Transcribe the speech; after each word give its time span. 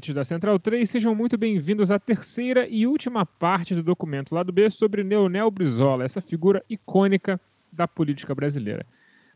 ouvintes 0.00 0.14
da 0.14 0.24
Central 0.24 0.58
3, 0.58 0.88
sejam 0.88 1.14
muito 1.14 1.36
bem-vindos 1.36 1.90
à 1.90 1.98
terceira 1.98 2.66
e 2.66 2.86
última 2.86 3.26
parte 3.26 3.74
do 3.74 3.82
documento 3.82 4.34
Lado 4.34 4.50
B 4.50 4.70
sobre 4.70 5.02
Leonel 5.02 5.50
Brizola, 5.50 6.04
essa 6.04 6.22
figura 6.22 6.64
icônica 6.70 7.38
da 7.70 7.86
política 7.86 8.34
brasileira. 8.34 8.86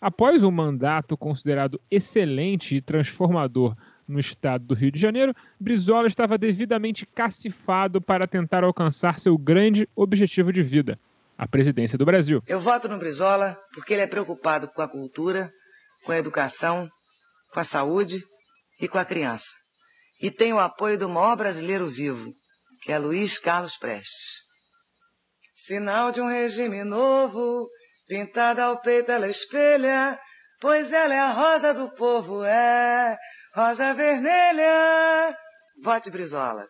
Após 0.01 0.43
um 0.43 0.51
mandato 0.51 1.19
considerado 1.19 1.79
excelente 1.91 2.77
e 2.77 2.81
transformador 2.81 3.77
no 4.09 4.19
estado 4.19 4.65
do 4.65 4.75
Rio 4.75 4.91
de 4.91 4.99
Janeiro, 4.99 5.35
Brizola 5.61 6.07
estava 6.07 6.39
devidamente 6.39 7.05
cacifado 7.05 8.01
para 8.01 8.27
tentar 8.27 8.65
alcançar 8.65 9.19
seu 9.19 9.37
grande 9.37 9.87
objetivo 9.95 10.51
de 10.51 10.63
vida, 10.63 10.99
a 11.37 11.47
presidência 11.47 11.99
do 11.99 12.07
Brasil. 12.07 12.43
Eu 12.47 12.59
voto 12.59 12.89
no 12.89 12.97
Brizola 12.97 13.55
porque 13.75 13.93
ele 13.93 14.03
é 14.03 14.07
preocupado 14.07 14.67
com 14.69 14.81
a 14.81 14.89
cultura, 14.89 15.53
com 16.07 16.13
a 16.13 16.17
educação, 16.17 16.89
com 17.53 17.61
a 17.61 17.65
saúde 17.65 18.23
e 18.81 18.89
com 18.89 18.97
a 18.97 19.05
criança. 19.05 19.64
E 20.25 20.31
tem 20.31 20.55
o 20.55 20.59
apoio 20.59 20.97
do 20.97 21.07
maior 21.07 21.37
brasileiro 21.37 21.87
vivo, 21.87 22.33
que 22.81 22.91
é 22.91 22.99
Luiz 22.99 23.39
Carlos 23.39 23.77
Prestes. 23.77 24.41
Sinal 25.55 26.13
de 26.13 26.23
um 26.23 26.27
regime 26.27 26.83
novo, 26.83 27.69
pintada 28.09 28.65
ao 28.65 28.81
peito 28.81 29.13
ela 29.13 29.29
espelha, 29.29 30.19
pois 30.63 30.95
ela 30.95 31.15
é 31.15 31.19
a 31.19 31.31
rosa 31.31 31.75
do 31.75 31.91
povo, 31.91 32.43
é 32.43 33.19
rosa 33.55 33.93
vermelha. 33.93 35.37
Vote 35.83 36.11
Brizola. 36.11 36.67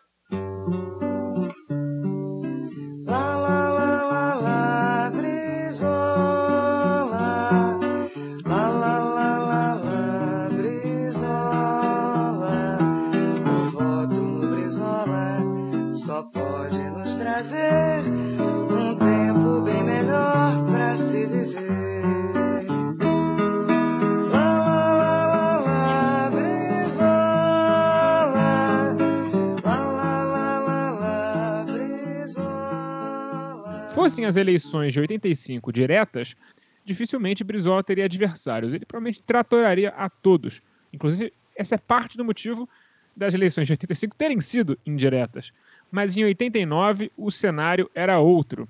Fossem 34.05 34.25
as 34.25 34.35
eleições 34.35 34.93
de 34.93 34.99
85 34.99 35.73
diretas, 35.73 36.35
dificilmente 36.83 37.43
Brizola 37.43 37.83
teria 37.83 38.05
adversários. 38.05 38.71
Ele 38.71 38.85
provavelmente 38.85 39.23
tratoraria 39.23 39.89
a 39.89 40.07
todos. 40.07 40.61
Inclusive, 40.93 41.33
essa 41.55 41.73
é 41.73 41.77
parte 41.79 42.15
do 42.15 42.23
motivo 42.23 42.69
das 43.17 43.33
eleições 43.33 43.65
de 43.65 43.73
85 43.73 44.15
terem 44.15 44.39
sido 44.41 44.77
indiretas. 44.85 45.51
Mas 45.91 46.15
em 46.15 46.23
89 46.23 47.11
o 47.17 47.31
cenário 47.31 47.89
era 47.95 48.19
outro. 48.19 48.69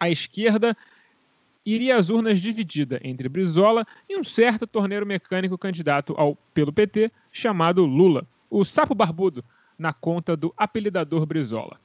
A 0.00 0.10
esquerda 0.10 0.76
iria 1.64 1.96
às 1.96 2.10
urnas 2.10 2.40
dividida 2.40 2.98
entre 3.04 3.28
Brizola 3.28 3.86
e 4.08 4.18
um 4.18 4.24
certo 4.24 4.66
torneiro 4.66 5.06
mecânico 5.06 5.56
candidato 5.56 6.14
ao 6.16 6.34
pelo 6.52 6.72
PT 6.72 7.12
chamado 7.30 7.86
Lula, 7.86 8.26
o 8.50 8.64
sapo 8.64 8.92
barbudo, 8.92 9.44
na 9.78 9.92
conta 9.92 10.36
do 10.36 10.52
apelidador 10.56 11.24
Brizola 11.26 11.78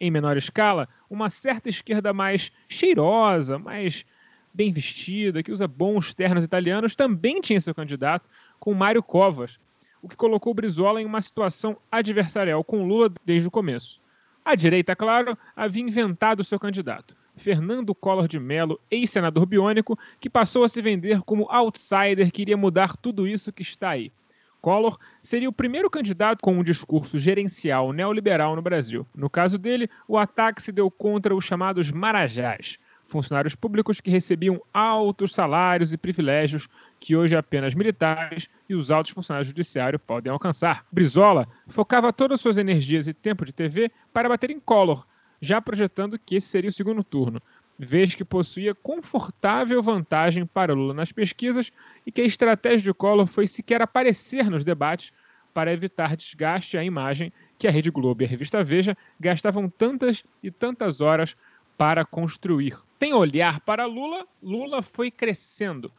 em 0.00 0.10
menor 0.10 0.36
escala, 0.36 0.88
uma 1.10 1.28
certa 1.28 1.68
esquerda 1.68 2.12
mais 2.12 2.50
cheirosa, 2.68 3.58
mais 3.58 4.04
bem 4.52 4.72
vestida, 4.72 5.42
que 5.42 5.52
usa 5.52 5.68
bons 5.68 6.14
ternos 6.14 6.44
italianos, 6.44 6.96
também 6.96 7.40
tinha 7.40 7.60
seu 7.60 7.74
candidato, 7.74 8.28
com 8.58 8.74
Mário 8.74 9.02
Covas, 9.02 9.60
o 10.02 10.08
que 10.08 10.16
colocou 10.16 10.54
Brizola 10.54 11.00
em 11.00 11.04
uma 11.04 11.20
situação 11.20 11.76
adversarial 11.92 12.64
com 12.64 12.86
Lula 12.86 13.12
desde 13.24 13.48
o 13.48 13.50
começo. 13.50 14.00
A 14.44 14.54
direita, 14.54 14.96
claro, 14.96 15.36
havia 15.54 15.82
inventado 15.82 16.42
seu 16.42 16.58
candidato, 16.58 17.14
Fernando 17.36 17.94
Collor 17.94 18.26
de 18.26 18.40
Mello, 18.40 18.80
ex-senador 18.90 19.46
biônico, 19.46 19.98
que 20.18 20.30
passou 20.30 20.64
a 20.64 20.68
se 20.68 20.80
vender 20.80 21.20
como 21.22 21.46
outsider 21.50 22.32
que 22.32 22.42
iria 22.42 22.56
mudar 22.56 22.96
tudo 22.96 23.28
isso 23.28 23.52
que 23.52 23.62
está 23.62 23.90
aí. 23.90 24.10
Collor 24.60 24.98
seria 25.22 25.48
o 25.48 25.52
primeiro 25.52 25.90
candidato 25.90 26.40
com 26.42 26.58
um 26.58 26.62
discurso 26.62 27.18
gerencial 27.18 27.92
neoliberal 27.92 28.54
no 28.54 28.62
Brasil. 28.62 29.06
No 29.14 29.30
caso 29.30 29.58
dele, 29.58 29.88
o 30.06 30.18
ataque 30.18 30.62
se 30.62 30.72
deu 30.72 30.90
contra 30.90 31.34
os 31.34 31.44
chamados 31.44 31.90
marajás, 31.90 32.78
funcionários 33.04 33.54
públicos 33.54 34.00
que 34.00 34.10
recebiam 34.10 34.60
altos 34.72 35.32
salários 35.32 35.92
e 35.92 35.96
privilégios 35.96 36.68
que 36.98 37.16
hoje 37.16 37.36
apenas 37.36 37.74
militares 37.74 38.48
e 38.68 38.74
os 38.74 38.90
altos 38.90 39.12
funcionários 39.12 39.48
judiciários 39.48 40.00
podem 40.06 40.32
alcançar. 40.32 40.84
Brizola 40.92 41.48
focava 41.66 42.12
todas 42.12 42.40
suas 42.40 42.56
energias 42.56 43.06
e 43.06 43.14
tempo 43.14 43.44
de 43.44 43.52
TV 43.52 43.90
para 44.12 44.28
bater 44.28 44.50
em 44.50 44.60
Collor, 44.60 45.04
já 45.40 45.60
projetando 45.60 46.18
que 46.18 46.36
esse 46.36 46.46
seria 46.46 46.70
o 46.70 46.72
segundo 46.72 47.02
turno, 47.02 47.40
vez 47.86 48.14
que 48.14 48.24
possuía 48.24 48.74
confortável 48.74 49.82
vantagem 49.82 50.44
para 50.44 50.74
Lula 50.74 50.92
nas 50.92 51.12
pesquisas 51.12 51.72
e 52.06 52.12
que 52.12 52.20
a 52.20 52.26
estratégia 52.26 52.84
de 52.84 52.94
Collor 52.94 53.26
foi 53.26 53.46
sequer 53.46 53.80
aparecer 53.80 54.50
nos 54.50 54.64
debates 54.64 55.12
para 55.54 55.72
evitar 55.72 56.14
desgaste 56.14 56.76
à 56.76 56.84
imagem 56.84 57.32
que 57.58 57.66
a 57.66 57.70
Rede 57.70 57.90
Globo 57.90 58.22
e 58.22 58.26
a 58.26 58.28
revista 58.28 58.62
Veja 58.62 58.96
gastavam 59.18 59.68
tantas 59.68 60.22
e 60.42 60.50
tantas 60.50 61.00
horas 61.00 61.34
para 61.78 62.04
construir. 62.04 62.76
Sem 62.98 63.14
olhar 63.14 63.60
para 63.60 63.86
Lula, 63.86 64.26
Lula 64.42 64.82
foi 64.82 65.10
crescendo. 65.10 65.90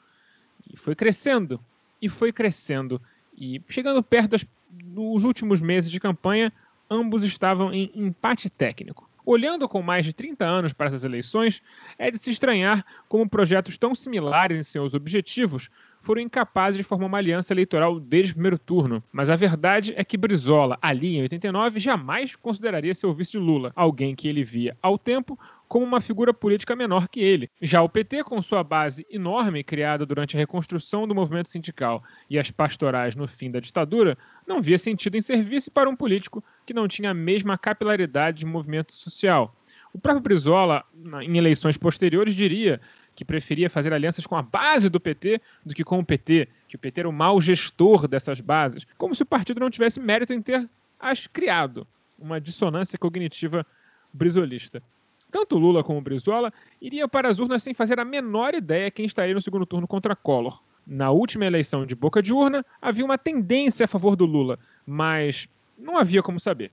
E 0.71 0.77
foi 0.77 0.93
crescendo. 0.93 1.59
E 1.99 2.07
foi 2.07 2.31
crescendo. 2.31 3.01
E 3.35 3.59
chegando 3.67 4.03
perto 4.03 4.37
dos 4.69 5.23
últimos 5.23 5.61
meses 5.61 5.89
de 5.89 5.99
campanha, 5.99 6.53
ambos 6.87 7.23
estavam 7.23 7.73
em 7.73 7.91
empate 7.95 8.51
técnico. 8.51 9.09
Olhando 9.25 9.67
com 9.67 9.81
mais 9.81 10.05
de 10.05 10.13
30 10.13 10.45
anos 10.45 10.73
para 10.73 10.87
essas 10.87 11.03
eleições, 11.03 11.61
é 11.97 12.09
de 12.09 12.17
se 12.17 12.29
estranhar 12.29 12.85
como 13.07 13.29
projetos 13.29 13.77
tão 13.77 13.93
similares 13.93 14.57
em 14.57 14.63
seus 14.63 14.93
objetivos 14.93 15.69
foram 16.01 16.21
incapazes 16.21 16.77
de 16.77 16.83
formar 16.83 17.05
uma 17.05 17.17
aliança 17.17 17.53
eleitoral 17.53 17.99
desde 17.99 18.31
o 18.31 18.35
primeiro 18.35 18.57
turno. 18.57 19.03
Mas 19.11 19.29
a 19.29 19.35
verdade 19.35 19.93
é 19.95 20.03
que 20.03 20.17
Brizola, 20.17 20.77
ali 20.81 21.17
em 21.17 21.21
89, 21.21 21.79
jamais 21.79 22.35
consideraria 22.35 22.95
seu 22.95 23.13
vice 23.13 23.33
de 23.33 23.37
Lula, 23.37 23.71
alguém 23.75 24.15
que 24.15 24.27
ele 24.27 24.43
via 24.43 24.75
ao 24.81 24.97
tempo 24.97 25.39
como 25.71 25.85
uma 25.85 26.01
figura 26.01 26.33
política 26.33 26.75
menor 26.75 27.07
que 27.07 27.21
ele. 27.21 27.49
Já 27.61 27.81
o 27.81 27.87
PT, 27.87 28.25
com 28.25 28.41
sua 28.41 28.61
base 28.61 29.07
enorme 29.09 29.63
criada 29.63 30.05
durante 30.05 30.35
a 30.35 30.39
reconstrução 30.39 31.07
do 31.07 31.15
movimento 31.15 31.47
sindical 31.47 32.03
e 32.29 32.37
as 32.37 32.51
pastorais 32.51 33.15
no 33.15 33.25
fim 33.25 33.49
da 33.49 33.61
ditadura, 33.61 34.17
não 34.45 34.61
via 34.61 34.77
sentido 34.77 35.15
em 35.15 35.21
serviço 35.21 35.71
para 35.71 35.89
um 35.89 35.95
político 35.95 36.43
que 36.65 36.73
não 36.73 36.89
tinha 36.89 37.11
a 37.11 37.13
mesma 37.13 37.57
capilaridade 37.57 38.39
de 38.39 38.45
movimento 38.45 38.91
social. 38.91 39.55
O 39.93 39.97
próprio 39.97 40.21
Brizola, 40.21 40.83
em 41.21 41.37
eleições 41.37 41.77
posteriores, 41.77 42.35
diria 42.35 42.81
que 43.15 43.23
preferia 43.23 43.69
fazer 43.69 43.93
alianças 43.93 44.27
com 44.27 44.35
a 44.35 44.41
base 44.41 44.89
do 44.89 44.99
PT 44.99 45.39
do 45.65 45.73
que 45.73 45.85
com 45.85 45.99
o 45.99 46.05
PT, 46.05 46.49
que 46.67 46.75
o 46.75 46.79
PT 46.79 46.99
era 46.99 47.09
o 47.09 47.13
mau 47.13 47.39
gestor 47.39 48.09
dessas 48.09 48.41
bases, 48.41 48.85
como 48.97 49.15
se 49.15 49.23
o 49.23 49.25
partido 49.25 49.61
não 49.61 49.69
tivesse 49.69 50.01
mérito 50.01 50.33
em 50.33 50.41
ter 50.41 50.69
as 50.99 51.27
criado, 51.27 51.87
uma 52.19 52.41
dissonância 52.41 52.99
cognitiva 52.99 53.65
brizolista. 54.13 54.83
Tanto 55.31 55.57
Lula 55.57 55.83
como 55.83 56.01
Brizola 56.01 56.51
iriam 56.81 57.07
para 57.07 57.29
as 57.29 57.39
urnas 57.39 57.63
sem 57.63 57.73
fazer 57.73 57.99
a 57.99 58.05
menor 58.05 58.53
ideia 58.53 58.91
quem 58.91 59.05
estaria 59.05 59.33
no 59.33 59.41
segundo 59.41 59.65
turno 59.65 59.87
contra 59.87 60.15
Collor. 60.15 60.61
Na 60.85 61.09
última 61.09 61.45
eleição 61.45 61.85
de 61.85 61.95
boca 61.95 62.21
de 62.21 62.33
urna, 62.33 62.65
havia 62.81 63.05
uma 63.05 63.17
tendência 63.17 63.85
a 63.85 63.87
favor 63.87 64.15
do 64.15 64.25
Lula, 64.25 64.59
mas 64.85 65.47
não 65.77 65.97
havia 65.97 66.21
como 66.21 66.39
saber. 66.39 66.71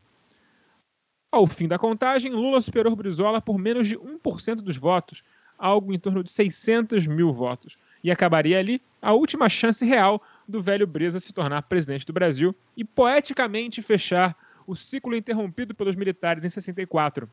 Ao 1.30 1.46
fim 1.46 1.68
da 1.68 1.78
contagem, 1.78 2.32
Lula 2.32 2.60
superou 2.60 2.96
Brizola 2.96 3.40
por 3.40 3.58
menos 3.58 3.86
de 3.86 3.96
1% 3.96 4.56
dos 4.56 4.76
votos, 4.76 5.22
algo 5.56 5.92
em 5.92 5.98
torno 5.98 6.24
de 6.24 6.30
600 6.30 7.06
mil 7.06 7.32
votos, 7.32 7.76
e 8.02 8.10
acabaria 8.10 8.58
ali 8.58 8.82
a 9.00 9.12
última 9.12 9.48
chance 9.48 9.84
real 9.84 10.20
do 10.48 10.60
velho 10.60 10.86
Breza 10.86 11.20
se 11.20 11.32
tornar 11.32 11.62
presidente 11.62 12.06
do 12.06 12.12
Brasil 12.12 12.54
e 12.76 12.82
poeticamente 12.82 13.82
fechar 13.82 14.36
o 14.66 14.74
ciclo 14.74 15.14
interrompido 15.14 15.74
pelos 15.74 15.94
militares 15.94 16.44
em 16.44 16.48
64 16.48 17.28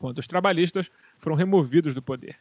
quando 0.00 0.18
os 0.18 0.26
trabalhistas 0.26 0.90
foram 1.18 1.36
removidos 1.36 1.94
do 1.94 2.02
poder. 2.02 2.36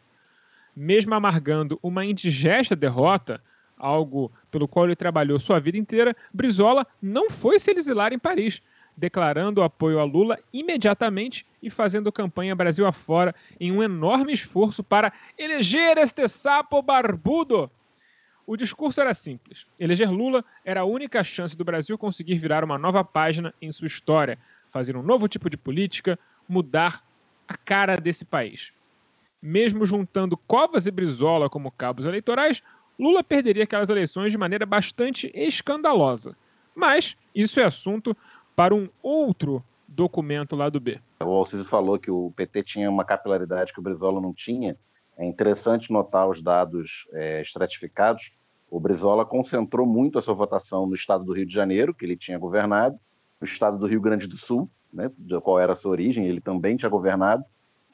Mesmo 0.76 1.14
amargando 1.14 1.78
uma 1.84 2.06
indigesta 2.06 2.76
derrota, 2.76 3.44
algo 3.78 4.32
pelo 4.50 4.68
qual 4.68 4.86
ele 4.86 4.96
trabalhou 4.96 5.38
sua 5.38 5.60
vida 5.60 5.78
inteira, 5.78 6.16
Brizola 6.34 6.88
não 7.02 7.30
foi 7.30 7.60
se 7.60 7.72
exilar 7.72 8.14
em 8.14 8.18
Paris, 8.18 8.62
declarando 8.96 9.62
apoio 9.62 10.00
a 10.00 10.06
Lula 10.06 10.40
imediatamente 10.54 11.46
e 11.62 11.70
fazendo 11.70 12.12
campanha 12.12 12.56
Brasil 12.56 12.88
afora 12.88 13.36
em 13.60 13.72
um 13.72 13.84
enorme 13.84 14.32
esforço 14.32 14.82
para 14.82 15.12
eleger 15.38 15.98
este 15.98 16.28
sapo 16.30 16.82
barbudo. 16.82 17.70
O 18.48 18.56
discurso 18.56 19.02
era 19.02 19.14
simples. 19.14 19.68
Eleger 19.78 20.12
Lula 20.12 20.44
era 20.64 20.82
a 20.82 20.86
única 20.86 21.24
chance 21.24 21.58
do 21.58 21.66
Brasil 21.66 21.98
conseguir 21.98 22.38
virar 22.38 22.64
uma 22.64 22.78
nova 22.78 23.04
página 23.04 23.54
em 23.62 23.72
sua 23.72 23.88
história, 23.88 24.40
fazer 24.72 24.96
um 24.96 25.04
novo 25.04 25.28
tipo 25.28 25.50
de 25.50 25.58
política, 25.58 26.18
mudar 26.48 27.04
a 27.50 27.58
cara 27.58 27.98
desse 27.98 28.24
país. 28.24 28.72
Mesmo 29.42 29.86
juntando 29.86 30.38
Covas 30.38 30.86
e 30.86 30.92
Brizola 30.92 31.50
como 31.50 31.72
cabos 31.72 32.06
eleitorais, 32.06 32.62
Lula 33.00 33.24
perderia 33.24 33.64
aquelas 33.64 33.90
eleições 33.90 34.32
de 34.32 34.38
maneira 34.38 34.66
bastante 34.68 35.32
escandalosa. 35.34 36.38
Mas 36.76 37.18
isso 37.34 37.60
é 37.60 37.64
assunto 37.64 38.16
para 38.56 38.76
um 38.76 38.88
outro 39.02 39.64
documento 39.88 40.56
lá 40.56 40.70
do 40.70 40.80
B. 40.80 41.02
O 41.20 41.30
Alciso 41.30 41.66
falou 41.66 41.98
que 41.98 42.12
o 42.12 42.32
PT 42.36 42.64
tinha 42.64 42.90
uma 42.90 43.04
capilaridade 43.04 43.74
que 43.74 43.80
o 43.80 43.84
Brizola 43.84 44.22
não 44.22 44.34
tinha. 44.34 44.78
É 45.18 45.26
interessante 45.26 45.92
notar 45.92 46.30
os 46.30 46.42
dados 46.42 47.08
é, 47.14 47.42
estratificados. 47.42 48.32
O 48.70 48.80
Brizola 48.80 49.26
concentrou 49.26 49.88
muito 49.88 50.20
a 50.20 50.22
sua 50.22 50.36
votação 50.36 50.86
no 50.86 50.94
estado 50.94 51.24
do 51.24 51.34
Rio 51.34 51.46
de 51.46 51.54
Janeiro, 51.54 51.94
que 51.96 52.06
ele 52.06 52.16
tinha 52.16 52.38
governado, 52.38 53.00
no 53.42 53.48
estado 53.48 53.78
do 53.80 53.88
Rio 53.88 54.00
Grande 54.00 54.28
do 54.28 54.38
Sul, 54.38 54.70
né, 54.92 55.12
de 55.18 55.40
qual 55.42 55.60
era 55.60 55.74
a 55.74 55.76
sua 55.76 55.92
origem, 55.92 56.28
ele 56.28 56.42
também 56.42 56.76
tinha 56.76 56.90
governado, 56.90 57.44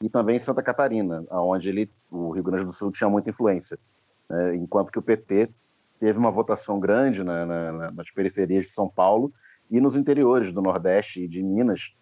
e 0.02 0.10
também 0.10 0.38
em 0.38 0.40
Santa 0.40 0.62
Catarina, 0.62 1.24
onde 1.32 1.70
ele, 1.70 1.90
o 2.12 2.32
Rio 2.32 2.44
Grande 2.44 2.66
do 2.66 2.72
Sul 2.72 2.92
tinha 2.92 3.10
muita 3.10 3.30
influência. 3.30 3.80
Né, 4.30 4.56
enquanto 4.56 4.92
que 4.92 5.00
o 5.00 5.02
PT 5.02 5.50
teve 6.00 6.20
uma 6.20 6.32
votação 6.32 6.80
grande 6.80 7.24
na, 7.24 7.46
na, 7.46 7.92
nas 7.92 8.12
periferias 8.12 8.66
de 8.66 8.72
São 8.72 8.90
Paulo 8.90 9.34
e 9.70 9.80
nos 9.80 9.96
interiores 9.96 10.52
do 10.52 10.62
Nordeste 10.62 11.24
e 11.24 11.28
de 11.28 11.42
Minas 11.42 11.96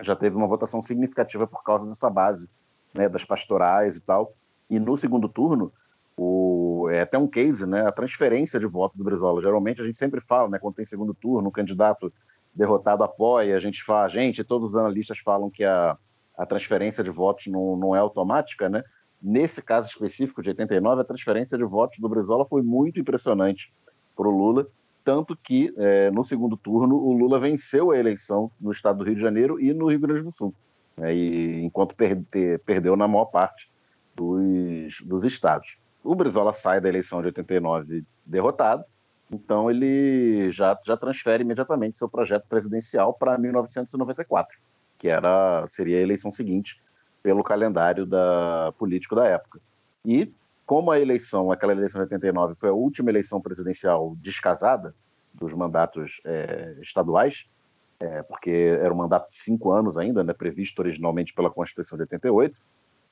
já 0.00 0.16
teve 0.16 0.36
uma 0.36 0.46
votação 0.46 0.82
significativa 0.82 1.46
por 1.46 1.62
causa 1.62 1.86
dessa 1.86 2.10
base 2.10 2.48
né, 2.92 3.08
das 3.08 3.24
pastorais 3.24 3.96
e 3.96 4.00
tal. 4.00 4.34
E 4.68 4.78
no 4.78 4.96
segundo 4.96 5.28
turno, 5.28 5.72
o, 6.16 6.88
é 6.90 7.02
até 7.02 7.18
um 7.18 7.28
case, 7.28 7.66
né, 7.66 7.86
a 7.86 7.92
transferência 7.92 8.58
de 8.58 8.66
voto 8.66 8.96
do 8.96 9.04
Brizola. 9.04 9.42
Geralmente 9.42 9.80
a 9.80 9.84
gente 9.84 9.98
sempre 9.98 10.20
fala, 10.20 10.48
né, 10.48 10.58
quando 10.58 10.74
tem 10.74 10.84
segundo 10.84 11.14
turno, 11.14 11.48
o 11.48 11.52
candidato 11.52 12.12
derrotado 12.54 13.02
apoia, 13.02 13.56
a 13.56 13.60
gente 13.60 13.82
fala, 13.82 14.08
gente, 14.08 14.44
todos 14.44 14.72
os 14.72 14.76
analistas 14.76 15.18
falam 15.18 15.50
que 15.50 15.64
a, 15.64 15.96
a 16.36 16.46
transferência 16.46 17.02
de 17.02 17.10
votos 17.10 17.46
não, 17.46 17.76
não 17.76 17.96
é 17.96 17.98
automática, 17.98 18.68
né? 18.68 18.82
Nesse 19.20 19.62
caso 19.62 19.88
específico 19.88 20.42
de 20.42 20.50
89, 20.50 21.00
a 21.00 21.04
transferência 21.04 21.56
de 21.56 21.64
votos 21.64 21.98
do 21.98 22.08
Brizola 22.08 22.44
foi 22.44 22.62
muito 22.62 23.00
impressionante 23.00 23.72
para 24.14 24.28
o 24.28 24.30
Lula 24.30 24.66
tanto 25.04 25.36
que 25.36 25.72
é, 25.76 26.10
no 26.10 26.24
segundo 26.24 26.56
turno 26.56 26.96
o 26.96 27.12
Lula 27.12 27.38
venceu 27.38 27.90
a 27.90 27.98
eleição 27.98 28.50
no 28.58 28.72
estado 28.72 28.98
do 28.98 29.04
Rio 29.04 29.14
de 29.14 29.20
Janeiro 29.20 29.60
e 29.60 29.72
no 29.74 29.90
Rio 29.90 30.00
Grande 30.00 30.22
do 30.22 30.32
Sul, 30.32 30.54
né, 30.96 31.14
e, 31.14 31.62
enquanto 31.62 31.94
perde, 31.94 32.24
perdeu 32.64 32.96
na 32.96 33.06
maior 33.06 33.26
parte 33.26 33.70
dos, 34.16 35.00
dos 35.02 35.24
estados. 35.24 35.76
O 36.02 36.14
Brizola 36.14 36.52
sai 36.52 36.80
da 36.80 36.88
eleição 36.88 37.20
de 37.20 37.26
89 37.26 38.02
derrotado, 38.24 38.84
então 39.34 39.70
ele 39.70 40.50
já, 40.52 40.78
já 40.84 40.96
transfere 40.96 41.42
imediatamente 41.42 41.98
seu 41.98 42.08
projeto 42.08 42.46
presidencial 42.48 43.12
para 43.12 43.36
1994, 43.36 44.56
que 44.98 45.08
era 45.08 45.66
seria 45.68 45.98
a 45.98 46.02
eleição 46.02 46.32
seguinte 46.32 46.80
pelo 47.22 47.42
calendário 47.42 48.06
da 48.06 48.72
político 48.78 49.14
da 49.14 49.26
época. 49.26 49.60
E 50.04 50.32
como 50.66 50.90
a 50.90 50.98
eleição, 50.98 51.50
aquela 51.50 51.72
eleição 51.72 51.98
de 51.98 52.04
89, 52.04 52.54
foi 52.54 52.68
a 52.68 52.72
última 52.72 53.10
eleição 53.10 53.40
presidencial 53.40 54.14
descasada 54.16 54.94
dos 55.32 55.52
mandatos 55.52 56.20
é, 56.24 56.76
estaduais, 56.80 57.46
é, 58.00 58.22
porque 58.22 58.50
era 58.50 58.92
um 58.92 58.96
mandato 58.96 59.30
de 59.30 59.36
cinco 59.36 59.72
anos 59.72 59.98
ainda, 59.98 60.22
né, 60.22 60.32
previsto 60.32 60.80
originalmente 60.80 61.34
pela 61.34 61.50
Constituição 61.50 61.96
de 61.96 62.02
88, 62.02 62.56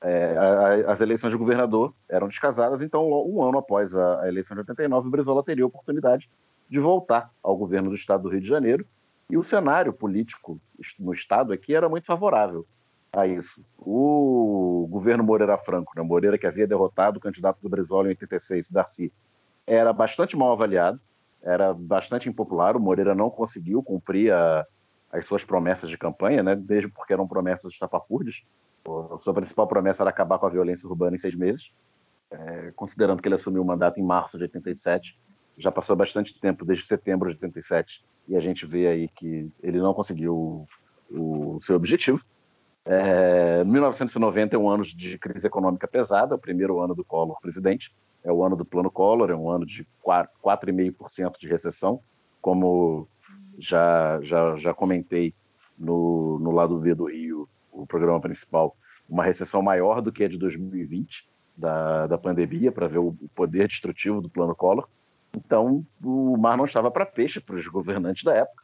é, 0.03 0.35
a, 0.37 0.91
as 0.91 1.01
eleições 1.01 1.31
de 1.31 1.37
governador 1.37 1.93
eram 2.09 2.27
descasadas, 2.27 2.81
então 2.81 3.09
um 3.09 3.41
ano 3.41 3.57
após 3.57 3.95
a, 3.95 4.21
a 4.21 4.27
eleição 4.27 4.53
de 4.55 4.61
89, 4.61 5.07
o 5.07 5.11
Brizola 5.11 5.43
teria 5.43 5.63
a 5.63 5.67
oportunidade 5.67 6.29
de 6.69 6.79
voltar 6.79 7.31
ao 7.41 7.55
governo 7.55 7.89
do 7.89 7.95
estado 7.95 8.23
do 8.23 8.29
Rio 8.29 8.41
de 8.41 8.47
Janeiro, 8.47 8.85
e 9.29 9.37
o 9.37 9.43
cenário 9.43 9.93
político 9.93 10.59
no 10.99 11.13
estado 11.13 11.53
aqui 11.53 11.73
era 11.73 11.87
muito 11.87 12.05
favorável 12.05 12.65
a 13.11 13.25
isso. 13.25 13.63
O 13.77 14.87
governo 14.89 15.23
Moreira 15.23 15.57
Franco, 15.57 15.93
né, 15.95 16.01
Moreira 16.01 16.37
que 16.37 16.47
havia 16.47 16.67
derrotado 16.67 17.17
o 17.17 17.21
candidato 17.21 17.59
do 17.61 17.69
Brizola 17.69 18.07
em 18.07 18.09
86, 18.09 18.69
Darcy, 18.69 19.13
era 19.65 19.93
bastante 19.93 20.35
mal 20.35 20.51
avaliado, 20.51 20.99
era 21.41 21.73
bastante 21.73 22.27
impopular. 22.27 22.75
O 22.75 22.79
Moreira 22.79 23.15
não 23.15 23.29
conseguiu 23.29 23.81
cumprir 23.81 24.33
a, 24.33 24.65
as 25.11 25.25
suas 25.25 25.43
promessas 25.43 25.89
de 25.89 25.97
campanha, 25.97 26.43
né, 26.43 26.55
desde 26.55 26.89
porque 26.89 27.13
eram 27.13 27.27
promessas 27.27 27.71
estapafúrdias. 27.71 28.43
A 28.85 29.17
sua 29.19 29.33
principal 29.33 29.67
promessa 29.67 30.03
era 30.03 30.09
acabar 30.09 30.37
com 30.37 30.45
a 30.45 30.49
violência 30.49 30.87
urbana 30.87 31.15
em 31.15 31.19
seis 31.19 31.35
meses, 31.35 31.71
é, 32.29 32.71
considerando 32.75 33.21
que 33.21 33.27
ele 33.27 33.35
assumiu 33.35 33.61
o 33.61 33.65
mandato 33.65 33.99
em 33.99 34.03
março 34.03 34.37
de 34.37 34.43
87. 34.43 35.17
Já 35.57 35.71
passou 35.71 35.95
bastante 35.95 36.39
tempo, 36.39 36.65
desde 36.65 36.85
setembro 36.85 37.29
de 37.29 37.35
87, 37.35 38.03
e 38.27 38.35
a 38.35 38.39
gente 38.39 38.65
vê 38.65 38.87
aí 38.87 39.07
que 39.07 39.49
ele 39.61 39.79
não 39.79 39.93
conseguiu 39.93 40.67
o, 41.09 41.55
o 41.55 41.61
seu 41.61 41.75
objetivo. 41.75 42.23
É, 42.85 43.63
1990 43.63 44.55
é 44.55 44.59
um 44.59 44.69
ano 44.69 44.83
de 44.83 45.17
crise 45.17 45.47
econômica 45.47 45.87
pesada, 45.87 46.35
o 46.35 46.39
primeiro 46.39 46.81
ano 46.81 46.93
do 46.93 47.05
Collor 47.05 47.39
presidente, 47.39 47.95
é 48.23 48.31
o 48.31 48.43
ano 48.43 48.55
do 48.55 48.65
plano 48.65 48.91
Collor, 48.91 49.29
é 49.29 49.35
um 49.35 49.49
ano 49.49 49.65
de 49.65 49.87
4,5% 50.05 51.37
de 51.39 51.47
recessão, 51.47 52.01
como 52.41 53.07
já, 53.57 54.19
já, 54.21 54.57
já 54.57 54.73
comentei 54.73 55.33
no, 55.77 56.39
no 56.39 56.51
lado 56.51 56.77
B 56.77 56.93
do 56.93 57.05
Rio, 57.05 57.47
o 57.73 57.85
programa 57.85 58.19
principal, 58.19 58.75
uma 59.09 59.23
recessão 59.23 59.61
maior 59.61 60.01
do 60.01 60.11
que 60.11 60.23
a 60.23 60.29
de 60.29 60.37
2020, 60.37 61.27
da, 61.55 62.07
da 62.07 62.17
pandemia, 62.17 62.71
para 62.71 62.87
ver 62.87 62.99
o, 62.99 63.15
poder 63.35 63.67
destrutivo 63.67 64.21
do 64.21 64.29
plano 64.29 64.55
Collor. 64.55 64.87
Então, 65.35 65.85
o 66.03 66.37
mar 66.37 66.57
não 66.57 66.65
estava 66.65 66.91
para 66.91 67.05
peixe 67.05 67.39
para 67.39 67.55
os 67.55 67.67
governantes 67.67 68.23
da 68.23 68.35
época. 68.35 68.63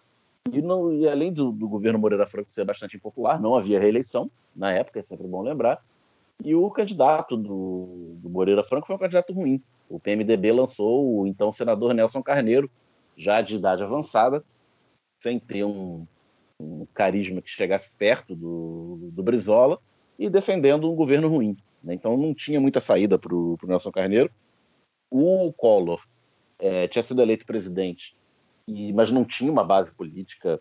E, 0.52 0.62
não, 0.62 0.92
e 0.92 1.08
além 1.08 1.32
do, 1.32 1.52
do, 1.52 1.68
governo 1.68 2.00
Moreira 2.00 2.26
Franco 2.26 2.52
ser 2.52 2.66
bastante 2.66 2.98
impopular, 2.98 3.42
não 3.42 3.56
havia 3.56 3.80
reeleição 3.80 4.30
na 4.56 4.72
época, 4.72 5.00
é 5.00 5.02
sempre 5.02 5.28
bom 5.28 5.42
lembrar. 5.42 5.84
E 6.44 6.56
o 6.56 6.70
candidato 6.70 7.36
do, 7.36 8.16
do 8.18 8.30
Moreira 8.30 8.64
Franco 8.64 8.88
foi 8.88 8.96
um 8.96 9.00
candidato 9.00 9.34
ruim. 9.34 9.62
O 9.90 10.00
PMDB 10.00 10.52
lançou 10.52 11.22
o 11.22 11.28
então 11.28 11.52
senador 11.52 11.94
Nelson 11.94 12.24
Carneiro, 12.24 12.70
já 13.18 13.42
de 13.42 13.56
idade 13.56 13.84
avançada, 13.84 14.44
sem 15.20 15.38
ter 15.40 15.66
um, 15.66 16.08
carisma 17.00 17.42
que 17.42 17.50
chegasse 17.50 17.90
perto 17.98 18.36
do, 18.36 19.10
do 19.14 19.24
Brizola 19.24 19.80
e 20.18 20.30
defendendo 20.30 20.92
um 20.92 20.96
governo 20.98 21.30
ruim. 21.30 21.56
Né? 21.82 21.94
Então 21.94 22.18
não 22.18 22.34
tinha 22.34 22.60
muita 22.60 22.82
saída 22.82 23.18
para 23.18 23.34
o 23.34 23.58
Nelson 23.64 23.90
Carneiro. 23.90 24.30
O 25.10 25.54
Collor 25.54 26.06
é, 26.60 26.90
tinha 26.90 27.02
sido 27.02 27.22
eleito 27.22 27.46
presidente 27.46 28.18
e, 28.68 28.92
mas 28.92 29.12
não 29.12 29.24
tinha 29.24 29.50
uma 29.50 29.64
base 29.64 29.94
política 29.94 30.60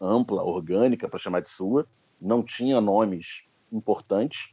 ampla, 0.00 0.42
orgânica, 0.42 1.08
para 1.08 1.18
chamar 1.20 1.42
de 1.42 1.48
sua, 1.48 1.86
não 2.20 2.42
tinha 2.42 2.80
nomes 2.80 3.44
importantes 3.72 4.50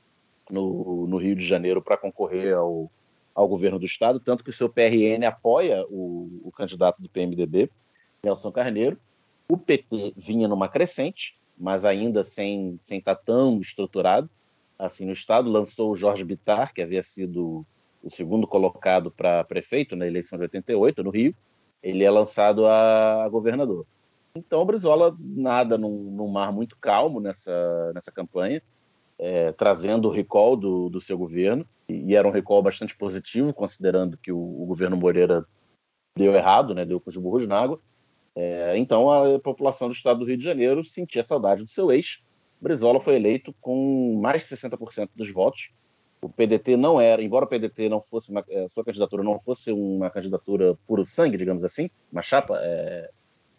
no, 0.48 1.08
no 1.08 1.18
Rio 1.18 1.36
de 1.36 1.46
Janeiro 1.46 1.82
para 1.82 1.98
concorrer 1.98 2.56
ao, 2.56 2.92
ao 3.34 3.48
governo 3.48 3.80
do 3.80 3.86
Estado, 3.88 4.20
tanto 4.20 4.44
que 4.44 4.52
o 4.52 4.54
seu 4.54 4.70
PRN 4.70 5.26
apoia 5.26 5.84
o, 5.90 6.42
o 6.44 6.52
candidato 6.52 7.02
do 7.02 7.10
PMDB, 7.10 7.72
Nelson 8.24 8.52
Carneiro. 8.52 9.00
O 9.48 9.58
PT 9.58 10.14
vinha 10.16 10.48
numa 10.48 10.68
crescente, 10.68 11.38
mas 11.58 11.86
ainda 11.86 12.24
sem, 12.24 12.80
sem 12.82 13.00
estar 13.00 13.16
tá 13.16 13.22
tão 13.25 13.60
estruturado 13.60 14.30
assim 14.78 15.06
no 15.06 15.14
Estado, 15.14 15.50
lançou 15.50 15.92
o 15.92 15.96
Jorge 15.96 16.24
Bittar, 16.24 16.74
que 16.74 16.82
havia 16.82 17.02
sido 17.02 17.66
o 18.04 18.10
segundo 18.10 18.46
colocado 18.46 19.10
para 19.10 19.44
prefeito 19.44 19.96
na 19.96 20.06
eleição 20.06 20.38
de 20.38 20.44
88 20.44 21.04
no 21.04 21.10
Rio, 21.10 21.36
ele 21.82 22.04
é 22.04 22.12
lançado 22.12 22.68
a, 22.68 23.28
governador. 23.30 23.86
Então 24.36 24.62
o 24.62 24.66
Brizola 24.66 25.16
nada 25.20 25.78
num, 25.78 26.12
num, 26.12 26.28
mar 26.28 26.52
muito 26.52 26.78
calmo 26.78 27.20
nessa, 27.20 27.92
nessa 27.94 28.12
campanha, 28.12 28.62
é, 29.18 29.52
trazendo 29.54 30.08
o 30.08 30.12
recall 30.12 30.58
do, 30.58 30.90
do 30.90 31.00
seu 31.00 31.18
governo, 31.18 31.66
e 31.88 32.16
era 32.16 32.28
um 32.28 32.32
recall 32.32 32.62
bastante 32.62 32.96
positivo, 32.96 33.54
considerando 33.54 34.18
que 34.18 34.32
o, 34.32 34.38
o 34.38 34.66
governo 34.66 34.98
Moreira 34.98 35.46
deu 36.18 36.34
errado, 36.34 36.74
né, 36.75 36.86
deu 36.86 37.00
com 37.00 37.10
os 37.10 37.18
burros 37.18 37.48
na 37.48 37.60
água. 37.60 37.80
É, 38.36 38.77
então 38.77 39.10
a 39.12 39.39
população 39.39 39.88
do 39.88 39.94
estado 39.94 40.20
do 40.20 40.25
Rio 40.25 40.38
de 40.38 40.44
Janeiro 40.44 40.84
sentia 40.84 41.24
saudade 41.24 41.63
do 41.63 41.70
seu 41.70 41.92
ex. 41.92 42.20
Brizola 42.60 43.00
foi 43.00 43.15
eleito 43.15 43.54
com 43.62 44.20
mais 44.22 44.42
de 44.42 44.56
60% 44.56 45.10
dos 45.15 45.30
votos, 45.32 45.70
o 46.25 46.30
PDT 46.30 46.75
não 46.75 47.00
era, 47.00 47.22
embora 47.22 47.46
o 47.46 47.48
PDT 47.48 47.88
não 47.88 48.01
fosse 48.01 48.32
uma, 48.32 48.44
a 48.65 48.68
sua 48.68 48.84
candidatura 48.84 49.22
não 49.22 49.39
fosse 49.39 49.72
uma 49.72 50.10
candidatura 50.10 50.75
puro 50.88 51.06
sangue, 51.06 51.38
digamos 51.38 51.63
assim, 51.63 51.89
uma 52.12 52.24
chapa, 52.24 52.58
é, 52.63 53.12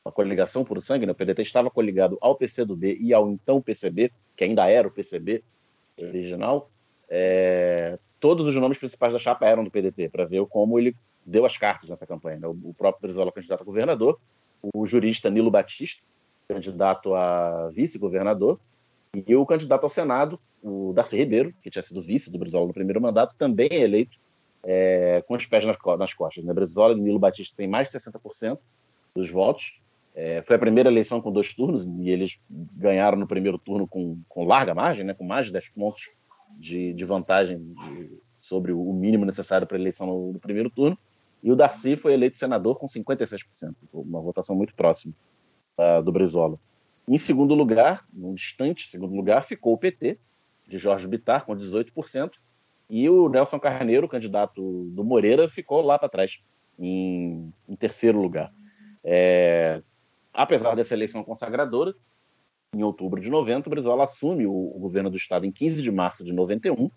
uma 0.05 0.11
coligação 0.11 0.65
puro 0.65 0.83
sangue, 0.83 1.07
né? 1.07 1.13
o 1.13 1.15
PDT 1.15 1.43
estava 1.43 1.71
coligado 1.71 2.19
ao 2.21 2.35
PCdoB 2.35 2.99
e 3.01 3.15
ao 3.15 3.31
então 3.31 3.63
PCB, 3.63 4.11
que 4.35 4.43
ainda 4.43 4.69
era 4.69 4.89
o 4.89 4.91
PCB 4.91 5.45
original, 5.97 6.69
é, 7.09 7.99
todos 8.19 8.49
os 8.49 8.57
nomes 8.57 8.79
principais 8.79 9.13
da 9.13 9.19
chapa 9.19 9.47
eram 9.47 9.63
do 9.63 9.71
PDT, 9.71 10.09
para 10.09 10.25
ver 10.25 10.45
como 10.47 10.77
ele 10.77 10.97
deu 11.25 11.47
as 11.47 11.57
cartas 11.57 11.89
nessa 11.89 12.07
campanha. 12.07 12.41
Né? 12.41 12.49
O 12.49 12.75
próprio 12.77 13.03
Brizola, 13.03 13.31
candidato 13.31 13.61
a 13.61 13.65
governador, 13.65 14.19
o 14.63 14.87
jurista 14.87 15.31
Nilo 15.31 15.51
Batista, 15.51 16.03
candidato 16.49 17.15
a 17.15 17.69
vice-governador, 17.71 18.61
e 19.27 19.35
o 19.35 19.47
candidato 19.47 19.85
ao 19.85 19.91
Senado, 19.91 20.39
o 20.63 20.93
Darcy 20.93 21.17
Ribeiro, 21.17 21.55
que 21.63 21.71
tinha 21.71 21.83
sido 21.83 22.03
vice 22.03 22.31
do 22.31 22.39
Brizola 22.39 22.67
no 22.67 22.75
primeiro 22.75 23.01
mandato, 23.01 23.35
também 23.37 23.69
é 23.71 23.81
eleito 23.81 24.19
é, 24.63 25.23
com 25.27 25.35
os 25.35 25.47
pés 25.47 25.65
nas, 25.65 25.77
nas 25.99 26.13
costas. 26.13 26.45
Né? 26.45 26.53
Brizola 26.53 26.95
e 26.95 27.01
Nilo 27.01 27.19
Batista 27.19 27.57
têm 27.57 27.69
mais 27.69 27.89
de 27.89 27.99
60% 27.99 28.59
dos 29.15 29.31
votos. 29.31 29.81
É, 30.15 30.43
foi 30.43 30.57
a 30.57 30.59
primeira 30.59 30.91
eleição 30.91 31.21
com 31.21 31.31
dois 31.31 31.55
turnos 31.55 31.87
e 31.87 32.11
eles 32.11 32.39
ganharam 32.51 33.19
no 33.19 33.27
primeiro 33.27 33.59
turno 33.59 33.87
com, 33.87 34.19
com 34.29 34.45
larga 34.45 34.75
margem, 34.75 35.05
né? 35.05 35.15
com 35.15 35.25
mais 35.25 35.47
de 35.47 35.53
10 35.53 35.69
pontos 35.71 36.11
de, 36.59 36.93
de 36.95 37.05
vantagem 37.05 37.59
de, 37.59 38.19
sobre 38.41 38.73
o 38.73 38.93
mínimo 38.93 39.25
necessário 39.25 39.67
para 39.67 39.77
a 39.77 39.81
eleição 39.81 40.07
no, 40.07 40.33
no, 40.33 40.39
primeiro 40.39 40.71
turno. 40.71 40.99
E 41.43 41.53
o 41.53 41.57
Darcy 41.57 41.97
foi 41.97 42.13
eleito 42.13 42.39
senador 42.39 42.79
com 42.79 42.87
56%, 42.87 43.75
uma 43.93 44.21
votação 44.21 44.57
muito 44.57 44.75
próxima 44.75 45.15
uh, 45.79 46.03
do 46.03 46.11
Brizola. 46.11 46.59
Em 47.09 47.19
segundo 47.19 47.55
lugar, 47.55 48.05
num 48.13 48.35
distante 48.35 48.89
segundo 48.89 49.15
lugar, 49.15 49.45
ficou 49.45 49.75
o 49.75 49.79
PT, 49.79 50.19
de 50.67 50.79
Jorge 50.79 51.07
Bittar, 51.07 51.45
com 51.45 51.55
18%, 51.55 52.33
e 52.89 53.09
o 53.09 53.29
Nelson 53.29 53.59
Carneiro, 53.59 54.09
candidato 54.09 54.85
do 54.91 55.05
Moreira, 55.05 55.49
ficou 55.49 55.83
lá 55.83 55.99
para 55.99 56.09
trás, 56.09 56.41
em, 56.79 57.53
em, 57.69 57.77
terceiro 57.77 58.21
lugar. 58.21 58.53
É, 59.05 59.83
apesar 60.33 60.75
dessa 60.75 60.95
eleição 60.95 61.23
consagradora, 61.23 61.95
em 62.75 62.83
outubro 62.83 63.21
de 63.21 63.31
90, 63.31 63.69
o 63.69 63.71
Brizola 63.71 64.05
assume 64.05 64.47
o, 64.47 64.53
o, 64.53 64.79
governo 64.79 65.09
do 65.09 65.17
Estado 65.17 65.47
em 65.47 65.53
15 65.53 65.83
de 65.83 65.91
março 65.91 66.25
de 66.25 66.33
91, 66.33 66.91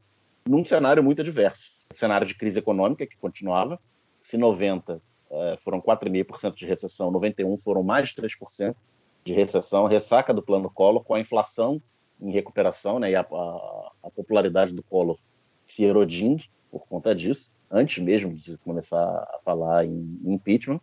num 0.47 0.65
cenário 0.65 1.03
muito 1.03 1.21
adverso. 1.21 1.71
Um 1.91 1.95
cenário 1.95 2.27
de 2.27 2.35
crise 2.35 2.59
econômica 2.59 3.05
que 3.05 3.17
continuava. 3.17 3.79
Se 4.21 4.37
90 4.37 5.01
é, 5.31 5.57
foram 5.57 5.81
4,5% 5.81 6.55
de 6.55 6.65
recessão, 6.65 7.11
91 7.11 7.57
foram 7.57 7.83
mais 7.83 8.09
de 8.09 8.15
3% 8.15 8.75
de 9.23 9.33
recessão, 9.33 9.85
ressaca 9.85 10.33
do 10.33 10.41
plano 10.41 10.69
Collor, 10.69 11.03
com 11.03 11.13
a 11.13 11.19
inflação 11.19 11.81
em 12.21 12.31
recuperação 12.31 12.99
né, 12.99 13.11
e 13.11 13.15
a, 13.15 13.21
a, 13.21 13.91
a 14.03 14.11
popularidade 14.11 14.73
do 14.73 14.83
Collor 14.83 15.17
se 15.65 15.83
erodindo 15.83 16.43
por 16.71 16.87
conta 16.87 17.15
disso, 17.15 17.51
antes 17.69 18.03
mesmo 18.03 18.33
de 18.33 18.57
começar 18.57 18.99
a 18.99 19.39
falar 19.43 19.85
em, 19.85 20.19
em 20.25 20.33
impeachment. 20.33 20.81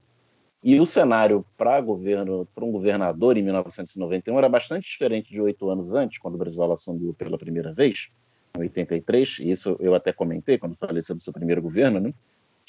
E 0.62 0.80
o 0.80 0.86
cenário 0.86 1.44
para 1.56 1.80
governo, 1.80 2.48
para 2.54 2.64
um 2.64 2.72
governador 2.72 3.36
em 3.36 3.42
1991 3.42 4.38
era 4.38 4.48
bastante 4.48 4.88
diferente 4.88 5.30
de 5.30 5.40
oito 5.40 5.68
anos 5.70 5.94
antes, 5.94 6.18
quando 6.18 6.34
o 6.34 6.38
Brizola 6.38 6.74
assumiu 6.74 7.14
pela 7.14 7.38
primeira 7.38 7.72
vez, 7.72 8.08
em 8.56 8.60
83. 8.60 9.38
E 9.40 9.50
isso 9.50 9.76
eu 9.78 9.94
até 9.94 10.12
comentei 10.12 10.58
quando 10.58 10.74
falei 10.76 11.02
sobre 11.02 11.20
o 11.20 11.24
seu 11.24 11.32
primeiro 11.32 11.62
governo, 11.62 12.00
né? 12.00 12.12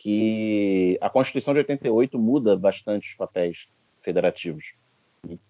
Que 0.07 0.97
a 1.01 1.09
Constituição 1.09 1.53
de 1.53 1.59
88 1.59 2.17
muda 2.17 2.55
bastante 2.55 3.09
os 3.09 3.15
papéis 3.15 3.67
federativos. 4.01 4.71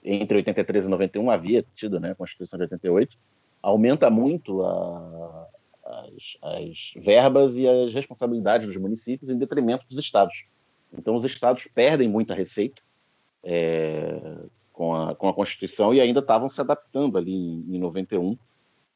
Entre 0.04 0.36
83 0.36 0.86
e 0.86 0.90
91 0.90 1.30
havia 1.30 1.64
tido 1.76 2.00
né, 2.00 2.10
a 2.10 2.16
Constituição 2.16 2.58
de 2.58 2.64
88, 2.64 3.16
aumenta 3.62 4.10
muito 4.10 4.64
a, 4.64 5.48
as, 5.86 6.38
as 6.42 6.94
verbas 6.96 7.56
e 7.60 7.68
as 7.68 7.94
responsabilidades 7.94 8.66
dos 8.66 8.78
municípios 8.78 9.30
em 9.30 9.38
detrimento 9.38 9.86
dos 9.88 10.00
estados. 10.00 10.46
Então, 10.92 11.16
os 11.16 11.24
estados 11.24 11.68
perdem 11.76 12.10
muita 12.10 12.34
receita 12.34 12.82
é, 13.44 14.20
com, 14.74 14.96
a, 14.96 15.14
com 15.14 15.30
a 15.30 15.36
Constituição 15.36 15.94
e 15.94 16.02
ainda 16.02 16.20
estavam 16.20 16.50
se 16.50 16.60
adaptando 16.60 17.20
ali 17.20 17.32
em, 17.32 17.76
em 17.76 17.80
91 17.80 18.36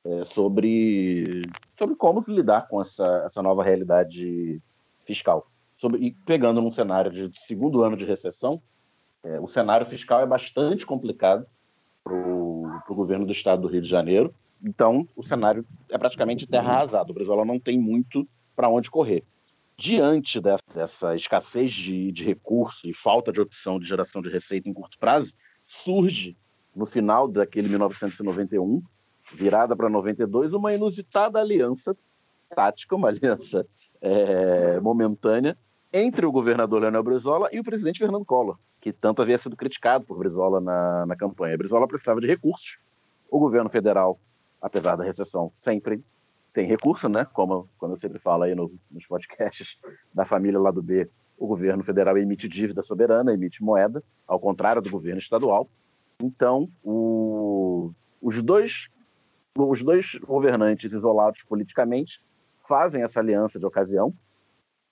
é, 0.05 0.23
sobre, 0.23 1.43
sobre 1.77 1.95
como 1.95 2.23
lidar 2.27 2.67
com 2.67 2.81
essa, 2.81 3.25
essa 3.27 3.43
nova 3.43 3.61
realidade 3.63 4.59
fiscal. 5.05 5.50
Sobre, 5.81 5.97
e 5.99 6.11
pegando 6.11 6.61
num 6.61 6.71
cenário 6.71 7.09
de 7.11 7.41
segundo 7.41 7.81
ano 7.81 7.97
de 7.97 8.05
recessão, 8.05 8.61
é, 9.23 9.39
o 9.39 9.47
cenário 9.47 9.83
fiscal 9.83 10.21
é 10.21 10.27
bastante 10.27 10.85
complicado 10.85 11.43
para 12.03 12.13
o 12.13 12.93
governo 12.95 13.25
do 13.25 13.31
estado 13.31 13.63
do 13.63 13.67
Rio 13.67 13.81
de 13.81 13.89
Janeiro. 13.89 14.31
Então, 14.63 15.07
o 15.15 15.23
cenário 15.23 15.65
é 15.89 15.97
praticamente 15.97 16.45
terra 16.45 16.73
arrasada. 16.73 17.09
O 17.09 17.15
Brasil 17.15 17.43
não 17.43 17.59
tem 17.59 17.79
muito 17.79 18.29
para 18.55 18.69
onde 18.69 18.91
correr. 18.91 19.23
Diante 19.75 20.39
dessa, 20.39 20.61
dessa 20.71 21.15
escassez 21.15 21.71
de, 21.71 22.11
de 22.11 22.23
recursos 22.23 22.83
e 22.83 22.93
falta 22.93 23.31
de 23.31 23.41
opção 23.41 23.79
de 23.79 23.87
geração 23.87 24.21
de 24.21 24.29
receita 24.29 24.69
em 24.69 24.73
curto 24.73 24.99
prazo, 24.99 25.33
surge, 25.65 26.37
no 26.75 26.85
final 26.85 27.27
daquele 27.27 27.67
1991, 27.69 28.83
virada 29.33 29.75
para 29.75 29.89
92, 29.89 30.53
uma 30.53 30.75
inusitada 30.75 31.39
aliança 31.39 31.97
tática, 32.51 32.95
uma 32.95 33.07
aliança 33.07 33.65
é, 33.99 34.79
momentânea 34.79 35.57
entre 35.93 36.25
o 36.25 36.31
governador 36.31 36.81
Leonel 36.81 37.03
Brizola 37.03 37.49
e 37.51 37.59
o 37.59 37.63
presidente 37.63 37.99
Fernando 37.99 38.25
Collor, 38.25 38.57
que 38.79 38.93
tanto 38.93 39.21
havia 39.21 39.37
sido 39.37 39.55
criticado 39.57 40.05
por 40.05 40.17
Brizola 40.17 40.61
na, 40.61 41.05
na 41.05 41.15
campanha. 41.15 41.57
Brizola 41.57 41.87
precisava 41.87 42.21
de 42.21 42.27
recursos. 42.27 42.79
O 43.29 43.39
governo 43.39 43.69
federal 43.69 44.19
apesar 44.61 44.95
da 44.95 45.03
recessão, 45.03 45.51
sempre 45.57 46.03
tem 46.53 46.67
recurso, 46.67 47.09
né? 47.09 47.25
Como 47.33 47.67
quando 47.77 47.93
eu 47.93 47.97
sempre 47.97 48.19
falo 48.19 48.43
aí 48.43 48.53
no, 48.53 48.71
nos 48.91 49.07
podcasts 49.07 49.79
da 50.13 50.23
família 50.23 50.59
lá 50.59 50.69
do 50.69 50.83
B, 50.83 51.09
o 51.37 51.47
governo 51.47 51.83
federal 51.83 52.17
emite 52.17 52.47
dívida 52.47 52.83
soberana, 52.83 53.33
emite 53.33 53.63
moeda, 53.63 54.03
ao 54.27 54.39
contrário 54.39 54.81
do 54.81 54.91
governo 54.91 55.19
estadual. 55.19 55.67
Então, 56.21 56.69
o, 56.83 57.91
os, 58.21 58.43
dois, 58.43 58.89
os 59.57 59.81
dois 59.81 60.15
governantes 60.23 60.93
isolados 60.93 61.41
politicamente 61.43 62.21
fazem 62.67 63.01
essa 63.01 63.19
aliança 63.19 63.57
de 63.57 63.65
ocasião 63.65 64.13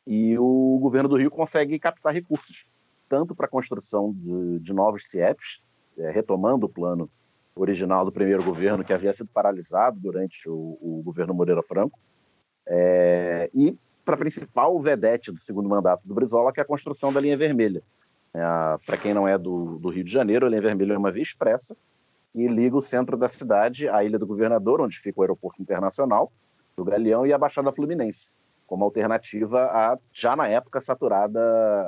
e 0.10 0.36
o 0.40 0.80
governo 0.82 1.08
do 1.08 1.18
Rio 1.18 1.30
consegue 1.30 1.78
captar 1.78 2.12
recursos, 2.12 2.66
tanto 3.08 3.36
para 3.36 3.46
a 3.46 3.50
construção 3.50 4.12
de, 4.12 4.58
de 4.58 4.74
novos 4.74 5.04
CIEPs, 5.08 5.62
é, 6.00 6.10
retomando 6.10 6.66
o 6.66 6.70
plano 6.70 7.08
original 7.56 8.04
do 8.04 8.12
primeiro 8.12 8.44
governo, 8.44 8.84
que 8.84 8.92
havia 8.92 9.14
sido 9.14 9.30
paralisado 9.32 10.00
durante 10.00 10.50
o, 10.50 10.80
o 10.82 11.04
governo 11.06 11.36
Moreira 11.36 11.62
Franco, 11.62 12.00
é, 12.66 13.52
e 13.54 13.78
para 14.04 14.16
a 14.16 14.18
principal 14.18 14.82
vedete 14.82 15.32
do 15.32 15.40
segundo 15.40 15.70
mandato 15.70 16.02
do 16.04 16.16
Brizola, 16.16 16.52
que 16.52 16.60
é 16.60 16.64
a 16.64 16.66
construção 16.66 17.14
da 17.14 17.20
linha 17.20 17.38
vermelha. 17.38 17.84
É, 18.34 18.42
para 18.88 18.98
quem 18.98 19.14
não 19.14 19.28
é 19.28 19.38
do, 19.38 19.78
do, 19.78 19.90
Rio 19.90 20.04
de 20.04 20.12
Janeiro, 20.12 20.48
a 20.48 20.50
linha 20.50 20.62
vermelha 20.62 20.94
é 20.94 20.98
uma 20.98 21.12
via 21.12 21.22
expressa 21.22 21.78
que 22.34 22.48
liga 22.48 22.76
o 22.76 22.82
centro 22.82 23.16
da 23.16 23.28
cidade 23.28 23.88
à 23.88 24.04
Ilha 24.04 24.18
do 24.18 24.26
Governador, 24.26 24.82
onde 24.82 24.98
fica 24.98 25.20
o 25.20 25.22
aeroporto 25.22 25.62
internacional 25.62 26.32
do 26.76 26.84
Galeão, 26.84 27.28
e 27.28 27.34
a 27.34 27.38
Baixada 27.38 27.72
Fluminense, 27.72 28.32
como 28.70 28.86
alternativa 28.86 29.64
à, 29.64 29.98
já 30.14 30.36
na 30.36 30.48
época, 30.48 30.80
saturada 30.80 31.42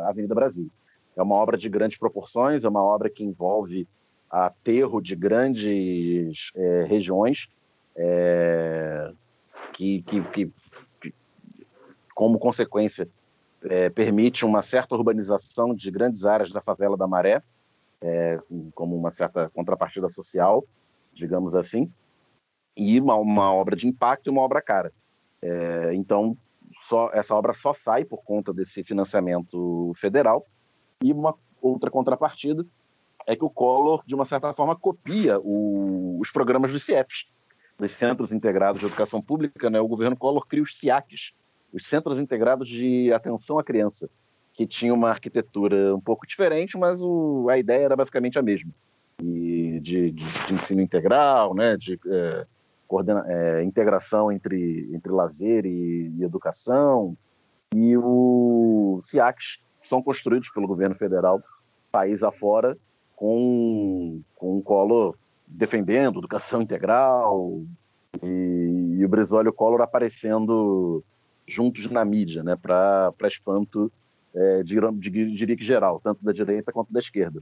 Avenida 0.07 0.33
Brasil. 0.33 0.67
É 1.15 1.21
uma 1.21 1.35
obra 1.35 1.55
de 1.55 1.69
grandes 1.69 1.99
proporções, 1.99 2.63
é 2.65 2.69
uma 2.69 2.81
obra 2.81 3.07
que 3.07 3.23
envolve 3.23 3.87
aterro 4.27 4.99
de 4.99 5.15
grandes 5.15 6.51
é, 6.55 6.85
regiões 6.89 7.47
é, 7.95 9.11
que, 9.73 10.01
que, 10.01 10.21
que, 10.23 10.51
que, 10.99 11.13
como 12.15 12.39
consequência, 12.39 13.07
é, 13.63 13.87
permite 13.91 14.43
uma 14.43 14.63
certa 14.63 14.95
urbanização 14.95 15.75
de 15.75 15.91
grandes 15.91 16.25
áreas 16.25 16.51
da 16.51 16.61
favela 16.61 16.97
da 16.97 17.05
Maré, 17.05 17.43
é, 18.01 18.39
como 18.73 18.95
uma 18.95 19.11
certa 19.11 19.51
contrapartida 19.51 20.09
social, 20.09 20.65
digamos 21.13 21.53
assim, 21.53 21.91
e 22.75 22.99
uma, 22.99 23.15
uma 23.17 23.53
obra 23.53 23.75
de 23.75 23.87
impacto 23.87 24.27
e 24.27 24.31
uma 24.31 24.41
obra 24.41 24.63
cara. 24.63 24.91
É, 25.43 25.93
então, 25.93 26.35
só, 26.87 27.09
essa 27.13 27.35
obra 27.35 27.53
só 27.53 27.73
sai 27.73 28.05
por 28.05 28.23
conta 28.23 28.53
desse 28.53 28.83
financiamento 28.83 29.91
federal 29.95 30.45
e 31.01 31.11
uma 31.11 31.35
outra 31.61 31.89
contrapartida 31.89 32.65
é 33.27 33.35
que 33.35 33.45
o 33.45 33.49
Collor, 33.49 34.03
de 34.05 34.15
uma 34.15 34.25
certa 34.25 34.53
forma, 34.53 34.75
copia 34.75 35.39
o, 35.39 36.17
os 36.19 36.31
programas 36.31 36.71
dos 36.71 36.83
CIEPs, 36.83 37.27
dos 37.77 37.93
Centros 37.93 38.31
Integrados 38.31 38.79
de 38.79 38.87
Educação 38.87 39.21
Pública. 39.21 39.69
Né? 39.69 39.79
O 39.79 39.87
governo 39.87 40.15
Collor 40.15 40.45
cria 40.45 40.63
os 40.63 40.77
CIACs, 40.77 41.33
os 41.71 41.85
Centros 41.85 42.19
Integrados 42.19 42.67
de 42.67 43.11
Atenção 43.13 43.57
à 43.59 43.63
Criança, 43.63 44.09
que 44.53 44.67
tinha 44.67 44.93
uma 44.93 45.09
arquitetura 45.09 45.95
um 45.95 46.01
pouco 46.01 46.27
diferente, 46.27 46.77
mas 46.77 47.01
o, 47.01 47.47
a 47.49 47.57
ideia 47.57 47.85
era 47.85 47.95
basicamente 47.95 48.37
a 48.37 48.41
mesma. 48.41 48.71
E 49.21 49.79
de, 49.81 50.11
de, 50.11 50.25
de 50.47 50.53
ensino 50.53 50.81
integral, 50.81 51.53
né? 51.53 51.77
de 51.77 51.99
é, 52.07 52.45
coordena, 52.91 53.23
é, 53.25 53.63
integração 53.63 54.29
entre, 54.29 54.89
entre 54.93 55.09
lazer 55.13 55.65
e, 55.65 56.11
e 56.17 56.23
educação. 56.23 57.15
E 57.73 57.95
os 57.95 59.07
CIACs 59.07 59.59
são 59.81 60.03
construídos 60.03 60.49
pelo 60.49 60.67
governo 60.67 60.93
federal 60.93 61.41
país 61.89 62.21
afora 62.21 62.77
com, 63.15 64.21
com 64.35 64.57
o 64.57 64.61
Collor 64.61 65.15
defendendo 65.47 66.19
educação 66.19 66.59
integral 66.61 67.63
e, 68.21 68.97
e 68.97 69.05
o 69.05 69.09
Brizola 69.09 69.49
o 69.49 69.53
Collor 69.53 69.81
aparecendo 69.81 71.01
juntos 71.47 71.89
na 71.89 72.03
mídia, 72.03 72.43
né, 72.43 72.57
para 72.57 73.13
espanto, 73.23 73.91
é, 74.35 74.63
diria 74.63 75.55
que 75.55 75.63
geral, 75.63 75.99
tanto 76.01 76.23
da 76.23 76.31
direita 76.31 76.71
quanto 76.71 76.91
da 76.91 76.99
esquerda. 76.99 77.41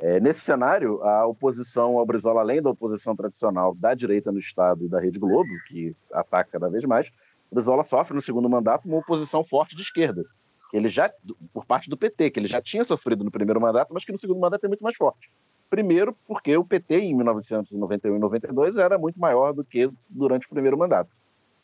É, 0.00 0.20
nesse 0.20 0.40
cenário, 0.40 1.02
a 1.02 1.26
oposição 1.26 1.98
ao 1.98 2.06
Brizola, 2.06 2.40
além 2.40 2.62
da 2.62 2.70
oposição 2.70 3.16
tradicional 3.16 3.74
da 3.74 3.94
direita 3.94 4.30
no 4.30 4.38
Estado 4.38 4.84
e 4.84 4.88
da 4.88 5.00
Rede 5.00 5.18
Globo, 5.18 5.48
que 5.66 5.94
ataca 6.12 6.50
cada 6.52 6.68
vez 6.68 6.84
mais, 6.84 7.08
o 7.50 7.54
Brizola 7.54 7.82
sofre 7.82 8.14
no 8.14 8.22
segundo 8.22 8.48
mandato 8.48 8.86
uma 8.86 8.98
oposição 8.98 9.42
forte 9.42 9.74
de 9.74 9.82
esquerda, 9.82 10.24
que 10.70 10.76
ele 10.76 10.88
já, 10.88 11.10
por 11.52 11.64
parte 11.64 11.90
do 11.90 11.96
PT, 11.96 12.30
que 12.30 12.38
ele 12.38 12.46
já 12.46 12.62
tinha 12.62 12.84
sofrido 12.84 13.24
no 13.24 13.30
primeiro 13.30 13.60
mandato, 13.60 13.92
mas 13.92 14.04
que 14.04 14.12
no 14.12 14.18
segundo 14.18 14.38
mandato 14.38 14.64
é 14.64 14.68
muito 14.68 14.84
mais 14.84 14.96
forte. 14.96 15.30
Primeiro, 15.68 16.16
porque 16.26 16.56
o 16.56 16.64
PT 16.64 17.00
em 17.00 17.14
1991 17.14 18.16
e 18.16 18.18
92 18.20 18.76
era 18.76 18.96
muito 18.96 19.18
maior 19.18 19.52
do 19.52 19.64
que 19.64 19.90
durante 20.08 20.46
o 20.46 20.50
primeiro 20.50 20.78
mandato. 20.78 21.10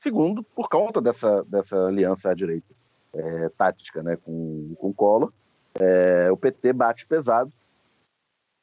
Segundo, 0.01 0.43
por 0.43 0.69
conta 0.69 1.01
dessa, 1.01 1.45
dessa 1.45 1.87
aliança 1.87 2.31
à 2.31 2.35
direita 2.35 2.75
é, 3.15 3.49
tática 3.51 4.03
né, 4.03 4.17
com, 4.17 4.75
com 4.77 4.93
Collor, 4.93 5.33
é, 5.75 6.31
o 6.31 6.37
PT 6.37 6.73
bate 6.73 7.07
pesado 7.07 7.53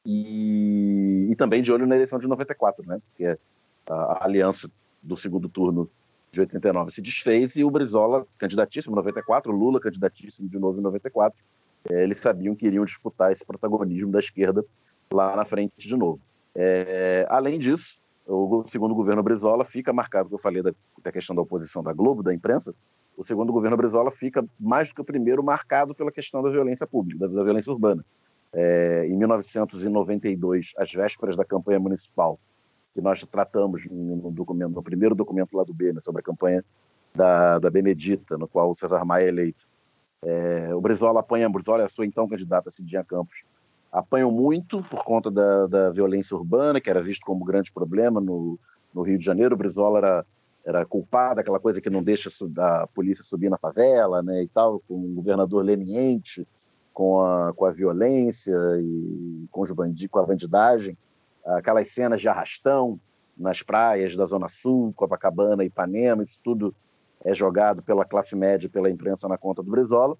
e, 0.04 1.28
e, 1.30 1.36
também 1.36 1.62
de 1.62 1.72
olho 1.72 1.86
na 1.86 1.94
eleição 1.94 2.18
de 2.18 2.26
94, 2.26 2.86
né, 2.86 3.00
porque 3.08 3.38
a, 3.86 4.24
aliança 4.24 4.70
do 5.02 5.16
segundo 5.16 5.48
turno 5.48 5.88
de 6.30 6.40
89 6.40 6.92
se 6.92 7.02
desfez 7.02 7.56
e 7.56 7.64
o 7.64 7.70
Brizola, 7.70 8.26
candidatíssimo 8.38 8.94
em 8.94 8.96
94, 8.96 9.52
Lula, 9.52 9.80
candidatíssimo 9.80 10.48
de 10.48 10.58
novo 10.58 10.78
em 10.78 10.82
94, 10.82 11.38
é, 11.90 12.02
eles 12.02 12.18
sabiam 12.18 12.54
que 12.54 12.66
iriam 12.66 12.84
disputar 12.84 13.32
esse 13.32 13.44
protagonismo 13.44 14.10
da 14.10 14.18
esquerda 14.18 14.64
lá 15.10 15.36
na 15.36 15.44
frente 15.44 15.72
de 15.76 15.96
novo. 15.96 16.20
É, 16.54 17.26
além 17.28 17.58
disso, 17.58 17.98
o 18.26 18.64
segundo 18.70 18.94
governo 18.94 19.22
Brizola 19.22 19.64
fica 19.64 19.92
marcado, 19.92 20.28
que 20.28 20.34
eu 20.34 20.38
falei 20.38 20.62
da, 20.62 20.72
da, 21.02 21.12
questão 21.12 21.34
da 21.34 21.42
oposição 21.42 21.82
da 21.82 21.92
Globo, 21.92 22.22
da 22.22 22.32
imprensa, 22.32 22.74
o 23.16 23.24
segundo 23.24 23.52
governo 23.52 23.76
Brizola 23.76 24.10
fica 24.10 24.44
mais 24.58 24.88
do 24.88 24.94
que 24.94 25.00
o 25.00 25.04
primeiro 25.04 25.42
marcado 25.42 25.94
pela 25.94 26.10
questão 26.10 26.42
da 26.42 26.50
violência 26.50 26.86
pública, 26.86 27.26
da, 27.26 27.34
da 27.34 27.44
violência 27.44 27.72
urbana. 27.72 28.04
É, 28.54 29.06
em 29.06 29.16
1992, 29.16 30.72
às 30.76 30.92
vésperas 30.92 31.36
da 31.36 31.44
campanha 31.44 31.80
municipal, 31.80 32.38
que 32.94 33.00
nós 33.00 33.22
tratamos 33.24 33.86
no, 33.90 34.30
documento, 34.30 34.72
no 34.72 34.82
primeiro 34.82 35.14
documento 35.14 35.56
lá 35.56 35.64
do 35.64 35.72
B, 35.72 35.92
né, 35.92 36.00
sobre 36.02 36.20
a 36.20 36.24
campanha 36.24 36.64
da, 37.14 37.58
da 37.58 37.70
Benedita, 37.70 38.36
no 38.36 38.46
qual 38.46 38.70
o 38.70 38.76
César 38.76 39.04
Maia 39.04 39.24
é 39.24 39.28
eleito. 39.28 39.66
É, 40.22 40.74
o 40.74 40.80
Brizola 40.80 41.20
apanha, 41.20 41.48
o 41.48 41.52
Brizola 41.52 41.82
é 41.82 41.86
a 41.86 41.88
sua 41.88 42.06
então 42.06 42.28
candidata, 42.28 42.70
Cidinha 42.70 43.02
Campos, 43.02 43.42
apanham 43.90 44.30
muito 44.30 44.82
por 44.84 45.04
conta 45.04 45.30
da, 45.30 45.66
da 45.66 45.90
violência 45.90 46.36
urbana, 46.36 46.80
que 46.80 46.88
era 46.88 47.02
visto 47.02 47.24
como 47.24 47.44
grande 47.44 47.72
problema 47.72 48.20
no, 48.20 48.58
no 48.94 49.02
Rio 49.02 49.18
de 49.18 49.24
Janeiro. 49.24 49.54
O 49.54 49.58
Brizola 49.58 49.98
era, 49.98 50.26
era 50.64 50.86
culpado, 50.86 51.40
aquela 51.40 51.58
coisa 51.58 51.80
que 51.80 51.90
não 51.90 52.02
deixa 52.02 52.30
a 52.58 52.86
polícia 52.86 53.24
subir 53.24 53.50
na 53.50 53.58
favela, 53.58 54.22
né, 54.22 54.42
e 54.42 54.48
tal, 54.48 54.80
com 54.86 54.94
um 54.94 55.14
governador 55.14 55.64
leniente, 55.64 56.46
com 56.92 57.20
a, 57.20 57.52
com 57.54 57.64
a 57.64 57.70
violência 57.70 58.56
e 58.80 59.46
com, 59.50 59.62
os 59.62 59.70
bandidos, 59.70 60.10
com 60.10 60.18
a 60.18 60.26
bandidagem, 60.26 60.96
aquelas 61.44 61.92
cenas 61.92 62.20
de 62.20 62.28
arrastão 62.28 62.98
nas 63.36 63.62
praias 63.62 64.14
da 64.14 64.24
Zona 64.26 64.48
Sul, 64.48 64.92
Copacabana, 64.94 65.64
Ipanema, 65.64 66.22
isso 66.22 66.38
tudo 66.42 66.74
é 67.24 67.34
jogado 67.34 67.82
pela 67.82 68.04
classe 68.04 68.36
média, 68.36 68.68
pela 68.68 68.90
imprensa 68.90 69.28
na 69.28 69.38
conta 69.38 69.62
do 69.62 69.70
Brizola. 69.70 70.16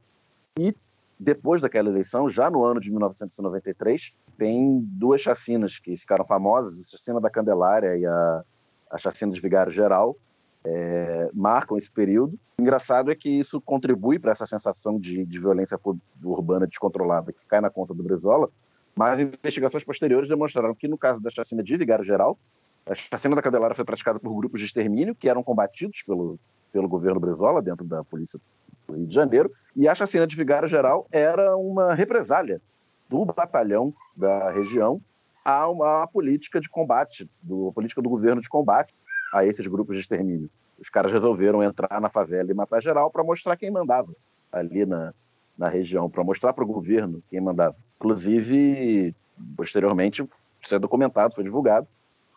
E 0.59 0.75
depois 1.19 1.61
daquela 1.61 1.89
eleição, 1.89 2.29
já 2.29 2.51
no 2.51 2.65
ano 2.65 2.81
de 2.81 2.91
1993, 2.91 4.13
tem 4.37 4.81
duas 4.81 5.21
chacinas 5.21 5.79
que 5.79 5.97
ficaram 5.97 6.25
famosas, 6.25 6.87
a 6.87 6.91
chacina 6.91 7.21
da 7.21 7.31
Candelária 7.31 7.97
e 7.97 8.07
a, 8.07 8.45
a 8.91 8.99
chacina 8.99 9.33
de 9.33 9.41
Vigário 9.41 9.73
Geral, 9.73 10.17
é, 10.65 11.31
marcam 11.33 11.77
esse 11.77 11.91
período. 11.91 12.39
O 12.59 12.63
engraçado 12.63 13.11
é 13.11 13.15
que 13.15 13.29
isso 13.29 13.61
contribui 13.61 14.19
para 14.19 14.33
essa 14.33 14.47
sensação 14.47 14.99
de, 14.99 15.25
de 15.25 15.39
violência 15.39 15.79
urbana 16.23 16.67
descontrolada 16.67 17.33
que 17.33 17.45
cai 17.47 17.61
na 17.61 17.71
conta 17.71 17.93
do 17.95 18.03
Brizola, 18.03 18.49
mas 18.95 19.19
investigações 19.19 19.85
posteriores 19.85 20.29
demonstraram 20.29 20.75
que, 20.75 20.87
no 20.87 20.99
caso 20.99 21.21
da 21.21 21.31
chacina 21.31 21.63
de 21.63 21.77
Vigário 21.77 22.05
Geral, 22.05 22.39
a 22.87 22.95
chacina 22.95 23.35
da 23.35 23.43
Candelária 23.43 23.75
foi 23.75 23.85
praticada 23.85 24.19
por 24.19 24.35
grupos 24.35 24.61
de 24.61 24.67
extermínio 24.67 25.15
que 25.15 25.29
eram 25.29 25.43
combatidos 25.43 26.03
pelo, 26.03 26.39
pelo 26.73 26.89
governo 26.89 27.21
Brizola, 27.21 27.63
dentro 27.63 27.85
da 27.85 28.05
polícia 28.05 28.41
do 28.87 28.95
Rio 28.95 29.07
de 29.07 29.15
Janeiro, 29.15 29.51
e 29.75 29.89
a 29.89 29.95
chacina 29.95 30.27
de 30.27 30.37
Vigário 30.37 30.69
Geral 30.69 31.07
era 31.11 31.57
uma 31.57 31.95
represália 31.95 32.61
do 33.09 33.25
batalhão 33.25 33.95
da 34.17 34.51
região 34.51 35.01
a 35.45 35.69
uma 35.69 36.07
política 36.07 36.61
de 36.61 36.69
combate, 36.69 37.29
do, 37.43 37.69
a 37.69 37.73
política 37.73 38.01
do 38.01 38.09
governo 38.09 38.41
de 38.41 38.49
combate 38.49 38.95
a 39.33 39.45
esses 39.45 39.67
grupos 39.67 39.97
de 39.97 40.03
extermínio. 40.03 40.51
Os 40.79 40.89
caras 40.89 41.13
resolveram 41.13 41.63
entrar 41.63 42.01
na 42.01 42.09
favela 42.09 42.51
e 42.51 42.55
matar 42.55 42.83
geral 42.83 43.11
para 43.11 43.25
mostrar 43.25 43.57
quem 43.57 43.71
mandava 43.71 44.13
ali 44.51 44.85
na, 44.85 45.15
na 45.57 45.69
região, 45.69 46.11
para 46.11 46.23
mostrar 46.23 46.53
para 46.53 46.65
o 46.65 46.67
governo 46.67 47.23
quem 47.29 47.41
mandava. 47.41 47.77
Inclusive, 47.97 49.15
posteriormente, 49.57 50.29
isso 50.61 50.75
é 50.75 50.79
documentado, 50.79 51.35
foi 51.35 51.45
divulgado, 51.45 51.87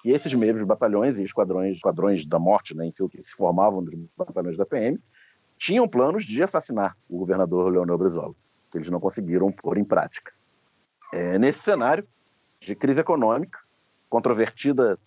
que 0.02 0.12
esses 0.12 0.34
mesmos 0.34 0.64
batalhões 0.64 1.18
e 1.18 1.24
esquadrões, 1.24 1.78
esquadrões 1.78 2.26
da 2.26 2.40
morte, 2.40 2.76
né, 2.76 2.86
enfim, 2.86 3.08
que 3.08 3.22
se 3.24 3.34
formavam 3.34 3.84
dos 3.84 3.96
batalhões 4.16 4.56
da 4.56 4.66
PM, 4.66 5.00
tinham 5.58 5.88
planos 5.88 6.26
de 6.26 6.44
assassinar 6.44 6.96
o 7.10 7.18
governador 7.18 7.72
Leonel 7.72 7.98
Brizola, 7.98 8.36
que 8.72 8.78
eles 8.78 8.90
não 8.90 9.00
conseguiram 9.00 9.52
pôr 9.52 9.78
em 9.78 9.84
prática. 9.84 10.32
É, 11.12 11.40
nesse 11.40 11.60
cenário 11.60 12.06
de 12.60 12.76
crise 12.76 13.00
econômica, 13.00 13.60
controvertida 14.10 15.00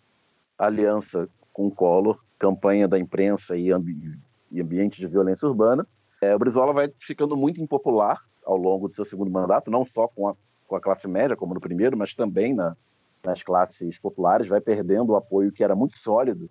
aliança 0.59 1.29
com 1.59 1.67
o 1.67 1.71
Collor, 1.73 2.21
campanha 2.39 2.87
da 2.87 2.97
imprensa 2.97 3.57
e, 3.57 3.73
ambi 3.73 4.17
e 4.49 4.61
ambiente 4.61 5.01
de 5.01 5.09
violência 5.09 5.49
urbana, 5.49 5.85
é, 6.23 6.33
o 6.33 6.39
Brizola 6.39 6.73
vai 6.73 6.89
ficando 7.01 7.37
muito 7.37 7.61
impopular 7.61 8.23
ao 8.47 8.57
longo 8.57 8.89
do 8.89 8.95
seu 8.95 9.05
segundo 9.05 9.29
mandato, 9.29 9.69
não 9.69 9.85
só 9.85 10.07
com 10.07 10.29
a, 10.29 10.37
com 10.69 10.77
a 10.77 10.81
classe 10.81 11.09
média, 11.09 11.37
como 11.37 11.55
no 11.55 11.61
primeiro, 11.61 11.97
mas 11.97 12.15
também 12.15 12.55
na, 12.55 12.77
nas 13.25 13.43
classes 13.43 13.99
populares, 13.99 14.47
vai 14.47 14.61
perdendo 14.61 15.11
o 15.11 15.17
apoio 15.17 15.51
que 15.51 15.65
era 15.65 15.75
muito 15.75 15.99
sólido 15.99 16.49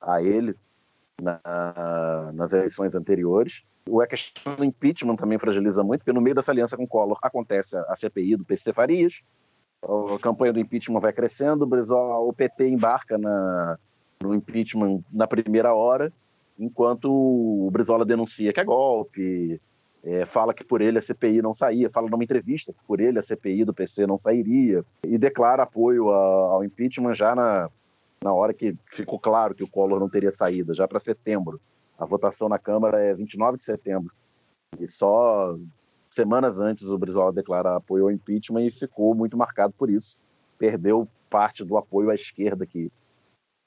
a 0.00 0.22
ele 0.22 0.54
na, 1.20 2.30
nas 2.32 2.52
eleições 2.52 2.94
anteriores. 2.94 3.64
A 4.00 4.06
questão 4.06 4.54
do 4.54 4.64
impeachment 4.64 5.16
também 5.16 5.36
fragiliza 5.36 5.82
muito, 5.82 6.02
porque 6.02 6.12
no 6.12 6.20
meio 6.20 6.36
dessa 6.36 6.52
aliança 6.52 6.76
com 6.76 6.84
o 6.84 6.88
Collor 6.88 7.18
acontece 7.20 7.76
a 7.76 7.96
CPI 7.96 8.36
do 8.36 8.44
PC 8.44 8.72
Farias, 8.72 9.20
a 9.82 10.18
campanha 10.20 10.52
do 10.52 10.60
impeachment 10.60 11.00
vai 11.00 11.12
crescendo, 11.12 11.62
o, 11.62 11.66
Brizola, 11.66 12.20
o 12.20 12.32
PT 12.32 12.68
embarca 12.68 13.18
na, 13.18 13.78
no 14.24 14.34
impeachment 14.34 15.02
na 15.12 15.26
primeira 15.26 15.74
hora, 15.74 16.12
enquanto 16.58 17.10
o 17.10 17.70
Brizola 17.70 18.04
denuncia 18.04 18.52
que 18.52 18.60
é 18.60 18.64
golpe, 18.64 19.60
é, 20.02 20.26
fala 20.26 20.52
que 20.52 20.62
por 20.62 20.82
ele 20.82 20.98
a 20.98 21.02
CPI 21.02 21.40
não 21.40 21.54
saía, 21.54 21.90
fala 21.90 22.08
numa 22.08 22.22
entrevista 22.22 22.72
que 22.72 22.78
por 22.86 23.00
ele 23.00 23.18
a 23.18 23.22
CPI 23.22 23.64
do 23.64 23.72
PC 23.72 24.06
não 24.06 24.18
sairia, 24.18 24.84
e 25.02 25.16
declara 25.16 25.62
apoio 25.62 26.10
a, 26.10 26.16
ao 26.16 26.64
impeachment 26.64 27.14
já 27.14 27.34
na, 27.34 27.70
na 28.22 28.32
hora 28.32 28.52
que 28.52 28.76
ficou 28.86 29.18
claro 29.18 29.54
que 29.54 29.64
o 29.64 29.68
Collor 29.68 29.98
não 29.98 30.08
teria 30.08 30.32
saída, 30.32 30.74
já 30.74 30.86
para 30.86 30.98
setembro. 30.98 31.60
A 31.98 32.04
votação 32.04 32.48
na 32.48 32.58
Câmara 32.58 33.00
é 33.00 33.14
29 33.14 33.58
de 33.58 33.64
setembro. 33.64 34.12
E 34.78 34.90
só 34.90 35.56
semanas 36.10 36.58
antes 36.58 36.86
o 36.86 36.98
Brizola 36.98 37.32
declara 37.32 37.76
apoio 37.76 38.04
ao 38.04 38.10
impeachment 38.10 38.62
e 38.62 38.70
ficou 38.70 39.14
muito 39.14 39.36
marcado 39.36 39.72
por 39.76 39.88
isso. 39.88 40.16
Perdeu 40.58 41.08
parte 41.30 41.64
do 41.64 41.76
apoio 41.76 42.10
à 42.10 42.14
esquerda 42.14 42.66
que 42.66 42.90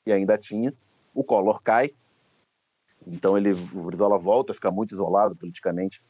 que 0.07 0.11
ainda 0.13 0.37
tinha. 0.37 0.73
O 1.13 1.21
Collor 1.21 1.61
cai, 1.61 1.91
então 3.05 3.37
ele, 3.37 3.51
o 3.51 3.83
Brizola 3.83 4.17
volta 4.17 4.53
a 4.53 4.55
ficar 4.55 4.71
muito 4.71 4.93
isolado 4.93 5.35
politicamente, 5.35 6.01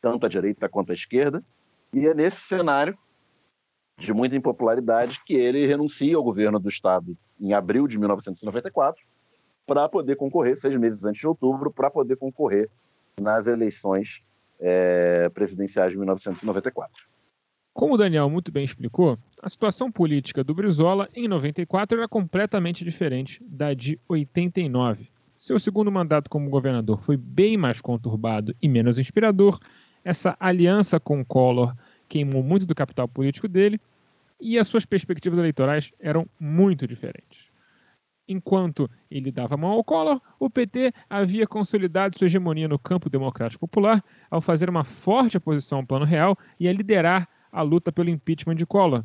tanto 0.00 0.26
à 0.26 0.28
direita 0.28 0.68
quanto 0.68 0.90
à 0.90 0.94
esquerda. 0.94 1.42
E 1.92 2.06
é 2.06 2.12
nesse 2.12 2.40
cenário 2.42 2.96
de 3.98 4.12
muita 4.12 4.36
impopularidade 4.36 5.22
que 5.24 5.34
ele 5.34 5.66
renuncia 5.66 6.14
ao 6.16 6.22
governo 6.22 6.58
do 6.58 6.68
Estado 6.68 7.16
em 7.40 7.54
abril 7.54 7.88
de 7.88 7.98
1994 7.98 9.02
para 9.66 9.88
poder 9.88 10.16
concorrer, 10.16 10.56
seis 10.56 10.76
meses 10.76 11.02
antes 11.04 11.20
de 11.20 11.26
outubro, 11.26 11.72
para 11.72 11.90
poder 11.90 12.16
concorrer 12.16 12.68
nas 13.18 13.46
eleições 13.46 14.22
é, 14.60 15.30
presidenciais 15.30 15.92
de 15.92 15.96
1994. 15.96 17.06
Como 17.76 17.92
o 17.92 17.98
Daniel 17.98 18.30
muito 18.30 18.50
bem 18.50 18.64
explicou, 18.64 19.18
a 19.42 19.50
situação 19.50 19.92
política 19.92 20.42
do 20.42 20.54
Brizola 20.54 21.10
em 21.14 21.28
94 21.28 21.98
era 21.98 22.08
completamente 22.08 22.82
diferente 22.82 23.38
da 23.46 23.74
de 23.74 24.00
89. 24.08 25.10
Seu 25.36 25.58
segundo 25.58 25.92
mandato 25.92 26.30
como 26.30 26.48
governador 26.48 27.02
foi 27.02 27.18
bem 27.18 27.58
mais 27.58 27.82
conturbado 27.82 28.56
e 28.62 28.66
menos 28.66 28.98
inspirador. 28.98 29.58
Essa 30.02 30.34
aliança 30.40 30.98
com 30.98 31.22
Collor 31.22 31.76
queimou 32.08 32.42
muito 32.42 32.64
do 32.64 32.74
capital 32.74 33.06
político 33.06 33.46
dele 33.46 33.78
e 34.40 34.58
as 34.58 34.68
suas 34.68 34.86
perspectivas 34.86 35.38
eleitorais 35.38 35.92
eram 36.00 36.26
muito 36.40 36.86
diferentes. 36.86 37.50
Enquanto 38.26 38.90
ele 39.10 39.30
dava 39.30 39.54
mão 39.54 39.72
ao 39.72 39.84
Collor, 39.84 40.18
o 40.40 40.48
PT 40.48 40.94
havia 41.10 41.46
consolidado 41.46 42.16
sua 42.16 42.24
hegemonia 42.24 42.68
no 42.68 42.78
campo 42.78 43.10
democrático 43.10 43.68
popular 43.68 44.02
ao 44.30 44.40
fazer 44.40 44.70
uma 44.70 44.82
forte 44.82 45.36
oposição 45.36 45.80
ao 45.80 45.86
Plano 45.86 46.06
Real 46.06 46.38
e 46.58 46.66
a 46.66 46.72
liderar 46.72 47.28
a 47.50 47.62
luta 47.62 47.92
pelo 47.92 48.10
impeachment 48.10 48.56
de 48.56 48.66
Collor. 48.66 49.04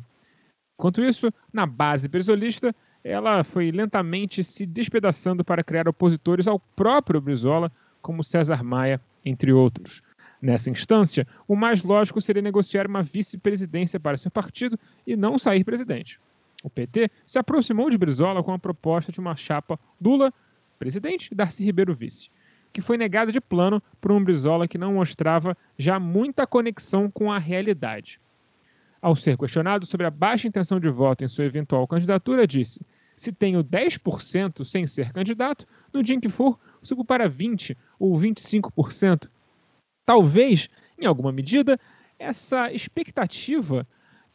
Enquanto 0.78 1.02
isso, 1.02 1.32
na 1.52 1.66
base 1.66 2.08
brizolista, 2.08 2.74
ela 3.04 3.42
foi 3.42 3.70
lentamente 3.70 4.44
se 4.44 4.64
despedaçando 4.64 5.44
para 5.44 5.64
criar 5.64 5.88
opositores 5.88 6.46
ao 6.46 6.58
próprio 6.58 7.20
Brizola, 7.20 7.70
como 8.00 8.24
César 8.24 8.62
Maia, 8.62 9.00
entre 9.24 9.52
outros. 9.52 10.02
Nessa 10.40 10.70
instância, 10.70 11.26
o 11.46 11.54
mais 11.54 11.82
lógico 11.82 12.20
seria 12.20 12.42
negociar 12.42 12.86
uma 12.86 13.02
vice-presidência 13.02 14.00
para 14.00 14.18
seu 14.18 14.30
partido 14.30 14.78
e 15.06 15.14
não 15.14 15.38
sair 15.38 15.62
presidente. 15.62 16.18
O 16.64 16.70
PT 16.70 17.10
se 17.24 17.38
aproximou 17.38 17.90
de 17.90 17.98
Brizola 17.98 18.42
com 18.42 18.52
a 18.52 18.58
proposta 18.58 19.12
de 19.12 19.20
uma 19.20 19.36
chapa 19.36 19.78
Lula, 20.00 20.32
presidente, 20.78 21.32
Darcy 21.34 21.64
Ribeiro 21.64 21.94
vice, 21.94 22.28
que 22.72 22.80
foi 22.80 22.96
negada 22.96 23.30
de 23.30 23.40
plano 23.40 23.80
por 24.00 24.10
um 24.10 24.22
Brizola 24.22 24.66
que 24.66 24.78
não 24.78 24.94
mostrava 24.94 25.56
já 25.78 26.00
muita 26.00 26.46
conexão 26.46 27.08
com 27.08 27.30
a 27.30 27.38
realidade. 27.38 28.20
Ao 29.02 29.16
ser 29.16 29.36
questionado 29.36 29.84
sobre 29.84 30.06
a 30.06 30.10
baixa 30.10 30.46
intenção 30.46 30.78
de 30.78 30.88
voto 30.88 31.24
em 31.24 31.28
sua 31.28 31.44
eventual 31.44 31.88
candidatura, 31.88 32.46
disse: 32.46 32.80
Se 33.16 33.32
tenho 33.32 33.64
10% 33.64 34.64
sem 34.64 34.86
ser 34.86 35.12
candidato, 35.12 35.66
no 35.92 36.04
dia 36.04 36.14
em 36.14 36.20
que 36.20 36.28
for, 36.28 36.56
subo 36.80 37.04
para 37.04 37.28
20% 37.28 37.76
ou 37.98 38.16
25%. 38.16 39.28
Talvez, 40.06 40.70
em 40.96 41.04
alguma 41.04 41.32
medida, 41.32 41.80
essa 42.16 42.72
expectativa 42.72 43.84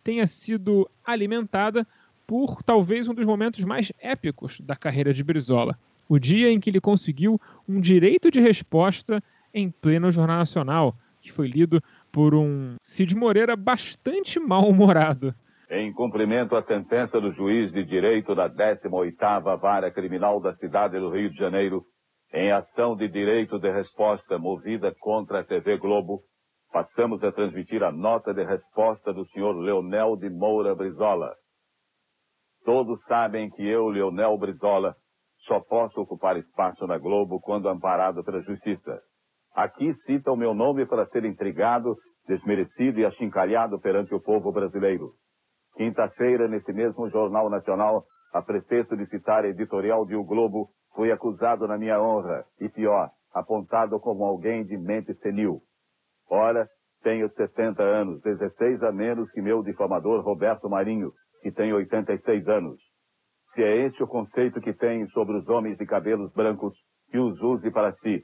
tenha 0.04 0.28
sido 0.28 0.90
alimentada 1.06 1.88
por 2.26 2.62
talvez 2.62 3.08
um 3.08 3.14
dos 3.14 3.26
momentos 3.26 3.64
mais 3.64 3.94
épicos 4.00 4.60
da 4.60 4.76
carreira 4.76 5.14
de 5.14 5.24
Brizola, 5.24 5.80
o 6.10 6.20
dia 6.20 6.52
em 6.52 6.60
que 6.60 6.70
ele 6.70 6.82
conseguiu 6.82 7.40
um 7.68 7.80
direito 7.80 8.30
de 8.30 8.42
resposta 8.42 9.24
em 9.54 9.70
pleno 9.70 10.12
Jornal 10.12 10.38
Nacional, 10.38 10.98
que 11.22 11.32
foi 11.32 11.48
lido 11.48 11.82
por 12.18 12.34
um 12.34 12.78
Cid 12.82 13.16
Moreira 13.16 13.56
bastante 13.56 14.40
mal-humorado. 14.40 15.36
Em 15.70 15.94
cumprimento 15.94 16.56
à 16.56 16.64
sentença 16.64 17.22
do 17.22 17.32
juiz 17.32 17.72
de 17.72 17.86
direito 17.86 18.34
da 18.34 18.50
18ª 18.50 19.56
Vara 19.60 19.92
Criminal 19.92 20.40
da 20.40 20.56
cidade 20.56 20.98
do 20.98 21.12
Rio 21.12 21.30
de 21.30 21.38
Janeiro, 21.38 21.84
em 22.34 22.52
ação 22.52 22.96
de 22.96 23.08
direito 23.08 23.60
de 23.60 23.70
resposta 23.70 24.40
movida 24.40 24.92
contra 25.00 25.42
a 25.42 25.44
TV 25.44 25.78
Globo, 25.78 26.22
passamos 26.74 27.24
a 27.24 27.32
transmitir 27.32 27.84
a 27.84 27.92
nota 27.92 28.34
de 28.34 28.44
resposta 28.44 29.14
do 29.14 29.24
senhor 29.28 29.56
Leonel 29.56 30.16
de 30.18 30.28
Moura 30.28 30.74
Brizola. 30.74 31.36
Todos 32.66 33.00
sabem 33.08 33.52
que 33.52 33.62
eu, 33.62 33.90
Leonel 33.90 34.36
Brizola, 34.40 34.96
só 35.46 35.60
posso 35.60 36.02
ocupar 36.02 36.36
espaço 36.36 36.88
na 36.88 36.98
Globo 36.98 37.40
quando 37.40 37.70
amparado 37.70 38.24
pela 38.24 38.42
justiça. 38.42 39.00
Aqui 39.58 39.92
cita 40.06 40.32
o 40.32 40.36
meu 40.36 40.54
nome 40.54 40.86
para 40.86 41.08
ser 41.08 41.26
intrigado, 41.26 41.98
desmerecido 42.28 43.00
e 43.00 43.06
achincalhado 43.08 43.80
perante 43.80 44.14
o 44.14 44.22
povo 44.22 44.52
brasileiro. 44.52 45.14
Quinta-feira, 45.76 46.48
nesse 46.48 46.72
mesmo 46.72 47.10
Jornal 47.10 47.50
Nacional, 47.50 48.04
a 48.32 48.40
pretexto 48.40 48.96
de 48.96 49.08
citar 49.08 49.46
editorial 49.46 50.06
de 50.06 50.16
O 50.16 50.24
Globo, 50.24 50.68
fui 50.94 51.12
acusado 51.12 51.68
na 51.68 51.76
minha 51.76 52.00
honra, 52.00 52.44
e 52.62 52.70
pior, 52.70 53.10
apontado 53.34 54.00
como 54.00 54.26
alguém 54.26 54.64
de 54.64 54.78
mente 54.78 55.16
senil. 55.16 55.62
Ora, 56.30 56.68
tenho 57.02 57.28
70 57.28 57.82
anos, 57.82 58.22
16 58.22 58.84
a 58.84 58.92
menos 58.92 59.32
que 59.32 59.42
meu 59.42 59.64
difamador 59.64 60.24
Roberto 60.24 60.70
Marinho, 60.70 61.12
que 61.42 61.52
tem 61.52 61.74
86 61.74 62.48
anos. 62.48 62.80
Se 63.56 63.64
é 63.64 63.88
este 63.88 64.04
o 64.04 64.08
conceito 64.08 64.62
que 64.62 64.74
tem 64.74 65.08
sobre 65.08 65.36
os 65.36 65.50
homens 65.50 65.80
de 65.80 65.86
cabelos 65.88 66.32
brancos, 66.34 66.78
que 67.10 67.18
os 67.18 67.42
use 67.42 67.72
para 67.72 67.92
si. 68.04 68.24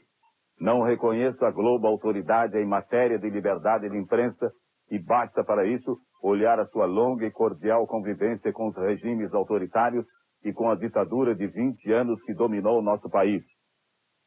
Não 0.59 0.81
reconheço 0.81 1.43
a 1.45 1.51
Globo 1.51 1.87
autoridade 1.87 2.57
em 2.57 2.65
matéria 2.65 3.17
de 3.17 3.29
liberdade 3.29 3.89
de 3.89 3.97
imprensa 3.97 4.51
e 4.89 4.99
basta 4.99 5.43
para 5.43 5.65
isso 5.65 5.97
olhar 6.21 6.59
a 6.59 6.67
sua 6.67 6.85
longa 6.85 7.25
e 7.25 7.31
cordial 7.31 7.87
convivência 7.87 8.53
com 8.53 8.67
os 8.67 8.75
regimes 8.75 9.33
autoritários 9.33 10.05
e 10.45 10.53
com 10.53 10.69
a 10.69 10.75
ditadura 10.75 11.35
de 11.35 11.47
20 11.47 11.91
anos 11.91 12.21
que 12.23 12.33
dominou 12.33 12.79
o 12.79 12.83
nosso 12.83 13.09
país. 13.09 13.43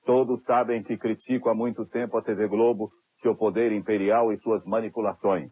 Todos 0.05 0.43
sabem 0.45 0.83
que 0.83 0.97
critico 0.97 1.49
há 1.49 1.55
muito 1.55 1.85
tempo 1.87 2.17
a 2.17 2.23
TV 2.23 2.47
Globo, 2.49 2.91
seu 3.23 3.35
poder 3.35 3.73
imperial 3.73 4.33
e 4.33 4.39
suas 4.39 4.65
manipulações. 4.65 5.51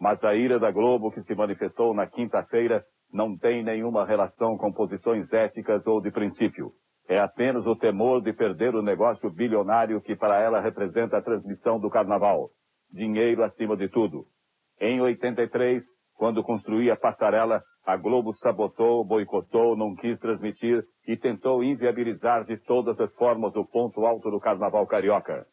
Mas 0.00 0.22
a 0.24 0.34
ira 0.34 0.58
da 0.58 0.70
Globo 0.70 1.10
que 1.12 1.22
se 1.22 1.34
manifestou 1.34 1.94
na 1.94 2.06
quinta-feira 2.06 2.82
não 3.12 3.36
tem 3.36 3.62
nenhuma 3.62 4.06
relação 4.06 4.56
com 4.56 4.72
posições 4.72 5.30
éticas 5.32 5.86
ou 5.86 6.00
de 6.00 6.10
princípio. 6.10 6.72
É 7.08 7.18
apenas 7.18 7.66
o 7.66 7.76
temor 7.76 8.22
de 8.22 8.32
perder 8.32 8.74
o 8.74 8.82
negócio 8.82 9.30
bilionário 9.30 10.00
que 10.00 10.14
para 10.16 10.40
ela 10.40 10.60
representa 10.60 11.18
a 11.18 11.22
transmissão 11.22 11.78
do 11.78 11.90
carnaval 11.90 12.48
dinheiro 12.92 13.42
acima 13.42 13.76
de 13.76 13.88
tudo. 13.88 14.24
Em 14.80 15.00
83, 15.00 15.82
quando 16.16 16.42
construí 16.42 16.90
a 16.90 16.96
passarela, 16.96 17.62
a 17.84 17.96
Globo 17.96 18.34
sabotou, 18.34 19.04
boicotou, 19.04 19.76
não 19.76 19.94
quis 19.96 20.18
transmitir 20.20 20.84
e 21.08 21.16
tentou 21.16 21.64
inviabilizar 21.64 22.44
de 22.44 22.56
todas 22.58 22.98
as 23.00 23.12
formas 23.14 23.54
o 23.56 23.64
ponto 23.64 24.06
alto 24.06 24.30
do 24.30 24.38
carnaval 24.38 24.86
carioca. 24.86 25.44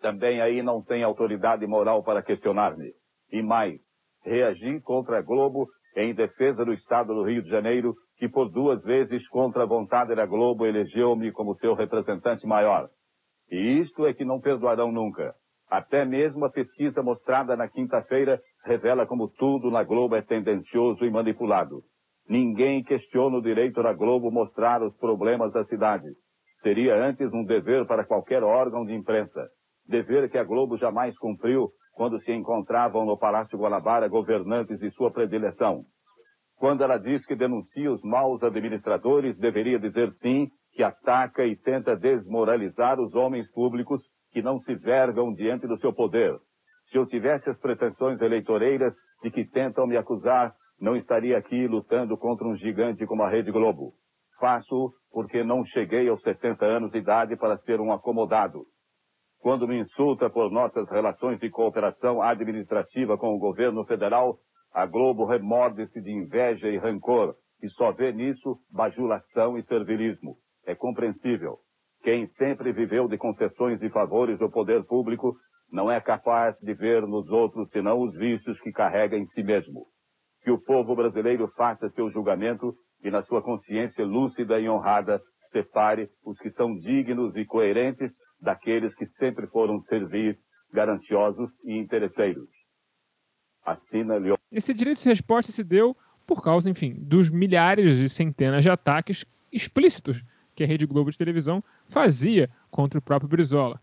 Também 0.00 0.40
aí 0.40 0.62
não 0.62 0.82
tem 0.82 1.02
autoridade 1.02 1.66
moral 1.66 2.02
para 2.02 2.22
questionar-me. 2.22 2.92
E 3.32 3.42
mais, 3.42 3.80
reagi 4.24 4.80
contra 4.80 5.18
a 5.18 5.22
Globo 5.22 5.68
em 5.96 6.14
defesa 6.14 6.64
do 6.64 6.72
Estado 6.72 7.14
do 7.14 7.24
Rio 7.24 7.42
de 7.42 7.50
Janeiro, 7.50 7.94
que 8.18 8.28
por 8.28 8.50
duas 8.50 8.82
vezes, 8.82 9.26
contra 9.28 9.62
a 9.62 9.66
vontade 9.66 10.14
da 10.14 10.26
Globo, 10.26 10.66
elegeu-me 10.66 11.30
como 11.30 11.56
seu 11.56 11.74
representante 11.74 12.46
maior. 12.46 12.88
E 13.50 13.80
isto 13.80 14.06
é 14.06 14.12
que 14.12 14.24
não 14.24 14.40
perdoarão 14.40 14.90
nunca. 14.90 15.32
Até 15.70 16.04
mesmo 16.04 16.44
a 16.44 16.50
pesquisa 16.50 17.02
mostrada 17.02 17.56
na 17.56 17.68
quinta-feira 17.68 18.40
revela 18.64 19.06
como 19.06 19.28
tudo 19.28 19.70
na 19.70 19.84
Globo 19.84 20.16
é 20.16 20.22
tendencioso 20.22 21.04
e 21.04 21.10
manipulado. 21.10 21.82
Ninguém 22.28 22.82
questiona 22.82 23.36
o 23.36 23.42
direito 23.42 23.82
da 23.82 23.92
Globo 23.92 24.30
mostrar 24.30 24.82
os 24.82 24.96
problemas 24.96 25.52
da 25.52 25.64
cidade. 25.64 26.08
Seria 26.62 26.96
antes 26.96 27.32
um 27.32 27.44
dever 27.44 27.86
para 27.86 28.04
qualquer 28.04 28.42
órgão 28.42 28.84
de 28.84 28.94
imprensa. 28.94 29.48
Dever 29.86 30.30
que 30.30 30.36
a 30.36 30.44
Globo 30.44 30.76
jamais 30.76 31.16
cumpriu 31.18 31.70
quando 31.94 32.20
se 32.22 32.32
encontravam 32.32 33.06
no 33.06 33.16
Palácio 33.16 33.58
Guanabara 33.58 34.08
governantes 34.08 34.78
de 34.78 34.90
sua 34.90 35.10
predileção. 35.10 35.84
Quando 36.58 36.82
ela 36.82 36.98
diz 36.98 37.24
que 37.24 37.36
denuncia 37.36 37.90
os 37.90 38.02
maus 38.02 38.42
administradores, 38.42 39.38
deveria 39.38 39.78
dizer 39.78 40.12
sim 40.14 40.48
que 40.74 40.82
ataca 40.82 41.44
e 41.44 41.56
tenta 41.56 41.96
desmoralizar 41.96 43.00
os 43.00 43.14
homens 43.14 43.50
públicos 43.52 44.02
que 44.32 44.42
não 44.42 44.60
se 44.60 44.74
vergam 44.74 45.32
diante 45.32 45.66
do 45.68 45.78
seu 45.78 45.92
poder. 45.92 46.36
Se 46.90 46.98
eu 46.98 47.06
tivesse 47.06 47.48
as 47.48 47.58
pretensões 47.58 48.20
eleitoreiras 48.20 48.92
de 49.22 49.30
que 49.30 49.44
tentam 49.44 49.86
me 49.86 49.96
acusar, 49.96 50.52
não 50.80 50.96
estaria 50.96 51.38
aqui 51.38 51.66
lutando 51.66 52.16
contra 52.16 52.46
um 52.46 52.56
gigante 52.56 53.06
como 53.06 53.22
a 53.22 53.28
Rede 53.28 53.52
Globo. 53.52 53.92
Faço 54.40 54.92
porque 55.12 55.44
não 55.44 55.64
cheguei 55.64 56.08
aos 56.08 56.22
70 56.22 56.64
anos 56.64 56.90
de 56.90 56.98
idade 56.98 57.36
para 57.36 57.58
ser 57.58 57.80
um 57.80 57.92
acomodado. 57.92 58.64
Quando 59.40 59.68
me 59.68 59.78
insulta 59.78 60.28
por 60.28 60.50
nossas 60.50 60.90
relações 60.90 61.38
de 61.38 61.50
cooperação 61.50 62.20
administrativa 62.20 63.16
com 63.16 63.34
o 63.34 63.38
governo 63.38 63.84
federal, 63.84 64.38
a 64.72 64.86
Globo 64.86 65.24
remorde-se 65.24 66.00
de 66.00 66.10
inveja 66.10 66.68
e 66.68 66.76
rancor 66.76 67.34
e 67.62 67.68
só 67.70 67.92
vê 67.92 68.12
nisso 68.12 68.58
bajulação 68.70 69.58
e 69.58 69.62
servilismo. 69.64 70.36
É 70.66 70.74
compreensível. 70.74 71.58
Quem 72.02 72.26
sempre 72.28 72.72
viveu 72.72 73.08
de 73.08 73.18
concessões 73.18 73.82
e 73.82 73.88
favores 73.88 74.38
do 74.38 74.50
poder 74.50 74.84
público 74.84 75.34
não 75.72 75.90
é 75.90 76.00
capaz 76.00 76.56
de 76.60 76.72
ver 76.74 77.02
nos 77.06 77.28
outros 77.28 77.68
senão 77.70 78.00
os 78.00 78.14
vícios 78.14 78.58
que 78.60 78.72
carrega 78.72 79.16
em 79.16 79.26
si 79.28 79.42
mesmo. 79.42 79.84
Que 80.42 80.50
o 80.50 80.58
povo 80.58 80.94
brasileiro 80.94 81.48
faça 81.56 81.90
seu 81.90 82.10
julgamento 82.10 82.74
e, 83.02 83.10
na 83.10 83.22
sua 83.22 83.42
consciência 83.42 84.04
lúcida 84.04 84.60
e 84.60 84.68
honrada, 84.68 85.20
separe 85.50 86.08
os 86.24 86.38
que 86.38 86.50
são 86.52 86.74
dignos 86.74 87.34
e 87.36 87.44
coerentes 87.44 88.12
daqueles 88.40 88.94
que 88.94 89.06
sempre 89.06 89.46
foram 89.48 89.80
servir, 89.82 90.38
garantiosos 90.72 91.50
e 91.64 91.76
interesseiros. 91.76 92.57
Esse 94.50 94.72
direito 94.72 95.02
de 95.02 95.08
resposta 95.08 95.52
se 95.52 95.62
deu 95.62 95.96
por 96.26 96.42
causa, 96.42 96.68
enfim, 96.68 96.94
dos 96.98 97.30
milhares 97.30 97.94
e 98.00 98.08
centenas 98.08 98.62
de 98.62 98.70
ataques 98.70 99.24
explícitos 99.50 100.22
que 100.54 100.62
a 100.62 100.66
Rede 100.66 100.86
Globo 100.86 101.10
de 101.10 101.16
televisão 101.16 101.62
fazia 101.86 102.50
contra 102.70 102.98
o 102.98 103.02
próprio 103.02 103.28
Brizola. 103.28 103.80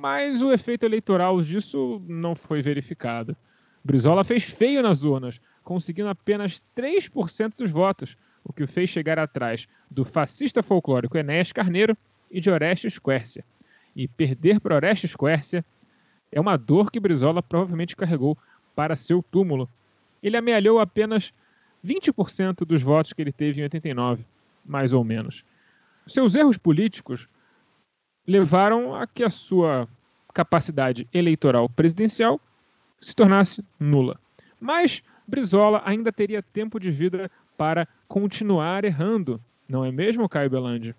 Mas 0.00 0.40
o 0.40 0.52
efeito 0.52 0.86
eleitoral 0.86 1.40
disso 1.42 2.00
não 2.08 2.34
foi 2.34 2.62
verificado. 2.62 3.36
Brizola 3.84 4.24
fez 4.24 4.44
feio 4.44 4.82
nas 4.82 5.02
urnas, 5.02 5.40
conseguindo 5.62 6.08
apenas 6.08 6.62
3% 6.76 7.56
dos 7.56 7.70
votos, 7.70 8.16
o 8.42 8.52
que 8.52 8.62
o 8.62 8.68
fez 8.68 8.88
chegar 8.88 9.18
atrás 9.18 9.68
do 9.90 10.04
fascista 10.04 10.62
folclórico 10.62 11.18
Enéas 11.18 11.52
Carneiro 11.52 11.96
e 12.30 12.40
de 12.40 12.50
Orestes 12.50 12.98
Quércia. 12.98 13.44
E 13.94 14.08
perder 14.08 14.60
para 14.60 14.76
Orestes 14.76 15.14
Quércia 15.14 15.64
é 16.32 16.40
uma 16.40 16.56
dor 16.56 16.90
que 16.90 17.00
Brizola 17.00 17.42
provavelmente 17.42 17.96
carregou 17.96 18.38
para 18.80 18.96
seu 18.96 19.22
túmulo. 19.22 19.68
Ele 20.22 20.38
amealhou 20.38 20.80
apenas 20.80 21.34
20% 21.84 22.64
dos 22.64 22.80
votos 22.80 23.12
que 23.12 23.20
ele 23.20 23.30
teve 23.30 23.60
em 23.60 23.64
89, 23.64 24.24
mais 24.64 24.94
ou 24.94 25.04
menos. 25.04 25.44
Seus 26.06 26.34
erros 26.34 26.56
políticos 26.56 27.28
levaram 28.26 28.94
a 28.94 29.06
que 29.06 29.22
a 29.22 29.28
sua 29.28 29.86
capacidade 30.32 31.06
eleitoral 31.12 31.68
presidencial 31.68 32.40
se 32.98 33.14
tornasse 33.14 33.62
nula. 33.78 34.18
Mas 34.58 35.02
Brizola 35.28 35.82
ainda 35.84 36.10
teria 36.10 36.42
tempo 36.42 36.80
de 36.80 36.90
vida 36.90 37.30
para 37.58 37.86
continuar 38.08 38.86
errando, 38.86 39.38
não 39.68 39.84
é 39.84 39.92
mesmo, 39.92 40.26
Caio 40.26 40.48
Belandi? 40.48 40.96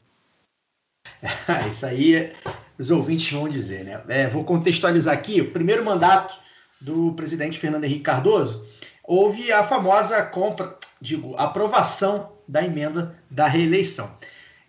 Isso 1.67 1.83
aí 1.87 2.31
os 2.77 2.91
ouvintes 2.91 3.31
vão 3.31 3.49
dizer, 3.49 3.85
né? 3.85 4.03
É, 4.07 4.27
vou 4.27 4.43
contextualizar 4.43 5.15
aqui. 5.15 5.41
O 5.41 5.49
primeiro 5.49 5.83
mandato 5.83 6.39
do 6.81 7.13
presidente 7.13 7.59
Fernando 7.59 7.85
Henrique 7.85 8.01
Cardoso 8.01 8.67
houve 9.03 9.51
a 9.51 9.63
famosa 9.63 10.21
compra, 10.23 10.77
digo, 10.99 11.35
aprovação 11.37 12.31
da 12.47 12.63
emenda 12.63 13.15
da 13.29 13.47
reeleição. 13.47 14.13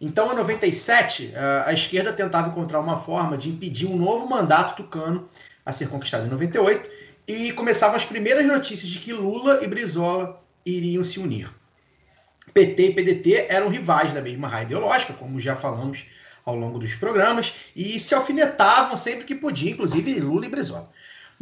Então, 0.00 0.32
em 0.32 0.36
97, 0.36 1.32
a 1.64 1.72
esquerda 1.72 2.12
tentava 2.12 2.48
encontrar 2.48 2.80
uma 2.80 2.98
forma 2.98 3.38
de 3.38 3.48
impedir 3.48 3.86
um 3.86 3.96
novo 3.96 4.26
mandato 4.28 4.76
tucano 4.76 5.28
a 5.64 5.70
ser 5.72 5.88
conquistado 5.88 6.26
em 6.26 6.30
98 6.30 6.90
e 7.26 7.52
começavam 7.52 7.96
as 7.96 8.04
primeiras 8.04 8.44
notícias 8.46 8.90
de 8.90 8.98
que 8.98 9.12
Lula 9.12 9.60
e 9.62 9.68
Brizola 9.68 10.42
iriam 10.66 11.04
se 11.04 11.20
unir. 11.20 11.50
PT 12.52 12.82
e 12.82 12.94
PDT 12.94 13.46
eram 13.48 13.68
rivais 13.68 14.12
da 14.12 14.20
mesma 14.20 14.48
raia 14.48 14.64
ideológica, 14.64 15.12
como 15.12 15.40
já 15.40 15.54
falamos 15.54 16.04
ao 16.44 16.56
longo 16.56 16.80
dos 16.80 16.94
programas, 16.94 17.52
e 17.76 18.00
se 18.00 18.12
alfinetavam 18.12 18.96
sempre 18.96 19.24
que 19.24 19.36
podia, 19.36 19.70
inclusive 19.70 20.18
Lula 20.18 20.46
e 20.46 20.48
Brizola. 20.48 20.90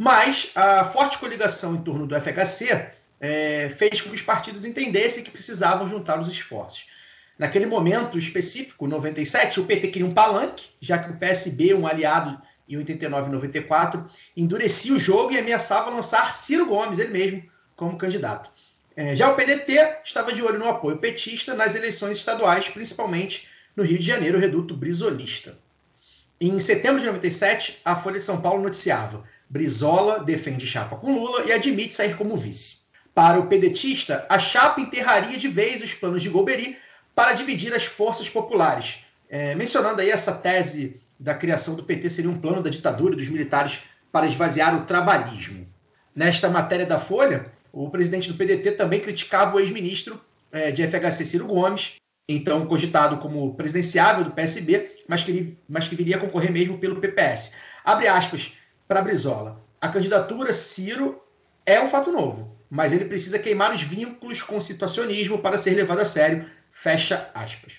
Mas 0.01 0.49
a 0.55 0.83
forte 0.85 1.19
coligação 1.19 1.75
em 1.75 1.83
torno 1.83 2.07
do 2.07 2.19
FHC 2.19 2.89
é, 3.19 3.69
fez 3.69 4.01
com 4.01 4.09
que 4.09 4.15
os 4.15 4.21
partidos 4.23 4.65
entendessem 4.65 5.23
que 5.23 5.29
precisavam 5.29 5.87
juntar 5.87 6.19
os 6.19 6.27
esforços. 6.27 6.87
Naquele 7.37 7.67
momento 7.67 8.17
específico, 8.17 8.87
97, 8.87 9.59
o 9.59 9.63
PT 9.63 9.89
queria 9.89 10.07
um 10.07 10.13
palanque, 10.15 10.71
já 10.79 10.97
que 10.97 11.11
o 11.11 11.17
PSB, 11.17 11.75
um 11.75 11.85
aliado 11.85 12.41
em 12.67 12.77
89 12.77 13.29
e 13.29 13.31
94, 13.31 14.09
endurecia 14.35 14.91
o 14.91 14.99
jogo 14.99 15.33
e 15.33 15.37
ameaçava 15.37 15.91
lançar 15.91 16.33
Ciro 16.33 16.65
Gomes, 16.65 16.97
ele 16.97 17.11
mesmo, 17.11 17.43
como 17.75 17.95
candidato. 17.95 18.49
É, 18.95 19.15
já 19.15 19.29
o 19.29 19.35
PDT 19.35 19.99
estava 20.03 20.33
de 20.33 20.41
olho 20.41 20.57
no 20.57 20.67
apoio 20.67 20.97
petista 20.97 21.53
nas 21.53 21.75
eleições 21.75 22.17
estaduais, 22.17 22.67
principalmente 22.67 23.47
no 23.75 23.83
Rio 23.83 23.99
de 23.99 24.05
Janeiro, 24.07 24.39
reduto 24.39 24.75
brisolista. 24.75 25.59
Em 26.43 26.59
setembro 26.59 26.99
de 26.99 27.05
97, 27.05 27.79
a 27.85 27.95
Folha 27.95 28.17
de 28.17 28.25
São 28.25 28.41
Paulo 28.41 28.63
noticiava: 28.63 29.23
Brizola 29.51 30.23
defende 30.23 30.65
chapa 30.65 30.95
com 30.95 31.13
Lula 31.13 31.43
e 31.43 31.51
admite 31.51 31.93
sair 31.93 32.15
como 32.15 32.37
vice. 32.37 32.83
Para 33.13 33.37
o 33.37 33.47
pedetista, 33.47 34.25
a 34.29 34.39
chapa 34.39 34.79
enterraria 34.79 35.37
de 35.37 35.49
vez 35.49 35.81
os 35.81 35.93
planos 35.93 36.21
de 36.21 36.29
Golbery 36.29 36.77
para 37.13 37.33
dividir 37.33 37.73
as 37.73 37.83
forças 37.83 38.29
populares, 38.29 38.99
é, 39.29 39.53
mencionando 39.53 39.99
aí 39.99 40.09
essa 40.09 40.31
tese 40.31 41.01
da 41.19 41.33
criação 41.33 41.75
do 41.75 41.83
PT 41.83 42.09
seria 42.09 42.31
um 42.31 42.39
plano 42.39 42.63
da 42.63 42.69
ditadura 42.69 43.13
dos 43.13 43.27
militares 43.27 43.81
para 44.09 44.25
esvaziar 44.25 44.73
o 44.73 44.85
trabalhismo. 44.85 45.67
Nesta 46.15 46.47
matéria 46.47 46.85
da 46.85 46.97
Folha, 46.97 47.51
o 47.73 47.89
presidente 47.89 48.31
do 48.31 48.37
PDT 48.37 48.71
também 48.71 49.01
criticava 49.01 49.57
o 49.57 49.59
ex-ministro 49.59 50.17
é, 50.49 50.71
de 50.71 50.81
FHC 50.87 51.25
Ciro 51.25 51.47
Gomes, 51.47 51.95
então 52.25 52.65
cogitado 52.65 53.17
como 53.17 53.53
presidenciável 53.55 54.23
do 54.23 54.31
PSB, 54.31 54.95
mas 55.09 55.23
que, 55.23 55.57
mas 55.67 55.89
que 55.89 55.95
viria 55.97 56.15
a 56.15 56.19
concorrer 56.19 56.53
mesmo 56.53 56.77
pelo 56.77 57.01
PPS. 57.01 57.51
Abre 57.83 58.07
aspas 58.07 58.53
para 58.91 59.01
Brizola. 59.01 59.63
A 59.79 59.87
candidatura 59.87 60.51
Ciro 60.51 61.23
é 61.65 61.79
um 61.79 61.87
fato 61.87 62.11
novo, 62.11 62.53
mas 62.69 62.91
ele 62.91 63.05
precisa 63.05 63.39
queimar 63.39 63.73
os 63.73 63.81
vínculos 63.81 64.43
com 64.43 64.57
o 64.57 64.61
situacionismo 64.61 65.37
para 65.37 65.57
ser 65.57 65.75
levado 65.75 66.01
a 66.01 66.05
sério. 66.05 66.45
Fecha 66.71 67.31
aspas. 67.33 67.75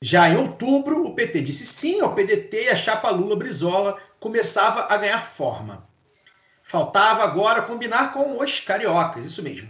Já 0.00 0.30
em 0.30 0.36
outubro, 0.36 1.04
o 1.04 1.16
PT 1.16 1.40
disse 1.40 1.66
sim 1.66 2.00
ao 2.00 2.14
PDT 2.14 2.66
e 2.66 2.68
a 2.68 2.76
chapa 2.76 3.10
Lula-Brizola 3.10 4.00
começava 4.20 4.86
a 4.88 4.96
ganhar 4.96 5.24
forma. 5.24 5.84
Faltava 6.62 7.24
agora 7.24 7.62
combinar 7.62 8.12
com 8.12 8.40
os 8.40 8.60
cariocas, 8.60 9.26
isso 9.26 9.42
mesmo. 9.42 9.68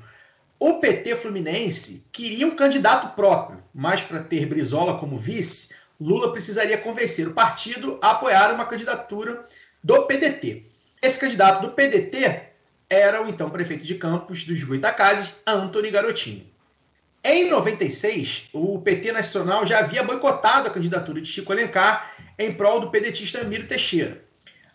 O 0.60 0.78
PT 0.78 1.16
fluminense 1.16 2.06
queria 2.12 2.46
um 2.46 2.54
candidato 2.54 3.16
próprio, 3.16 3.64
mas 3.72 4.02
para 4.02 4.22
ter 4.22 4.44
Brizola 4.44 4.98
como 4.98 5.16
vice, 5.16 5.74
Lula 5.98 6.32
precisaria 6.32 6.76
convencer 6.76 7.26
o 7.26 7.32
partido 7.32 7.98
a 8.02 8.10
apoiar 8.10 8.52
uma 8.52 8.66
candidatura 8.66 9.42
do 9.86 10.02
PDT. 10.02 10.64
Esse 11.00 11.20
candidato 11.20 11.62
do 11.62 11.72
PDT 11.72 12.42
era 12.90 13.22
o 13.22 13.28
então 13.28 13.48
prefeito 13.48 13.84
de 13.84 13.94
Campos 13.94 14.42
dos 14.42 14.64
Goitacazes, 14.64 15.36
Antony 15.46 15.92
Garotinho. 15.92 16.44
Em 17.22 17.48
96, 17.48 18.48
o 18.52 18.80
PT 18.80 19.12
Nacional 19.12 19.64
já 19.64 19.78
havia 19.78 20.02
boicotado 20.02 20.66
a 20.66 20.72
candidatura 20.72 21.20
de 21.20 21.28
Chico 21.28 21.52
Alencar 21.52 22.12
em 22.36 22.52
prol 22.52 22.80
do 22.80 22.90
pedetista 22.90 23.44
Miro 23.44 23.68
Teixeira. 23.68 24.24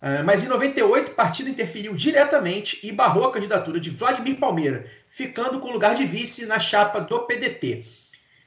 Ah, 0.02 0.24
mas 0.24 0.46
em 0.46 0.48
98, 0.48 1.12
o 1.12 1.16
partido 1.16 1.50
interferiu 1.50 1.94
diretamente 1.94 2.80
e 2.82 2.90
barrou 2.94 3.26
a 3.26 3.34
candidatura 3.34 3.82
de 3.82 3.90
Vladimir 3.90 4.38
Palmeira, 4.40 4.90
ficando 5.10 5.60
com 5.60 5.74
lugar 5.74 5.94
de 5.94 6.06
vice 6.06 6.46
na 6.46 6.58
chapa 6.58 7.02
do 7.02 7.20
PDT. 7.20 7.86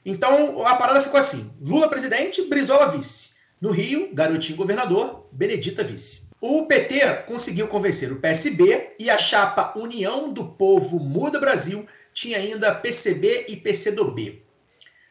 Então 0.03 0.67
a 0.67 0.77
parada 0.77 1.03
ficou 1.03 1.21
assim: 1.21 1.55
Lula 1.61 1.91
presidente, 1.91 2.41
Brizola 2.47 2.89
vice. 2.89 3.35
No 3.61 3.71
Rio, 3.71 4.15
Garotinho 4.15 4.57
governador, 4.57 5.29
Benedita 5.31 5.85
vice. 5.85 6.24
O 6.47 6.67
PT 6.67 7.25
conseguiu 7.27 7.67
convencer 7.69 8.13
o 8.13 8.21
PSB 8.21 8.91
e 8.99 9.09
a 9.09 9.17
chapa 9.17 9.73
União 9.79 10.31
do 10.31 10.45
Povo 10.45 11.01
Muda 11.01 11.41
Brasil 11.41 11.87
tinha 12.13 12.37
ainda 12.37 12.75
PCB 12.75 13.47
e 13.49 13.57
PCdoB. 13.57 14.43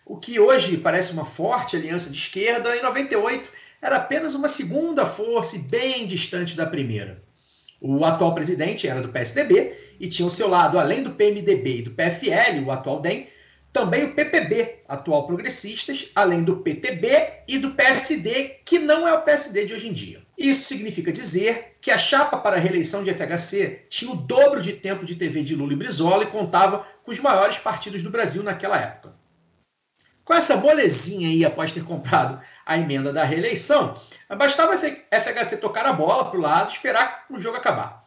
O 0.06 0.18
que 0.18 0.40
hoje 0.40 0.78
parece 0.78 1.12
uma 1.12 1.26
forte 1.26 1.76
aliança 1.76 2.12
de 2.12 2.20
esquerda, 2.20 2.78
em 2.78 2.84
98 2.84 3.50
era 3.82 3.96
apenas 3.96 4.36
uma 4.36 4.48
segunda 4.48 5.08
força 5.08 5.56
e 5.56 5.60
bem 5.60 6.06
distante 6.06 6.56
da 6.56 6.68
primeira. 6.68 7.24
O 7.82 8.06
atual 8.06 8.36
presidente 8.36 8.88
era 8.88 9.02
do 9.02 9.10
PSDB 9.10 9.76
e 10.00 10.08
tinha 10.08 10.28
ao 10.28 10.30
seu 10.30 10.48
lado, 10.48 10.78
além 10.78 11.02
do 11.02 11.16
PMDB 11.16 11.78
e 11.78 11.82
do 11.82 11.92
PFL, 11.96 12.64
o 12.64 12.70
atual 12.70 13.02
DEM, 13.02 13.28
também 13.74 14.04
o 14.04 14.14
PPB, 14.14 14.84
atual 14.88 15.26
Progressistas, 15.26 16.12
além 16.14 16.44
do 16.44 16.58
PTB 16.58 17.42
e 17.48 17.58
do 17.58 17.72
PSD, 17.72 18.60
que 18.64 18.78
não 18.78 19.08
é 19.08 19.14
o 19.16 19.24
PSD 19.24 19.66
de 19.66 19.74
hoje 19.74 19.88
em 19.88 19.94
dia. 19.94 20.23
Isso 20.38 20.66
significa 20.66 21.12
dizer 21.12 21.78
que 21.80 21.92
a 21.92 21.98
chapa 21.98 22.38
para 22.38 22.56
a 22.56 22.60
reeleição 22.60 23.04
de 23.04 23.14
FHC 23.14 23.86
tinha 23.90 24.12
o 24.12 24.16
dobro 24.16 24.62
de 24.62 24.74
tempo 24.74 25.06
de 25.06 25.16
TV 25.16 25.44
de 25.44 25.56
Lula 25.56 25.74
e 25.74 25.76
Brizola 25.76 26.24
e 26.24 26.28
contava 26.28 26.88
com 27.04 27.12
os 27.12 27.20
maiores 27.20 27.58
partidos 27.58 28.02
do 28.02 28.10
Brasil 28.10 28.42
naquela 28.42 28.78
época. 28.78 29.14
Com 30.24 30.34
essa 30.34 30.56
molezinha 30.56 31.28
aí, 31.28 31.44
após 31.44 31.72
ter 31.72 31.84
comprado 31.84 32.42
a 32.66 32.78
emenda 32.78 33.12
da 33.12 33.24
reeleição, 33.24 34.02
bastava 34.38 34.74
a 34.74 34.78
FHC 34.78 35.58
tocar 35.58 35.86
a 35.86 35.94
bola 35.94 36.30
para 36.30 36.40
o 36.40 36.42
lado 36.42 36.70
e 36.70 36.74
esperar 36.74 37.26
o 37.30 37.38
jogo 37.38 37.58
acabar. 37.58 38.04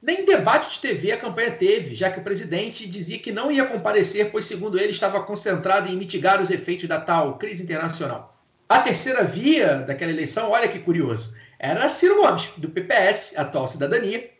Nem 0.00 0.24
debate 0.24 0.70
de 0.70 0.80
TV 0.80 1.10
a 1.10 1.16
campanha 1.16 1.50
teve, 1.50 1.96
já 1.96 2.08
que 2.08 2.20
o 2.20 2.22
presidente 2.22 2.88
dizia 2.88 3.18
que 3.18 3.32
não 3.32 3.50
ia 3.50 3.66
comparecer, 3.66 4.30
pois, 4.30 4.44
segundo 4.44 4.78
ele, 4.78 4.92
estava 4.92 5.20
concentrado 5.24 5.90
em 5.90 5.96
mitigar 5.96 6.40
os 6.40 6.50
efeitos 6.50 6.88
da 6.88 7.00
tal 7.00 7.36
crise 7.36 7.64
internacional. 7.64 8.36
A 8.68 8.78
terceira 8.78 9.24
via 9.24 9.78
daquela 9.78 10.12
eleição, 10.12 10.52
olha 10.52 10.68
que 10.68 10.78
curioso, 10.78 11.34
era 11.58 11.88
Ciro 11.88 12.16
Gomes, 12.22 12.48
do 12.56 12.68
PPS, 12.68 13.36
atual 13.36 13.66
Cidadania, 13.66 14.30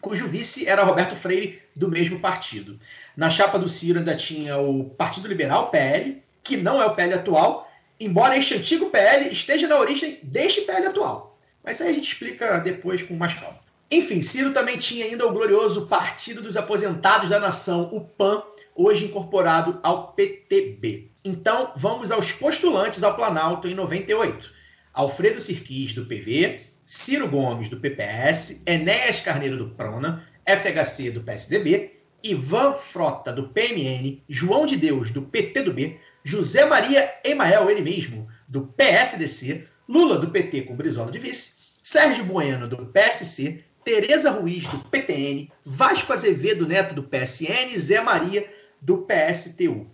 cujo 0.00 0.26
vice 0.26 0.66
era 0.66 0.82
Roberto 0.82 1.14
Freire, 1.14 1.62
do 1.76 1.88
mesmo 1.88 2.20
partido. 2.20 2.78
Na 3.16 3.28
chapa 3.30 3.58
do 3.58 3.68
Ciro 3.68 3.98
ainda 3.98 4.16
tinha 4.16 4.56
o 4.56 4.90
Partido 4.90 5.28
Liberal, 5.28 5.70
PL, 5.70 6.22
que 6.42 6.56
não 6.56 6.80
é 6.80 6.86
o 6.86 6.94
PL 6.94 7.14
atual, 7.14 7.70
embora 8.00 8.36
este 8.36 8.54
antigo 8.54 8.90
PL 8.90 9.32
esteja 9.32 9.68
na 9.68 9.78
origem 9.78 10.18
deste 10.22 10.62
PL 10.62 10.86
atual. 10.86 11.38
Mas 11.62 11.80
aí 11.80 11.90
a 11.90 11.92
gente 11.92 12.12
explica 12.12 12.58
depois 12.58 13.02
com 13.02 13.14
mais 13.14 13.34
calma. 13.34 13.58
Enfim, 13.90 14.22
Ciro 14.22 14.52
também 14.52 14.78
tinha 14.78 15.04
ainda 15.04 15.26
o 15.26 15.32
glorioso 15.32 15.86
Partido 15.86 16.42
dos 16.42 16.56
Aposentados 16.56 17.28
da 17.28 17.38
Nação, 17.38 17.90
o 17.92 18.00
PAN, 18.00 18.42
hoje 18.74 19.04
incorporado 19.04 19.78
ao 19.82 20.12
PTB. 20.12 21.10
Então, 21.24 21.72
vamos 21.76 22.10
aos 22.10 22.32
postulantes 22.32 23.02
ao 23.02 23.14
Planalto 23.14 23.68
em 23.68 23.74
98. 23.74 24.53
Alfredo 24.94 25.40
Sirquis, 25.40 25.92
do 25.92 26.06
PV, 26.06 26.60
Ciro 26.84 27.28
Gomes, 27.28 27.68
do 27.68 27.80
PPS, 27.80 28.62
Enéas 28.64 29.18
Carneiro, 29.18 29.56
do 29.56 29.70
PRONA, 29.70 30.24
FHC, 30.46 31.10
do 31.10 31.20
PSDB, 31.20 31.98
Ivan 32.22 32.74
Frota, 32.74 33.32
do 33.32 33.48
PMN, 33.48 34.22
João 34.28 34.64
de 34.64 34.76
Deus, 34.76 35.10
do 35.10 35.22
PTB, 35.22 35.98
José 36.22 36.64
Maria 36.64 37.12
Emael, 37.24 37.68
ele 37.68 37.82
mesmo, 37.82 38.28
do 38.48 38.68
PSDC, 38.68 39.66
Lula, 39.88 40.18
do 40.18 40.30
PT, 40.30 40.62
com 40.62 40.76
Brizola 40.76 41.10
de 41.10 41.18
vice, 41.18 41.54
Sérgio 41.82 42.24
Bueno, 42.24 42.66
do 42.68 42.86
PSC, 42.86 43.62
Tereza 43.84 44.30
Ruiz, 44.30 44.64
do 44.64 44.78
PTN, 44.78 45.50
Vasco 45.64 46.12
Azevedo 46.12 46.66
Neto, 46.66 46.94
do 46.94 47.02
PSN, 47.02 47.78
Zé 47.78 48.00
Maria, 48.00 48.48
do 48.80 49.06
PSTU. 49.06 49.86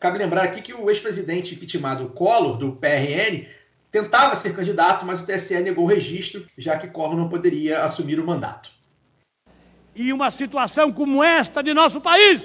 Cabe 0.00 0.18
lembrar 0.18 0.44
aqui 0.44 0.62
que 0.62 0.72
o 0.72 0.88
ex-presidente 0.88 1.54
impeachmentado 1.54 2.08
Collor, 2.10 2.56
do 2.56 2.72
PRN, 2.72 3.46
tentava 3.94 4.34
ser 4.34 4.56
candidato, 4.56 5.06
mas 5.06 5.20
o 5.20 5.24
TSE 5.24 5.56
negou 5.60 5.84
o 5.84 5.88
registro, 5.88 6.44
já 6.58 6.76
que 6.76 6.88
Collor 6.88 7.16
não 7.16 7.28
poderia 7.28 7.84
assumir 7.84 8.18
o 8.18 8.26
mandato. 8.26 8.68
E 9.94 10.12
uma 10.12 10.32
situação 10.32 10.92
como 10.92 11.22
esta 11.22 11.62
de 11.62 11.72
nosso 11.72 12.00
país 12.00 12.44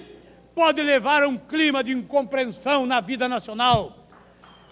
pode 0.54 0.80
levar 0.84 1.24
a 1.24 1.28
um 1.28 1.40
clima 1.40 1.84
de 1.84 1.92
incompreensão 1.92 2.86
na 2.86 3.02
vida 3.02 3.28
nacional, 3.28 4.08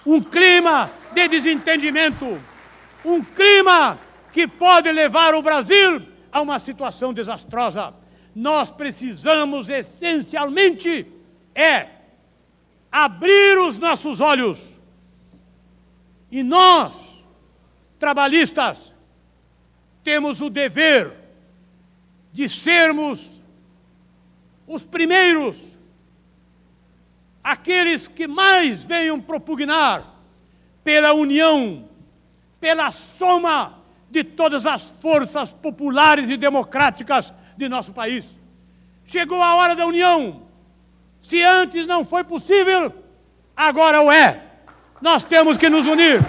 um 0.06 0.22
clima 0.22 0.92
de 1.16 1.28
desentendimento, 1.28 2.40
um 3.04 3.24
clima 3.24 3.98
que 4.32 4.48
pode 4.48 4.92
levar 4.92 5.34
o 5.34 5.42
Brasil 5.42 6.04
a 6.32 6.42
uma 6.42 6.60
situação 6.60 7.12
desastrosa. 7.12 7.92
Nós 8.36 8.70
precisamos 8.70 9.68
essencialmente 9.68 11.08
é 11.56 11.88
abrir 12.92 13.58
os 13.58 13.80
nossos 13.80 14.22
olhos. 14.22 14.77
E 16.32 16.44
nós, 16.44 16.94
trabalhistas, 18.00 18.94
temos 20.04 20.42
o 20.42 20.50
dever 20.50 21.12
de 22.34 22.48
sermos 22.48 23.42
os 24.68 24.84
primeiros, 24.84 25.56
aqueles 27.44 28.08
que 28.08 28.28
mais 28.28 28.84
venham 28.84 29.22
propugnar 29.22 30.04
pela 30.84 31.13
união, 31.13 31.88
pela 32.60 32.92
soma 32.92 33.78
de 34.10 34.24
todas 34.24 34.66
as 34.66 34.90
forças 35.02 35.54
populares 35.54 36.30
e 36.30 36.38
democráticas 36.38 37.34
de 37.56 37.70
nosso 37.70 37.94
país. 37.94 38.38
Chegou 39.06 39.42
a 39.42 39.56
hora 39.56 39.76
da 39.76 39.86
união. 39.86 40.44
Se 41.22 41.42
antes 41.42 41.88
não 41.88 42.06
foi 42.06 42.24
possível, 42.24 42.94
agora 43.56 44.02
o 44.02 44.12
é. 44.12 44.47
Nós 45.02 45.24
temos 45.24 45.58
que 45.58 45.70
nos 45.70 45.86
unir. 45.86 46.20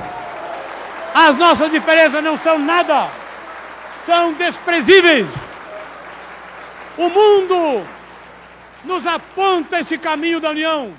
As 1.14 1.36
nossas 1.36 1.70
diferenças 1.70 2.22
não 2.22 2.36
são 2.36 2.58
nada, 2.58 3.08
são 4.04 4.32
desprezíveis. 4.34 5.26
O 6.96 7.08
mundo 7.08 7.86
nos 8.84 9.06
aponta 9.06 9.80
esse 9.80 9.96
caminho 9.96 10.40
da 10.40 10.50
união. 10.50 10.94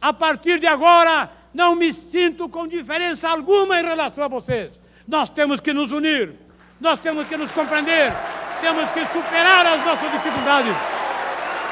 A 0.00 0.12
partir 0.12 0.58
de 0.58 0.66
agora, 0.66 1.30
não 1.52 1.74
me 1.74 1.92
sinto 1.92 2.48
com 2.48 2.66
diferença 2.66 3.28
alguma 3.28 3.78
em 3.78 3.84
relação 3.84 4.24
a 4.24 4.28
vocês. 4.28 4.80
Nós 5.06 5.28
temos 5.28 5.60
que 5.60 5.72
nos 5.72 5.92
unir, 5.92 6.34
nós 6.80 6.98
temos 7.00 7.26
que 7.26 7.36
nos 7.36 7.50
compreender, 7.50 8.12
temos 8.60 8.88
que 8.90 9.04
superar 9.06 9.66
as 9.66 9.84
nossas 9.84 10.10
dificuldades. 10.10 10.74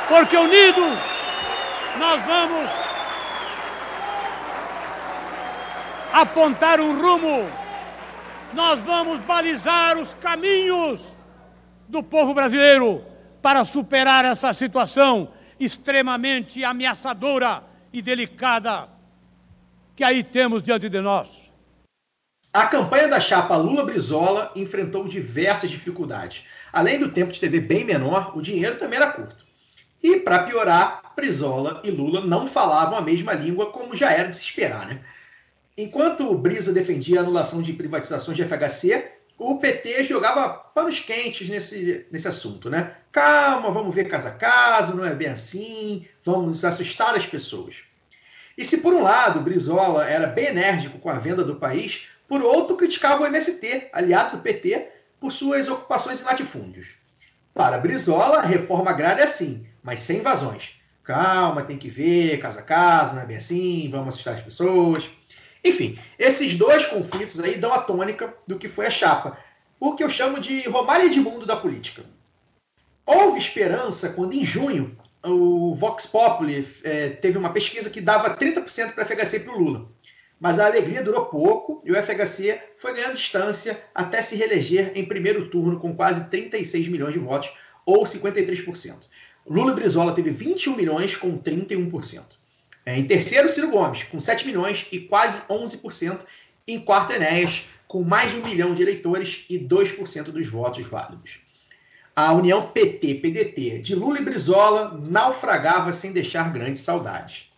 Porque 0.08 0.36
unidos 0.36 0.98
nós 1.98 2.22
vamos 2.24 2.87
apontar 6.22 6.80
um 6.80 7.00
rumo, 7.00 7.48
nós 8.52 8.80
vamos 8.80 9.20
balizar 9.20 9.96
os 9.96 10.14
caminhos 10.14 11.00
do 11.88 12.02
povo 12.02 12.34
brasileiro 12.34 13.04
para 13.40 13.64
superar 13.64 14.24
essa 14.24 14.52
situação 14.52 15.32
extremamente 15.60 16.64
ameaçadora 16.64 17.62
e 17.92 18.02
delicada 18.02 18.88
que 19.94 20.02
aí 20.02 20.24
temos 20.24 20.62
diante 20.62 20.88
de 20.88 21.00
nós. 21.00 21.28
A 22.52 22.66
campanha 22.66 23.08
da 23.08 23.20
chapa 23.20 23.56
Lula-Brizola 23.56 24.52
enfrentou 24.56 25.06
diversas 25.06 25.70
dificuldades. 25.70 26.44
Além 26.72 26.98
do 26.98 27.10
tempo 27.10 27.32
de 27.32 27.40
TV 27.40 27.60
bem 27.60 27.84
menor, 27.84 28.36
o 28.36 28.42
dinheiro 28.42 28.76
também 28.76 28.98
era 28.98 29.12
curto. 29.12 29.46
E, 30.02 30.18
para 30.20 30.44
piorar, 30.44 31.12
Brizola 31.14 31.80
e 31.84 31.90
Lula 31.90 32.20
não 32.20 32.46
falavam 32.46 32.96
a 32.96 33.02
mesma 33.02 33.32
língua, 33.34 33.70
como 33.70 33.96
já 33.96 34.10
era 34.12 34.28
de 34.28 34.36
se 34.36 34.42
esperar. 34.42 34.86
Né? 34.86 35.00
Enquanto 35.78 36.36
Brisa 36.36 36.72
defendia 36.72 37.20
a 37.20 37.22
anulação 37.22 37.62
de 37.62 37.72
privatizações 37.72 38.36
de 38.36 38.42
FHC, 38.42 39.12
o 39.38 39.60
PT 39.60 40.02
jogava 40.02 40.48
panos 40.48 40.98
quentes 40.98 41.48
nesse, 41.48 42.04
nesse 42.10 42.26
assunto, 42.26 42.68
né? 42.68 42.96
Calma, 43.12 43.70
vamos 43.70 43.94
ver 43.94 44.06
caso 44.06 44.26
a 44.26 44.32
caso, 44.32 44.96
não 44.96 45.04
é 45.04 45.14
bem 45.14 45.28
assim, 45.28 46.04
vamos 46.24 46.64
assustar 46.64 47.14
as 47.14 47.24
pessoas. 47.24 47.84
E 48.56 48.64
se 48.64 48.78
por 48.78 48.92
um 48.92 49.04
lado 49.04 49.40
Brizola 49.40 50.04
era 50.04 50.26
bem 50.26 50.46
enérgico 50.46 50.98
com 50.98 51.10
a 51.10 51.20
venda 51.20 51.44
do 51.44 51.54
país, 51.54 52.08
por 52.26 52.42
outro 52.42 52.76
criticava 52.76 53.22
o 53.22 53.26
MST, 53.26 53.90
aliado 53.92 54.36
do 54.36 54.42
PT, 54.42 54.90
por 55.20 55.30
suas 55.30 55.68
ocupações 55.68 56.20
em 56.20 56.24
latifúndios. 56.24 56.96
Para 57.54 57.78
Brizola, 57.78 58.42
reforma 58.42 58.90
agrária 58.90 59.22
é 59.22 59.26
sim, 59.28 59.64
mas 59.80 60.00
sem 60.00 60.18
invasões. 60.18 60.72
Calma, 61.04 61.62
tem 61.62 61.78
que 61.78 61.88
ver, 61.88 62.38
casa 62.38 62.58
a 62.60 62.64
casa, 62.64 63.14
não 63.14 63.22
é 63.22 63.26
bem 63.26 63.36
assim, 63.36 63.88
vamos 63.92 64.08
assustar 64.08 64.34
as 64.34 64.42
pessoas. 64.42 65.08
Enfim, 65.64 65.98
esses 66.18 66.54
dois 66.54 66.84
conflitos 66.84 67.40
aí 67.40 67.56
dão 67.56 67.72
a 67.72 67.80
tônica 67.80 68.34
do 68.46 68.58
que 68.58 68.68
foi 68.68 68.86
a 68.86 68.90
chapa, 68.90 69.38
o 69.80 69.94
que 69.94 70.02
eu 70.02 70.10
chamo 70.10 70.40
de 70.40 70.68
Romário 70.68 71.06
Edmundo 71.06 71.46
da 71.46 71.56
política. 71.56 72.04
Houve 73.04 73.38
esperança 73.38 74.10
quando, 74.10 74.34
em 74.34 74.44
junho, 74.44 74.96
o 75.24 75.74
Vox 75.74 76.06
Populi 76.06 76.66
é, 76.84 77.08
teve 77.08 77.38
uma 77.38 77.52
pesquisa 77.52 77.90
que 77.90 78.00
dava 78.00 78.36
30% 78.36 78.92
para 78.92 79.02
o 79.02 79.06
FHC 79.06 79.36
e 79.36 79.40
para 79.40 79.54
o 79.54 79.58
Lula. 79.58 79.88
Mas 80.40 80.60
a 80.60 80.66
alegria 80.66 81.02
durou 81.02 81.26
pouco 81.26 81.82
e 81.84 81.90
o 81.90 81.96
FHC 81.96 82.60
foi 82.76 82.94
ganhando 82.94 83.14
distância 83.14 83.82
até 83.94 84.22
se 84.22 84.36
reeleger 84.36 84.92
em 84.94 85.04
primeiro 85.04 85.48
turno 85.48 85.80
com 85.80 85.94
quase 85.94 86.28
36 86.30 86.88
milhões 86.88 87.12
de 87.12 87.18
votos, 87.18 87.50
ou 87.84 88.04
53%. 88.04 89.06
Lula 89.46 89.74
Brizola 89.74 90.14
teve 90.14 90.30
21 90.30 90.76
milhões 90.76 91.16
com 91.16 91.38
31%. 91.38 92.36
É, 92.88 92.98
em 92.98 93.04
terceiro, 93.04 93.50
Ciro 93.50 93.68
Gomes, 93.68 94.04
com 94.04 94.18
7 94.18 94.46
milhões 94.46 94.86
e 94.90 94.98
quase 94.98 95.42
11%. 95.42 96.20
Em 96.66 96.80
quarto, 96.80 97.12
Enéas, 97.12 97.64
com 97.86 98.02
mais 98.02 98.30
de 98.30 98.38
um 98.38 98.42
milhão 98.42 98.72
de 98.72 98.80
eleitores 98.80 99.44
e 99.50 99.58
2% 99.58 100.30
dos 100.30 100.46
votos 100.46 100.86
válidos. 100.86 101.38
A 102.16 102.32
união 102.32 102.68
PT-PDT 102.68 103.80
de 103.80 103.94
Lula 103.94 104.18
e 104.18 104.24
Brizola 104.24 104.98
naufragava 105.06 105.92
sem 105.92 106.12
deixar 106.12 106.50
grandes 106.50 106.80
saudades. 106.80 107.52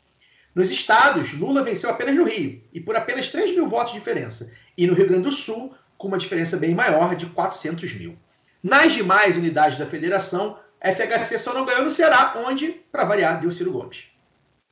Nos 0.52 0.68
estados, 0.68 1.32
Lula 1.32 1.62
venceu 1.62 1.90
apenas 1.90 2.16
no 2.16 2.24
Rio, 2.24 2.60
e 2.72 2.80
por 2.80 2.96
apenas 2.96 3.28
3 3.28 3.52
mil 3.52 3.68
votos 3.68 3.92
de 3.92 4.00
diferença, 4.00 4.52
e 4.76 4.84
no 4.84 4.94
Rio 4.94 5.06
Grande 5.06 5.22
do 5.22 5.32
Sul, 5.32 5.72
com 5.96 6.08
uma 6.08 6.18
diferença 6.18 6.56
bem 6.56 6.74
maior, 6.74 7.14
de 7.14 7.26
400 7.26 7.94
mil. 7.94 8.18
Nas 8.60 8.94
demais 8.94 9.36
unidades 9.36 9.78
da 9.78 9.86
federação, 9.86 10.58
a 10.80 10.90
FHC 10.90 11.38
só 11.38 11.54
não 11.54 11.64
ganhou 11.64 11.84
no 11.84 11.90
Ceará, 11.90 12.34
onde, 12.44 12.72
para 12.90 13.04
variar, 13.04 13.40
deu 13.40 13.52
Ciro 13.52 13.70
Gomes. 13.70 14.10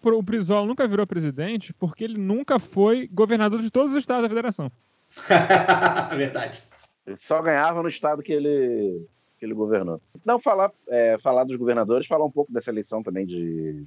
O 0.03 0.23
Brizola 0.23 0.67
nunca 0.67 0.87
virou 0.87 1.07
presidente 1.07 1.75
porque 1.75 2.05
ele 2.05 2.19
nunca 2.19 2.59
foi 2.59 3.09
governador 3.09 3.61
de 3.61 3.71
todos 3.71 3.93
os 3.93 3.99
estados 3.99 4.23
da 4.23 4.29
federação. 4.29 4.71
Verdade. 6.17 6.63
Ele 7.07 7.17
só 7.17 7.43
ganhava 7.43 7.83
no 7.83 7.89
estado 7.89 8.23
que 8.23 8.33
ele, 8.33 9.07
que 9.39 9.45
ele 9.45 9.55
governou. 9.55 10.01
Não, 10.25 10.39
falar, 10.39 10.71
é, 10.89 11.19
falar 11.19 11.45
dos 11.45 11.57
governadores, 11.57 12.07
falar 12.07 12.25
um 12.25 12.31
pouco 12.31 12.53
dessa 12.53 12.71
eleição 12.71 13.03
também 13.03 13.27
de, 13.27 13.85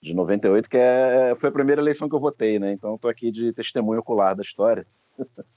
de 0.00 0.14
98, 0.14 0.68
que 0.68 0.76
é, 0.76 1.34
foi 1.38 1.48
a 1.48 1.52
primeira 1.52 1.80
eleição 1.80 2.08
que 2.08 2.14
eu 2.14 2.20
votei, 2.20 2.58
né? 2.58 2.72
Então 2.72 2.94
estou 2.94 3.10
aqui 3.10 3.30
de 3.30 3.52
testemunho 3.52 4.00
ocular 4.00 4.34
da 4.34 4.42
história. 4.42 4.86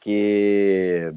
que 0.00 1.12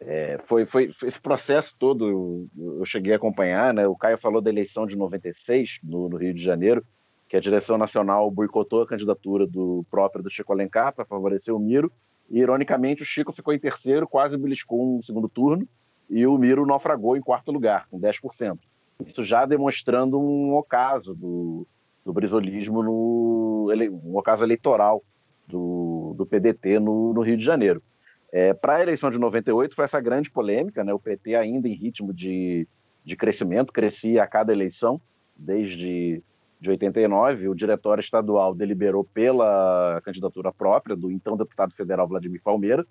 é, 0.00 0.38
foi, 0.46 0.66
foi, 0.66 0.92
esse 1.04 1.20
processo 1.20 1.76
todo 1.78 2.08
eu, 2.08 2.78
eu, 2.78 2.84
cheguei 2.84 3.12
a 3.12 3.16
acompanhar, 3.16 3.72
né? 3.72 3.86
O 3.86 3.96
Caio 3.96 4.18
falou 4.18 4.40
da 4.40 4.50
eleição 4.50 4.86
de 4.86 4.96
96 4.96 5.78
no, 5.84 6.08
no, 6.08 6.16
Rio 6.16 6.34
de 6.34 6.42
Janeiro, 6.42 6.84
que 7.32 7.36
a 7.38 7.40
direção 7.40 7.78
nacional 7.78 8.30
boicotou 8.30 8.82
a 8.82 8.86
candidatura 8.86 9.46
do 9.46 9.86
próprio 9.90 10.22
do 10.22 10.28
Chico 10.28 10.52
Alencar 10.52 10.94
para 10.94 11.06
favorecer 11.06 11.56
o 11.56 11.58
Miro. 11.58 11.90
E, 12.28 12.40
ironicamente, 12.40 13.00
o 13.00 13.06
Chico 13.06 13.32
ficou 13.32 13.54
em 13.54 13.58
terceiro, 13.58 14.06
quase 14.06 14.36
beliscou 14.36 14.98
um 14.98 15.00
segundo 15.00 15.30
turno, 15.30 15.66
e 16.10 16.26
o 16.26 16.36
Miro 16.36 16.66
naufragou 16.66 17.16
em 17.16 17.22
quarto 17.22 17.50
lugar, 17.50 17.86
com 17.90 17.98
10%. 17.98 18.58
Isso 19.06 19.24
já 19.24 19.46
demonstrando 19.46 20.20
um 20.20 20.54
ocaso 20.54 21.14
do, 21.14 21.66
do 22.04 22.12
brisolismo, 22.12 22.82
no, 22.82 23.72
um 24.04 24.14
ocaso 24.18 24.44
eleitoral 24.44 25.02
do, 25.48 26.14
do 26.14 26.26
PDT 26.26 26.80
no, 26.80 27.14
no 27.14 27.22
Rio 27.22 27.38
de 27.38 27.44
Janeiro. 27.44 27.82
É, 28.30 28.52
Para 28.52 28.74
a 28.74 28.82
eleição 28.82 29.10
de 29.10 29.18
98 29.18 29.74
foi 29.74 29.86
essa 29.86 30.02
grande 30.02 30.30
polêmica, 30.30 30.84
né? 30.84 30.92
o 30.92 30.98
PT 30.98 31.34
ainda 31.34 31.66
em 31.66 31.72
ritmo 31.72 32.12
de, 32.12 32.68
de 33.02 33.16
crescimento, 33.16 33.72
crescia 33.72 34.22
a 34.22 34.26
cada 34.26 34.52
eleição, 34.52 35.00
desde 35.34 36.22
de 36.62 36.70
89, 36.70 37.48
o 37.48 37.54
diretório 37.56 38.00
estadual 38.00 38.54
deliberou 38.54 39.02
pela 39.02 40.00
candidatura 40.04 40.52
própria 40.52 40.94
do 40.94 41.10
então 41.10 41.36
deputado 41.36 41.74
federal 41.74 42.06
Vladimir 42.06 42.40
Palmeira, 42.40 42.86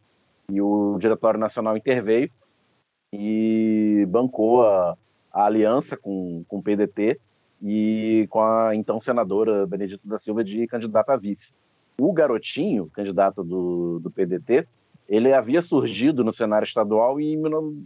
e 0.51 0.61
o 0.61 0.97
diretório 0.99 1.39
nacional 1.39 1.77
interveio 1.77 2.29
e 3.13 4.05
bancou 4.09 4.67
a, 4.67 4.97
a 5.31 5.45
aliança 5.45 5.95
com, 5.95 6.43
com 6.49 6.57
o 6.57 6.61
PDT 6.61 7.17
e 7.63 8.27
com 8.29 8.41
a 8.41 8.75
então 8.75 8.99
senadora 8.99 9.65
Benedita 9.65 10.05
da 10.05 10.19
Silva 10.19 10.43
de 10.43 10.67
candidata 10.67 11.13
a 11.13 11.17
vice. 11.17 11.53
O 11.97 12.11
garotinho, 12.11 12.87
candidato 12.87 13.41
do, 13.41 13.99
do 13.99 14.11
PDT, 14.11 14.67
ele 15.07 15.33
havia 15.33 15.61
surgido 15.61 16.25
no 16.25 16.33
cenário 16.33 16.65
estadual 16.65 17.21
e 17.21 17.37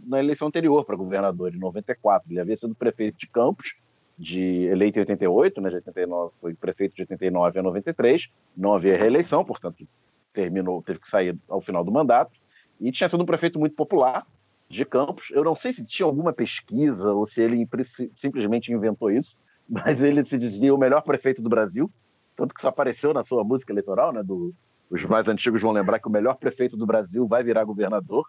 na 0.04 0.18
eleição 0.18 0.48
anterior 0.48 0.84
para 0.84 0.96
governador, 0.96 1.54
em 1.54 1.58
94. 1.58 2.28
Ele 2.28 2.40
havia 2.40 2.56
sido 2.56 2.74
prefeito 2.74 3.18
de 3.18 3.28
Campos, 3.28 3.74
de 4.18 4.64
eleito 4.66 4.98
em 4.98 5.00
88, 5.00 5.60
né, 5.60 5.68
de 5.68 5.74
89, 5.76 6.32
foi 6.40 6.54
prefeito 6.54 6.94
de 6.94 7.02
89 7.02 7.58
a 7.58 7.62
93, 7.62 8.28
não 8.56 8.72
havia 8.72 8.96
reeleição, 8.96 9.44
portanto 9.44 9.86
terminou, 10.32 10.82
teve 10.82 10.98
que 10.98 11.08
sair 11.08 11.36
ao 11.48 11.60
final 11.60 11.82
do 11.82 11.92
mandato, 11.92 12.32
e 12.80 12.92
tinha 12.92 13.08
sido 13.08 13.22
um 13.22 13.26
prefeito 13.26 13.58
muito 13.58 13.74
popular 13.74 14.26
de 14.68 14.84
Campos. 14.84 15.30
Eu 15.30 15.42
não 15.42 15.54
sei 15.54 15.72
se 15.72 15.84
tinha 15.84 16.06
alguma 16.06 16.32
pesquisa 16.32 17.12
ou 17.12 17.26
se 17.26 17.40
ele 17.40 17.66
simplesmente 18.16 18.72
inventou 18.72 19.10
isso, 19.10 19.36
mas 19.68 20.02
ele 20.02 20.24
se 20.24 20.38
dizia 20.38 20.74
o 20.74 20.78
melhor 20.78 21.02
prefeito 21.02 21.40
do 21.40 21.48
Brasil, 21.48 21.90
tanto 22.36 22.54
que 22.54 22.60
isso 22.60 22.68
apareceu 22.68 23.14
na 23.14 23.24
sua 23.24 23.42
música 23.42 23.72
eleitoral, 23.72 24.12
né, 24.12 24.22
do 24.22 24.54
os 24.88 25.04
mais 25.04 25.26
antigos 25.26 25.60
vão 25.60 25.72
lembrar 25.72 25.98
que 25.98 26.06
o 26.06 26.10
melhor 26.10 26.36
prefeito 26.36 26.76
do 26.76 26.86
Brasil 26.86 27.26
vai 27.26 27.42
virar 27.42 27.64
governador. 27.64 28.24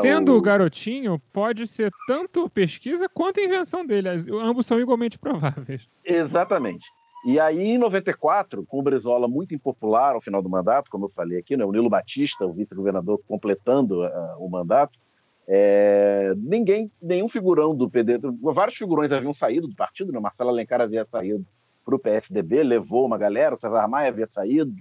Sendo 0.00 0.36
o... 0.36 0.40
garotinho, 0.40 1.20
pode 1.32 1.66
ser 1.66 1.90
tanto 2.06 2.48
pesquisa 2.50 3.08
quanto 3.08 3.40
invenção 3.40 3.86
dele. 3.86 4.08
Ambos 4.42 4.66
são 4.66 4.78
igualmente 4.78 5.16
prováveis. 5.18 5.88
Exatamente. 6.04 6.86
E 7.24 7.38
aí, 7.38 7.62
em 7.62 7.78
94, 7.78 8.64
com 8.66 8.80
o 8.80 8.82
Brizola 8.82 9.28
muito 9.28 9.54
impopular 9.54 10.14
ao 10.14 10.20
final 10.20 10.42
do 10.42 10.50
mandato, 10.50 10.90
como 10.90 11.06
eu 11.06 11.10
falei 11.10 11.38
aqui, 11.38 11.56
né, 11.56 11.64
o 11.64 11.70
Nilo 11.70 11.88
Batista, 11.88 12.44
o 12.44 12.52
vice-governador, 12.52 13.20
completando 13.28 14.02
uh, 14.02 14.10
o 14.38 14.50
mandato, 14.50 14.98
é, 15.46 16.32
ninguém, 16.36 16.90
nenhum 17.00 17.28
figurão 17.28 17.74
do 17.74 17.88
PD, 17.88 18.18
vários 18.42 18.76
figurões 18.76 19.12
haviam 19.12 19.34
saído 19.34 19.68
do 19.68 19.74
partido, 19.74 20.12
né? 20.12 20.20
Marcelo 20.20 20.50
Alencar 20.50 20.80
havia 20.80 21.04
saído 21.04 21.44
para 21.84 21.94
o 21.94 21.98
PSDB, 21.98 22.62
levou 22.62 23.04
uma 23.04 23.18
galera, 23.18 23.54
o 23.54 23.60
Cesar 23.60 23.88
Maia 23.88 24.08
havia 24.08 24.26
saído, 24.26 24.72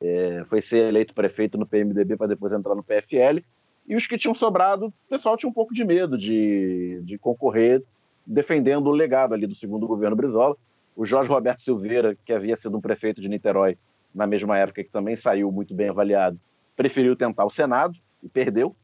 é, 0.00 0.44
foi 0.48 0.62
ser 0.62 0.88
eleito 0.88 1.14
prefeito 1.14 1.58
no 1.58 1.66
PMDB 1.66 2.16
para 2.16 2.28
depois 2.28 2.52
entrar 2.52 2.74
no 2.74 2.82
PFL. 2.82 3.42
E 3.88 3.94
os 3.94 4.06
que 4.06 4.18
tinham 4.18 4.34
sobrado, 4.34 4.86
o 4.86 4.92
pessoal 5.08 5.36
tinha 5.36 5.48
um 5.48 5.52
pouco 5.52 5.72
de 5.72 5.84
medo 5.84 6.18
de, 6.18 7.00
de 7.04 7.16
concorrer 7.18 7.82
defendendo 8.26 8.88
o 8.88 8.92
legado 8.92 9.32
ali 9.32 9.46
do 9.46 9.54
segundo 9.54 9.86
governo 9.86 10.16
Brizola. 10.16 10.56
O 10.96 11.06
Jorge 11.06 11.30
Roberto 11.30 11.62
Silveira, 11.62 12.16
que 12.24 12.32
havia 12.32 12.56
sido 12.56 12.76
um 12.76 12.80
prefeito 12.80 13.20
de 13.20 13.28
Niterói 13.28 13.78
na 14.14 14.26
mesma 14.26 14.58
época, 14.58 14.82
que 14.82 14.90
também 14.90 15.14
saiu 15.14 15.52
muito 15.52 15.74
bem 15.74 15.90
avaliado, 15.90 16.40
preferiu 16.74 17.14
tentar 17.14 17.44
o 17.44 17.50
Senado 17.50 17.96
e 18.22 18.28
perdeu, 18.28 18.74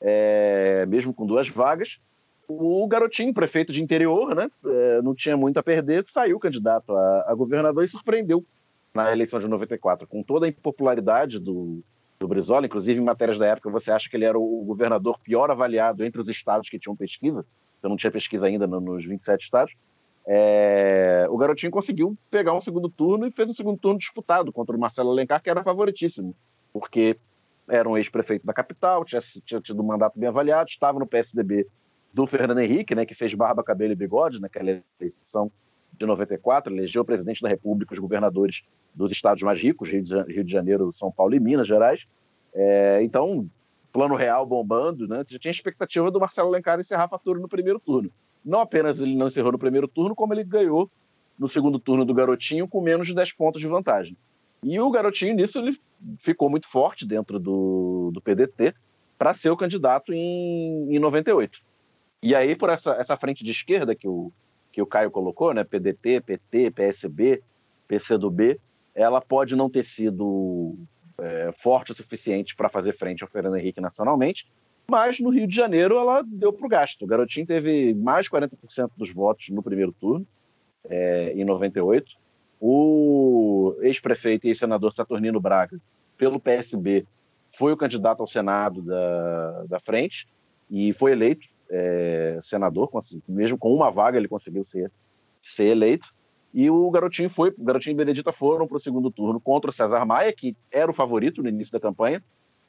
é, 0.00 0.86
mesmo 0.86 1.12
com 1.12 1.26
duas 1.26 1.48
vagas. 1.48 1.98
O 2.48 2.86
garotinho, 2.86 3.34
prefeito 3.34 3.72
de 3.72 3.82
interior, 3.82 4.34
né, 4.34 4.48
é, 4.64 5.02
não 5.02 5.12
tinha 5.12 5.36
muito 5.36 5.58
a 5.58 5.62
perder, 5.62 6.06
saiu 6.08 6.38
candidato 6.38 6.94
a, 6.94 7.24
a 7.28 7.34
governador 7.34 7.82
e 7.82 7.88
surpreendeu 7.88 8.44
na 8.94 9.12
eleição 9.12 9.40
de 9.40 9.48
94, 9.48 10.06
com 10.06 10.22
toda 10.22 10.46
a 10.46 10.48
impopularidade 10.48 11.40
do, 11.40 11.82
do 12.18 12.26
Brizola, 12.26 12.66
inclusive 12.66 13.00
em 13.00 13.04
matérias 13.04 13.38
da 13.38 13.46
época, 13.46 13.70
você 13.70 13.90
acha 13.90 14.08
que 14.08 14.16
ele 14.16 14.24
era 14.24 14.38
o 14.38 14.64
governador 14.64 15.18
pior 15.18 15.50
avaliado 15.50 16.04
entre 16.04 16.20
os 16.20 16.28
estados 16.28 16.68
que 16.68 16.78
tinham 16.78 16.96
pesquisa, 16.96 17.44
então 17.78 17.90
não 17.90 17.96
tinha 17.96 18.10
pesquisa 18.10 18.46
ainda 18.46 18.66
nos 18.66 19.04
27 19.04 19.42
estados, 19.42 19.74
é, 20.26 21.26
o 21.30 21.36
Garotinho 21.36 21.70
conseguiu 21.70 22.16
pegar 22.30 22.52
um 22.52 22.60
segundo 22.60 22.88
turno 22.88 23.26
e 23.26 23.30
fez 23.30 23.48
um 23.48 23.54
segundo 23.54 23.78
turno 23.78 23.98
disputado 23.98 24.52
contra 24.52 24.76
o 24.76 24.80
Marcelo 24.80 25.10
Alencar, 25.10 25.42
que 25.42 25.50
era 25.50 25.62
favoritíssimo, 25.62 26.34
porque 26.72 27.16
era 27.68 27.88
um 27.88 27.96
ex-prefeito 27.96 28.46
da 28.46 28.52
capital, 28.52 29.04
tinha, 29.04 29.20
tinha 29.44 29.60
tido 29.60 29.80
um 29.82 29.86
mandato 29.86 30.18
bem 30.18 30.28
avaliado, 30.28 30.68
estava 30.68 30.98
no 30.98 31.06
PSDB 31.06 31.66
do 32.12 32.26
Fernando 32.26 32.58
Henrique, 32.58 32.94
né, 32.94 33.04
que 33.04 33.14
fez 33.14 33.34
barba, 33.34 33.62
cabelo 33.62 33.92
e 33.92 33.96
bigode 33.96 34.40
naquela 34.40 34.82
eleição 34.98 35.50
de 35.98 36.06
94, 36.06 36.72
elegeu 36.72 37.02
o 37.02 37.04
presidente 37.04 37.42
da 37.42 37.48
República, 37.48 37.94
os 37.94 37.98
governadores 37.98 38.62
dos 38.94 39.10
estados 39.10 39.42
mais 39.42 39.60
ricos, 39.60 39.88
Rio 39.90 40.44
de 40.44 40.52
Janeiro, 40.52 40.92
São 40.92 41.10
Paulo 41.10 41.34
e 41.34 41.40
Minas 41.40 41.66
Gerais. 41.66 42.06
É, 42.54 43.02
então, 43.02 43.48
plano 43.92 44.14
real 44.14 44.46
bombando, 44.46 45.06
né, 45.08 45.24
já 45.28 45.38
tinha 45.38 45.50
expectativa 45.50 46.10
do 46.10 46.20
Marcelo 46.20 46.48
Alencar 46.48 46.78
encerrar 46.78 47.04
a 47.04 47.08
fatura 47.08 47.40
no 47.40 47.48
primeiro 47.48 47.80
turno. 47.80 48.10
Não 48.44 48.60
apenas 48.60 49.00
ele 49.00 49.16
não 49.16 49.26
encerrou 49.26 49.52
no 49.52 49.58
primeiro 49.58 49.88
turno, 49.88 50.14
como 50.14 50.32
ele 50.32 50.44
ganhou 50.44 50.90
no 51.38 51.48
segundo 51.48 51.78
turno 51.78 52.04
do 52.04 52.14
Garotinho 52.14 52.68
com 52.68 52.80
menos 52.80 53.06
de 53.06 53.14
10 53.14 53.32
pontos 53.32 53.60
de 53.60 53.66
vantagem. 53.66 54.16
E 54.62 54.78
o 54.80 54.90
Garotinho, 54.90 55.34
nisso, 55.34 55.58
ele 55.58 55.78
ficou 56.18 56.48
muito 56.48 56.68
forte 56.68 57.06
dentro 57.06 57.38
do, 57.38 58.10
do 58.12 58.20
PDT 58.20 58.74
para 59.18 59.34
ser 59.34 59.50
o 59.50 59.56
candidato 59.56 60.12
em, 60.12 60.94
em 60.94 60.98
98. 60.98 61.60
E 62.22 62.34
aí, 62.34 62.56
por 62.56 62.70
essa, 62.70 62.92
essa 62.92 63.16
frente 63.16 63.44
de 63.44 63.50
esquerda 63.50 63.94
que 63.94 64.08
o, 64.08 64.32
que 64.76 64.82
o 64.82 64.86
Caio 64.86 65.10
colocou, 65.10 65.54
né, 65.54 65.64
PDT, 65.64 66.20
PT, 66.20 66.70
PSB, 66.70 67.42
PCdoB, 67.88 68.60
ela 68.94 69.22
pode 69.22 69.56
não 69.56 69.70
ter 69.70 69.82
sido 69.82 70.76
é, 71.16 71.50
forte 71.56 71.92
o 71.92 71.94
suficiente 71.94 72.54
para 72.54 72.68
fazer 72.68 72.92
frente 72.92 73.24
ao 73.24 73.30
Fernando 73.30 73.56
Henrique 73.56 73.80
nacionalmente, 73.80 74.46
mas 74.86 75.18
no 75.18 75.30
Rio 75.30 75.46
de 75.46 75.56
Janeiro 75.56 75.96
ela 75.96 76.22
deu 76.22 76.52
para 76.52 76.66
o 76.66 76.68
gasto. 76.68 77.06
O 77.06 77.06
Garotinho 77.06 77.46
teve 77.46 77.94
mais 77.94 78.26
de 78.26 78.30
40% 78.32 78.90
dos 78.98 79.10
votos 79.14 79.48
no 79.48 79.62
primeiro 79.62 79.92
turno, 79.92 80.26
é, 80.84 81.32
em 81.32 81.42
98. 81.42 82.12
O 82.60 83.78
ex-prefeito 83.80 84.46
e 84.46 84.50
ex-senador 84.50 84.92
Saturnino 84.92 85.40
Braga, 85.40 85.80
pelo 86.18 86.38
PSB, 86.38 87.06
foi 87.56 87.72
o 87.72 87.78
candidato 87.78 88.20
ao 88.20 88.26
Senado 88.26 88.82
da, 88.82 89.64
da 89.70 89.80
frente 89.80 90.28
e 90.70 90.92
foi 90.92 91.12
eleito 91.12 91.48
é, 91.70 92.38
senador, 92.42 92.90
mesmo 93.28 93.58
com 93.58 93.74
uma 93.74 93.90
vaga 93.90 94.18
ele 94.18 94.28
conseguiu 94.28 94.64
ser, 94.64 94.90
ser 95.40 95.64
eleito. 95.64 96.14
E 96.54 96.70
o 96.70 96.90
Garotinho 96.90 97.28
foi, 97.28 97.50
o 97.50 97.64
Garotinho 97.64 97.94
e 97.94 97.96
Benedita 97.96 98.32
foram 98.32 98.66
para 98.66 98.76
o 98.76 98.80
segundo 98.80 99.10
turno 99.10 99.40
contra 99.40 99.70
o 99.70 99.72
César 99.72 100.04
Maia, 100.04 100.32
que 100.32 100.56
era 100.70 100.90
o 100.90 100.94
favorito 100.94 101.42
no 101.42 101.48
início 101.48 101.72
da 101.72 101.80
campanha, 101.80 102.22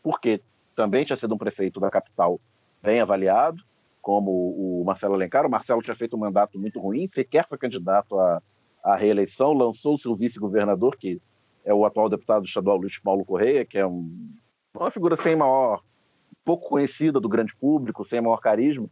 porque 0.04 0.42
também 0.76 1.06
tinha 1.06 1.16
sido 1.16 1.34
um 1.34 1.38
prefeito 1.38 1.80
da 1.80 1.90
capital 1.90 2.40
bem 2.82 3.00
avaliado, 3.00 3.64
como 4.02 4.32
o 4.32 4.84
Marcelo 4.86 5.14
Alencar. 5.14 5.46
O 5.46 5.50
Marcelo 5.50 5.82
tinha 5.82 5.96
feito 5.96 6.16
um 6.16 6.20
mandato 6.20 6.60
muito 6.60 6.80
ruim, 6.80 7.08
sequer 7.08 7.48
foi 7.48 7.58
candidato 7.58 8.20
à, 8.20 8.42
à 8.84 8.96
reeleição, 8.96 9.54
lançou 9.54 9.96
o 9.96 10.00
seu 10.00 10.16
vice-governador, 10.16 10.98
que 10.98 11.22
é 11.64 11.74
o 11.74 11.86
atual 11.86 12.10
deputado 12.10 12.46
estadual 12.46 12.78
Luiz 12.78 12.98
Paulo 13.00 13.26
Correia, 13.26 13.66
que 13.66 13.78
é 13.78 13.86
um, 13.86 14.30
uma 14.74 14.92
figura 14.92 15.18
sem 15.18 15.36
maior, 15.36 15.82
pouco 16.48 16.70
conhecida 16.70 17.20
do 17.20 17.28
grande 17.28 17.54
público, 17.54 18.06
sem 18.06 18.22
maior 18.22 18.38
carisma, 18.38 18.90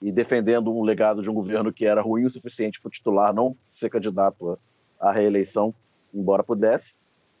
e 0.00 0.12
defendendo 0.12 0.70
um 0.70 0.82
legado 0.82 1.22
de 1.22 1.30
um 1.30 1.32
governo 1.32 1.72
que 1.72 1.86
era 1.86 2.02
ruim 2.02 2.26
o 2.26 2.30
suficiente 2.30 2.78
para 2.78 2.88
o 2.88 2.90
titular 2.90 3.32
não 3.32 3.56
ser 3.74 3.88
candidato 3.88 4.58
à 5.00 5.10
reeleição, 5.10 5.74
embora 6.12 6.44
pudesse. 6.44 6.94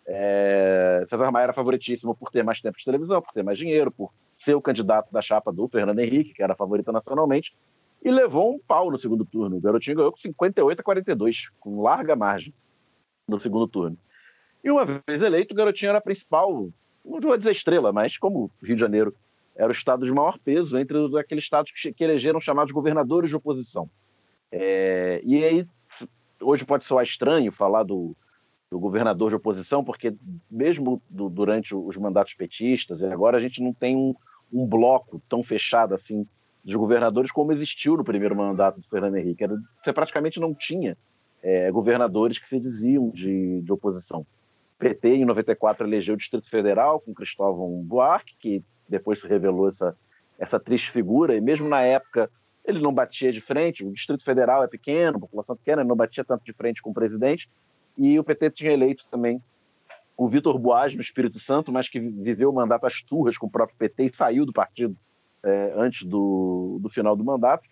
É... 0.06 1.04
César 1.10 1.30
Maia 1.30 1.44
era 1.44 1.52
favoritíssimo 1.52 2.14
por 2.14 2.30
ter 2.30 2.42
mais 2.42 2.62
tempo 2.62 2.78
de 2.78 2.84
televisão, 2.84 3.20
por 3.20 3.34
ter 3.34 3.42
mais 3.42 3.58
dinheiro, 3.58 3.90
por 3.90 4.10
ser 4.34 4.54
o 4.54 4.62
candidato 4.62 5.12
da 5.12 5.20
chapa 5.20 5.52
do 5.52 5.68
Fernando 5.68 5.98
Henrique, 5.98 6.32
que 6.32 6.42
era 6.42 6.56
favorita 6.56 6.90
nacionalmente, 6.90 7.54
e 8.02 8.10
levou 8.10 8.54
um 8.54 8.58
pau 8.58 8.90
no 8.90 8.96
segundo 8.96 9.22
turno. 9.22 9.58
O 9.58 9.60
Garotinho 9.60 9.98
ganhou 9.98 10.12
com 10.12 10.16
58 10.18 10.80
a 10.80 10.82
42, 10.82 11.50
com 11.60 11.82
larga 11.82 12.16
margem 12.16 12.54
no 13.28 13.38
segundo 13.38 13.68
turno. 13.68 13.98
E 14.64 14.70
uma 14.70 14.86
vez 14.86 15.20
eleito, 15.20 15.52
o 15.52 15.56
Garotinho 15.56 15.90
era 15.90 15.98
a 15.98 16.00
principal, 16.00 16.70
não 17.04 17.20
vou 17.20 17.36
dizer 17.36 17.52
estrela, 17.52 17.92
mas 17.92 18.16
como 18.16 18.44
o 18.44 18.50
Rio 18.64 18.74
de 18.74 18.80
Janeiro 18.80 19.14
era 19.58 19.68
o 19.68 19.72
estado 19.72 20.06
de 20.06 20.12
maior 20.12 20.38
peso 20.38 20.78
entre 20.78 20.96
aqueles 21.18 21.42
estados 21.42 21.72
que, 21.72 21.92
que 21.92 22.04
elegeram 22.04 22.40
chamados 22.40 22.72
governadores 22.72 23.28
de 23.28 23.36
oposição. 23.36 23.90
É, 24.52 25.20
e 25.24 25.44
aí, 25.44 25.66
hoje 26.40 26.64
pode 26.64 26.84
soar 26.84 27.04
estranho 27.04 27.50
falar 27.50 27.82
do, 27.82 28.16
do 28.70 28.78
governador 28.78 29.30
de 29.30 29.36
oposição, 29.36 29.82
porque 29.82 30.14
mesmo 30.48 31.02
do, 31.10 31.28
durante 31.28 31.74
os 31.74 31.96
mandatos 31.96 32.34
petistas, 32.34 33.02
agora 33.02 33.36
a 33.36 33.40
gente 33.40 33.60
não 33.60 33.74
tem 33.74 33.96
um, 33.96 34.14
um, 34.52 34.64
bloco 34.64 35.20
tão 35.28 35.42
fechado 35.42 35.92
assim 35.92 36.24
de 36.64 36.76
governadores 36.76 37.32
como 37.32 37.52
existiu 37.52 37.96
no 37.96 38.04
primeiro 38.04 38.36
mandato 38.36 38.80
do 38.80 38.88
Fernando 38.88 39.16
Henrique. 39.16 39.42
Era, 39.42 39.56
você 39.82 39.92
praticamente 39.92 40.38
não 40.38 40.54
tinha 40.54 40.96
é, 41.42 41.68
governadores 41.72 42.38
que 42.38 42.48
se 42.48 42.60
diziam 42.60 43.10
de, 43.10 43.60
de 43.60 43.72
oposição. 43.72 44.24
PT, 44.78 45.16
em 45.16 45.24
94, 45.24 45.84
elegeu 45.84 46.14
o 46.14 46.18
Distrito 46.18 46.48
Federal 46.48 47.00
com 47.00 47.12
Cristóvão 47.12 47.82
Buarque, 47.82 48.36
que 48.38 48.62
depois 48.88 49.20
se 49.20 49.26
revelou 49.26 49.68
essa, 49.68 49.96
essa 50.38 50.58
triste 50.58 50.90
figura, 50.90 51.36
e 51.36 51.40
mesmo 51.40 51.68
na 51.68 51.82
época 51.82 52.30
ele 52.64 52.80
não 52.80 52.92
batia 52.92 53.32
de 53.32 53.40
frente, 53.40 53.84
o 53.84 53.92
Distrito 53.92 54.24
Federal 54.24 54.62
é 54.62 54.68
pequeno, 54.68 55.16
a 55.16 55.20
população 55.20 55.56
pequena, 55.56 55.82
ele 55.82 55.88
não 55.88 55.96
batia 55.96 56.24
tanto 56.24 56.44
de 56.44 56.52
frente 56.52 56.82
com 56.82 56.90
o 56.90 56.94
presidente, 56.94 57.48
e 57.96 58.18
o 58.18 58.24
PT 58.24 58.50
tinha 58.50 58.72
eleito 58.72 59.06
também 59.10 59.42
o 60.16 60.28
Vitor 60.28 60.58
Boas 60.58 60.94
no 60.94 61.00
Espírito 61.00 61.38
Santo, 61.38 61.72
mas 61.72 61.88
que 61.88 61.98
viveu 61.98 62.50
o 62.50 62.54
mandato 62.54 62.86
às 62.86 63.02
turras 63.02 63.38
com 63.38 63.46
o 63.46 63.50
próprio 63.50 63.76
PT 63.78 64.04
e 64.04 64.14
saiu 64.14 64.44
do 64.44 64.52
partido 64.52 64.96
é, 65.42 65.72
antes 65.76 66.06
do, 66.06 66.78
do 66.80 66.88
final 66.88 67.16
do 67.16 67.24
mandato. 67.24 67.68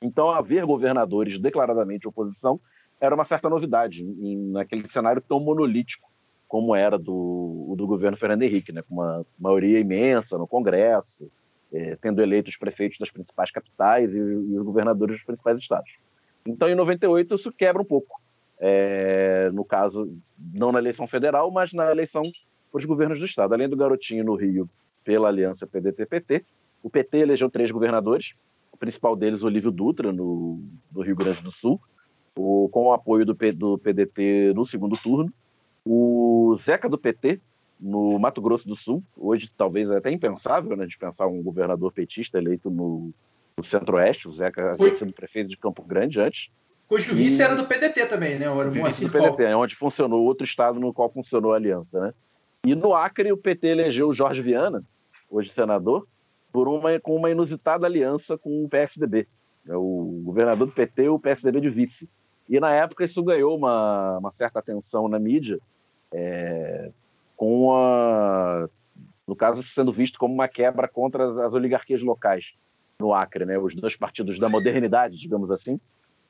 Então, 0.00 0.30
haver 0.30 0.66
governadores 0.66 1.38
declaradamente 1.38 2.00
de 2.00 2.08
oposição 2.08 2.60
era 3.00 3.14
uma 3.14 3.24
certa 3.24 3.48
novidade 3.48 4.02
em, 4.02 4.50
naquele 4.50 4.86
cenário 4.88 5.20
tão 5.20 5.40
monolítico 5.40 6.11
como 6.52 6.76
era 6.76 6.98
do, 6.98 7.74
do 7.78 7.86
governo 7.86 8.14
Fernando 8.14 8.42
Henrique, 8.42 8.72
né, 8.72 8.82
com 8.82 8.96
uma 8.96 9.24
maioria 9.40 9.78
imensa 9.78 10.36
no 10.36 10.46
Congresso, 10.46 11.32
é, 11.72 11.96
tendo 11.96 12.20
eleito 12.20 12.50
os 12.50 12.58
prefeitos 12.58 12.98
das 12.98 13.10
principais 13.10 13.50
capitais 13.50 14.12
e, 14.12 14.18
e, 14.18 14.58
os 14.58 14.62
governadores 14.62 15.16
dos 15.16 15.24
principais 15.24 15.56
estados. 15.56 15.90
Então, 16.44 16.68
em 16.68 16.74
98, 16.74 17.36
isso 17.36 17.50
quebra 17.50 17.80
um 17.80 17.86
pouco 17.86 18.20
é, 18.60 19.50
no 19.54 19.64
caso, 19.64 20.14
não 20.52 20.70
na 20.70 20.78
eleição 20.78 21.06
federal, 21.06 21.50
mas 21.50 21.72
na 21.72 21.90
eleição 21.90 22.22
para 22.70 22.80
os 22.80 22.84
governos 22.84 23.18
do 23.18 23.24
Estado. 23.24 23.54
Além 23.54 23.66
do 23.66 23.74
Garotinho 23.74 24.22
no 24.22 24.34
Rio, 24.34 24.68
pela 25.02 25.28
aliança 25.28 25.66
PDT-PT, 25.66 26.44
o 26.82 26.90
PT 26.90 27.16
elegeu 27.16 27.48
três 27.48 27.70
governadores, 27.70 28.34
o 28.70 28.76
principal 28.76 29.16
deles, 29.16 29.42
Olívio 29.42 29.70
Dutra, 29.70 30.12
no, 30.12 30.62
no 30.92 31.00
Rio 31.00 31.16
Grande 31.16 31.40
do 31.40 31.50
Sul, 31.50 31.80
o, 32.36 32.68
com 32.68 32.88
o 32.88 32.92
apoio 32.92 33.24
do, 33.24 33.34
do 33.54 33.78
PDT 33.78 34.52
no 34.54 34.66
segundo 34.66 34.98
turno, 34.98 35.32
o 35.84 36.56
Zeca 36.58 36.88
do 36.88 36.98
PT, 36.98 37.40
no 37.80 38.18
Mato 38.18 38.40
Grosso 38.40 38.66
do 38.66 38.76
Sul, 38.76 39.02
hoje 39.16 39.50
talvez 39.56 39.90
é 39.90 39.96
até 39.96 40.10
impensável 40.10 40.76
né, 40.76 40.86
de 40.86 40.96
pensar 40.96 41.26
um 41.26 41.42
governador 41.42 41.92
petista 41.92 42.38
eleito 42.38 42.70
no, 42.70 43.12
no 43.56 43.64
Centro-Oeste, 43.64 44.28
o 44.28 44.32
Zeca 44.32 44.72
havia 44.72 44.96
sido 44.96 45.12
prefeito 45.12 45.48
de 45.48 45.56
Campo 45.56 45.82
Grande 45.82 46.20
antes, 46.20 46.50
Cujo 46.92 47.14
vice 47.14 47.40
e... 47.40 47.44
era 47.44 47.54
do 47.54 47.64
PDT 47.64 48.04
também, 48.04 48.38
né? 48.38 48.44
Era 48.44 48.68
o 48.68 48.74
Moacir 48.74 49.08
do 49.08 49.12
PDT, 49.12 49.44
é 49.44 49.56
onde 49.56 49.74
funcionou 49.74 50.22
outro 50.24 50.44
estado 50.44 50.78
no 50.78 50.92
qual 50.92 51.10
funcionou 51.10 51.54
a 51.54 51.56
aliança, 51.56 51.98
né? 51.98 52.14
E 52.66 52.74
no 52.74 52.94
Acre, 52.94 53.32
o 53.32 53.36
PT 53.36 53.66
elegeu 53.66 54.08
o 54.08 54.12
Jorge 54.12 54.42
Viana, 54.42 54.84
hoje 55.30 55.50
senador, 55.50 56.06
por 56.52 56.68
uma, 56.68 57.00
com 57.00 57.16
uma 57.16 57.30
inusitada 57.30 57.86
aliança 57.86 58.36
com 58.36 58.64
o 58.64 58.68
PSDB. 58.68 59.26
É 59.66 59.74
o 59.74 60.20
governador 60.22 60.66
do 60.66 60.72
PT 60.72 61.04
e 61.04 61.08
o 61.08 61.18
PSDB 61.18 61.62
de 61.62 61.70
vice. 61.70 62.08
E 62.48 62.58
na 62.60 62.70
época 62.70 63.04
isso 63.04 63.22
ganhou 63.22 63.56
uma, 63.56 64.18
uma 64.18 64.30
certa 64.30 64.58
atenção 64.58 65.08
na 65.08 65.18
mídia, 65.18 65.58
é, 66.12 66.90
com 67.36 67.74
a, 67.74 68.68
no 69.26 69.34
caso 69.34 69.62
sendo 69.62 69.92
visto 69.92 70.18
como 70.18 70.34
uma 70.34 70.48
quebra 70.48 70.86
contra 70.88 71.30
as, 71.30 71.38
as 71.38 71.54
oligarquias 71.54 72.02
locais 72.02 72.52
no 73.00 73.14
Acre, 73.14 73.44
né? 73.44 73.58
Os 73.58 73.74
dois 73.74 73.96
partidos 73.96 74.38
da 74.38 74.48
modernidade, 74.48 75.16
digamos 75.16 75.50
assim, 75.50 75.80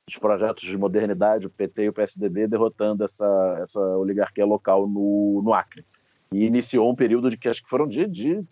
os 0.09 0.17
projetos 0.17 0.65
de 0.65 0.77
modernidade, 0.77 1.47
o 1.47 1.51
PT 1.51 1.85
e 1.85 1.89
o 1.89 1.93
PSDB, 1.93 2.47
derrotando 2.47 3.05
essa, 3.05 3.59
essa 3.63 3.81
oligarquia 3.81 4.45
local 4.45 4.87
no, 4.89 5.41
no 5.43 5.55
Acre. 5.55 5.85
E 6.33 6.45
iniciou 6.45 6.91
um 6.91 6.95
período 6.95 7.31
de 7.31 7.37
que 7.37 7.49
acho 7.49 7.63
que 7.63 7.69
foram 7.69 7.87
de, 7.87 8.07
de 8.07 8.43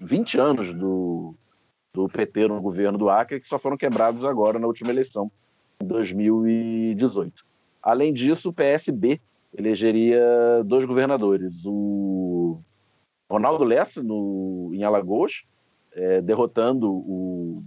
20 0.00 0.38
anos 0.38 0.74
do, 0.74 1.34
do 1.92 2.08
PT 2.08 2.48
no 2.48 2.60
governo 2.60 2.98
do 2.98 3.08
Acre, 3.08 3.40
que 3.40 3.48
só 3.48 3.58
foram 3.58 3.76
quebrados 3.76 4.24
agora 4.24 4.58
na 4.58 4.66
última 4.66 4.90
eleição, 4.90 5.30
2018. 5.82 7.44
Além 7.82 8.12
disso, 8.12 8.48
o 8.48 8.52
PSB 8.52 9.20
elegeria 9.56 10.20
dois 10.64 10.84
governadores, 10.84 11.64
o 11.64 12.60
Ronaldo 13.30 13.64
Lessa, 13.64 14.02
no, 14.02 14.70
em 14.74 14.84
Alagoas, 14.84 15.44
é, 15.92 16.20
derrotando 16.20 16.90
o, 16.90 17.62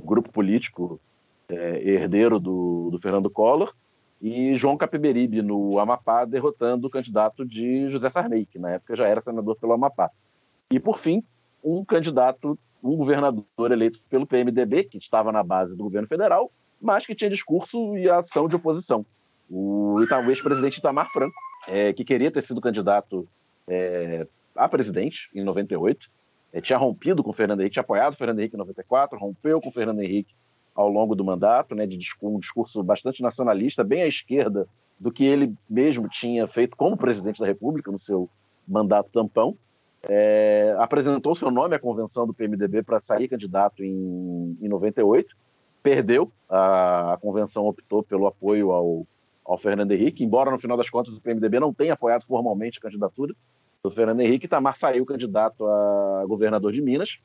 o 0.00 0.06
grupo 0.06 0.32
político 0.32 1.00
é, 1.48 1.82
herdeiro 1.82 2.40
do, 2.40 2.88
do, 2.90 2.98
Fernando 2.98 3.30
Collor, 3.30 3.74
e 4.20 4.54
João 4.54 4.76
Capiberibe, 4.76 5.42
no 5.42 5.78
Amapá, 5.78 6.24
derrotando 6.24 6.86
o 6.86 6.90
candidato 6.90 7.44
de 7.44 7.90
José 7.90 8.08
Sarney, 8.08 8.46
que 8.46 8.58
na 8.58 8.70
época 8.70 8.94
já 8.94 9.06
era 9.06 9.20
senador 9.20 9.56
pelo 9.56 9.72
Amapá. 9.72 10.10
E, 10.70 10.78
por 10.78 10.98
fim, 10.98 11.22
um 11.62 11.84
candidato, 11.84 12.58
um 12.82 12.96
governador 12.96 13.44
eleito 13.70 14.00
pelo 14.08 14.26
PMDB, 14.26 14.84
que 14.84 14.98
estava 14.98 15.32
na 15.32 15.42
base 15.42 15.76
do 15.76 15.82
governo 15.82 16.06
federal, 16.06 16.52
mas 16.82 17.06
que 17.06 17.14
tinha 17.14 17.30
discurso 17.30 17.96
e 17.96 18.10
ação 18.10 18.48
de 18.48 18.56
oposição. 18.56 19.06
O, 19.48 19.98
ex-presidente 20.28 20.78
Itamar 20.78 21.08
Franco, 21.12 21.34
é, 21.68 21.92
que 21.92 22.04
queria 22.04 22.30
ter 22.30 22.42
sido 22.42 22.60
candidato 22.60 23.28
é, 23.68 24.26
a 24.56 24.68
presidente 24.68 25.30
em 25.34 25.44
98, 25.44 26.10
é, 26.52 26.60
tinha 26.60 26.78
rompido 26.78 27.22
com 27.22 27.30
o 27.30 27.34
Fernando 27.34 27.60
Henrique, 27.60 27.74
tinha 27.74 27.82
apoiado 27.82 28.14
o 28.14 28.16
Fernando 28.16 28.40
Henrique 28.40 28.56
em 28.56 28.58
94, 28.58 29.18
rompeu 29.18 29.60
com 29.60 29.68
o 29.68 29.72
Fernando 29.72 30.02
Henrique 30.02 30.34
ao 30.74 30.88
longo 30.88 31.14
do 31.14 31.24
mandato, 31.24 31.74
né, 31.74 31.86
de 31.86 31.98
um 32.22 32.38
discurso 32.38 32.82
bastante 32.82 33.22
nacionalista, 33.22 33.84
bem 33.84 34.02
à 34.02 34.06
esquerda 34.06 34.66
do 34.98 35.12
que 35.12 35.24
ele 35.24 35.54
mesmo 35.68 36.08
tinha 36.08 36.46
feito 36.46 36.76
como 36.76 36.96
presidente 36.96 37.40
da 37.40 37.46
República 37.46 37.90
no 37.90 37.98
seu 37.98 38.28
mandato 38.66 39.10
tampão. 39.12 39.56
É, 40.04 40.74
apresentou 40.78 41.34
seu 41.34 41.50
nome 41.50 41.76
à 41.76 41.78
convenção 41.78 42.26
do 42.26 42.34
PMDB 42.34 42.82
para 42.82 43.00
sair 43.00 43.28
candidato 43.28 43.84
em, 43.84 44.56
em 44.60 44.68
98, 44.68 45.36
perdeu, 45.82 46.30
a, 46.48 47.14
a, 47.14 47.16
convenção 47.16 47.66
optou 47.66 48.02
pelo 48.02 48.26
apoio 48.26 48.70
ao, 48.70 49.06
ao 49.44 49.58
Fernando 49.58 49.92
Henrique, 49.92 50.24
embora 50.24 50.50
no 50.50 50.58
final 50.58 50.76
das 50.76 50.88
contas 50.88 51.16
o 51.16 51.20
PMDB 51.20 51.58
não 51.60 51.74
tenha 51.74 51.94
apoiado 51.94 52.24
formalmente 52.26 52.78
a 52.78 52.82
candidatura 52.82 53.34
do 53.82 53.90
Fernando 53.90 54.20
Henrique, 54.20 54.46
Itamar 54.46 54.76
saiu 54.76 55.04
candidato 55.04 55.66
a 55.66 56.24
governador 56.26 56.72
de 56.72 56.80
Minas, 56.80 57.18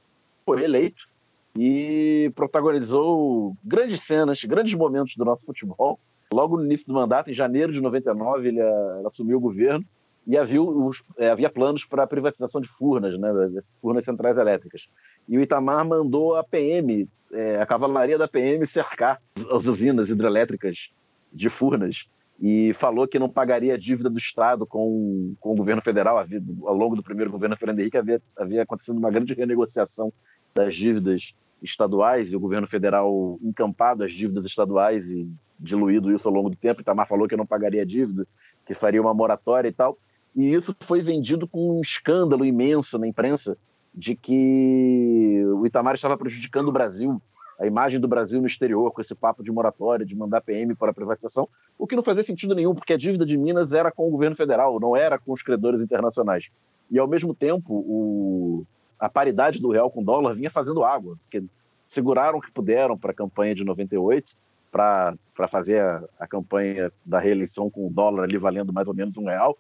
foi 0.44 0.64
eleito 0.64 1.08
e 1.56 2.32
protagonizou 2.36 3.56
grandes 3.64 4.02
cenas, 4.02 4.44
grandes 4.44 4.74
momentos 4.74 5.16
do 5.16 5.26
nosso 5.26 5.46
futebol. 5.46 6.00
Logo 6.34 6.58
no 6.58 6.66
início 6.66 6.88
do 6.88 6.94
mandato, 6.94 7.30
em 7.30 7.34
janeiro 7.34 7.72
de 7.72 7.80
99, 7.80 8.48
ele, 8.48 8.60
ele 8.60 9.08
assumiu 9.08 9.38
o 9.38 9.42
governo 9.42 9.86
e 10.28 10.38
havia, 10.38 10.62
os, 10.62 11.02
é, 11.18 11.30
havia 11.30 11.50
planos 11.50 11.86
para 11.86 12.04
a 12.04 12.08
privatização 12.08 12.60
de 12.60 12.68
Furnas, 12.68 13.18
né, 13.18 13.34
das 13.50 13.72
Furnas 13.82 14.04
Centrais 14.04 14.38
Elétricas. 14.38 14.90
E 15.28 15.38
o 15.38 15.42
Itamar 15.42 15.86
mandou 15.86 16.36
a 16.36 16.44
PM, 16.44 17.08
é, 17.32 17.62
a 17.62 17.66
cavalaria 17.66 18.18
da 18.18 18.28
PM, 18.28 18.68
cercar 18.68 19.22
as 19.50 19.66
usinas 19.66 20.10
hidrelétricas 20.10 20.90
de 21.32 21.50
Furnas 21.50 22.10
e 22.40 22.74
falou 22.74 23.08
que 23.08 23.18
não 23.18 23.30
pagaria 23.30 23.74
a 23.74 23.78
dívida 23.78 24.10
do 24.10 24.18
Estado 24.18 24.66
com, 24.66 25.34
com 25.40 25.54
o 25.54 25.56
governo 25.56 25.82
federal. 25.82 26.18
Havia, 26.18 26.44
ao 26.64 26.76
longo 26.76 26.98
do 26.98 27.02
primeiro 27.02 27.32
governo 27.32 27.56
Fernando 27.56 27.80
Henrique 27.80 27.98
havia, 27.98 28.22
havia 28.38 28.64
acontecido 28.64 28.98
uma 28.98 29.10
grande 29.10 29.34
renegociação 29.34 30.12
das 30.54 30.76
dívidas 30.76 31.34
estaduais 31.64 32.32
e 32.32 32.36
o 32.36 32.40
governo 32.40 32.68
federal 32.68 33.40
encampado 33.42 34.04
as 34.04 34.12
dívidas 34.12 34.46
estaduais 34.46 35.10
e 35.10 35.28
diluído 35.58 36.12
isso 36.12 36.28
ao 36.28 36.34
longo 36.34 36.50
do 36.50 36.56
tempo. 36.56 36.82
Itamar 36.82 37.08
falou 37.08 37.28
que 37.30 37.38
não 37.38 37.46
pagaria 37.46 37.82
a 37.82 37.86
dívida, 37.86 38.28
que 38.66 38.74
faria 38.74 39.02
uma 39.02 39.14
moratória 39.14 39.70
e 39.70 39.74
tal. 39.74 39.98
E 40.38 40.54
isso 40.54 40.74
foi 40.82 41.02
vendido 41.02 41.48
com 41.48 41.80
um 41.80 41.82
escândalo 41.82 42.46
imenso 42.46 42.98
na 42.98 43.08
imprensa 43.08 43.58
de 43.94 44.16
que 44.16 45.44
o 45.56 45.66
Itamar 45.66 45.96
estava 45.96 46.16
prejudicando 46.16 46.70
o 46.70 46.72
Brasil 46.72 47.22
a 47.60 47.66
imagem 47.66 48.00
do 48.00 48.08
Brasil 48.08 48.40
no 48.40 48.48
exterior 48.48 48.92
com 48.92 49.02
esse 49.02 49.16
papo 49.16 49.44
de 49.44 49.52
moratória, 49.52 50.06
de 50.06 50.16
mandar 50.16 50.42
PM 50.42 50.76
para 50.76 50.92
a 50.92 50.94
privatização, 50.94 51.50
o 51.78 51.88
que 51.88 51.96
não 51.96 52.04
fazia 52.04 52.22
sentido 52.22 52.54
nenhum, 52.54 52.76
porque 52.76 52.94
a 52.94 52.98
dívida 52.98 53.26
de 53.26 53.36
Minas 53.36 53.74
era 53.74 53.92
com 53.92 54.08
o 54.08 54.12
governo 54.12 54.36
federal, 54.36 54.80
não 54.80 54.96
era 54.96 55.18
com 55.18 55.34
os 55.34 55.42
credores 55.42 55.82
internacionais. 55.82 56.50
E, 56.90 57.00
ao 57.00 57.08
mesmo 57.08 57.34
tempo, 57.34 57.74
o... 57.74 58.66
a 59.00 59.10
paridade 59.10 59.60
do 59.60 59.72
real 59.72 59.90
com 59.90 60.02
o 60.02 60.06
dólar 60.06 60.36
vinha 60.36 60.52
fazendo 60.52 60.84
água, 60.84 61.18
porque 61.24 61.44
seguraram 61.88 62.38
o 62.38 62.42
que 62.42 62.52
puderam 62.52 62.98
para 62.98 63.12
a 63.12 63.16
campanha 63.16 63.56
de 63.56 63.64
98, 63.64 64.36
para 64.72 65.18
fazer 65.50 65.82
a, 65.82 66.04
a, 66.20 66.28
campanha 66.28 66.92
da 67.04 67.18
reeleição 67.18 67.70
com 67.70 67.88
o 67.88 67.90
dólar 67.90 68.24
ali 68.24 68.38
valendo 68.38 68.72
mais 68.72 68.88
ou 68.88 68.94
menos 68.94 69.18
um 69.18 69.26
real. 69.26 69.58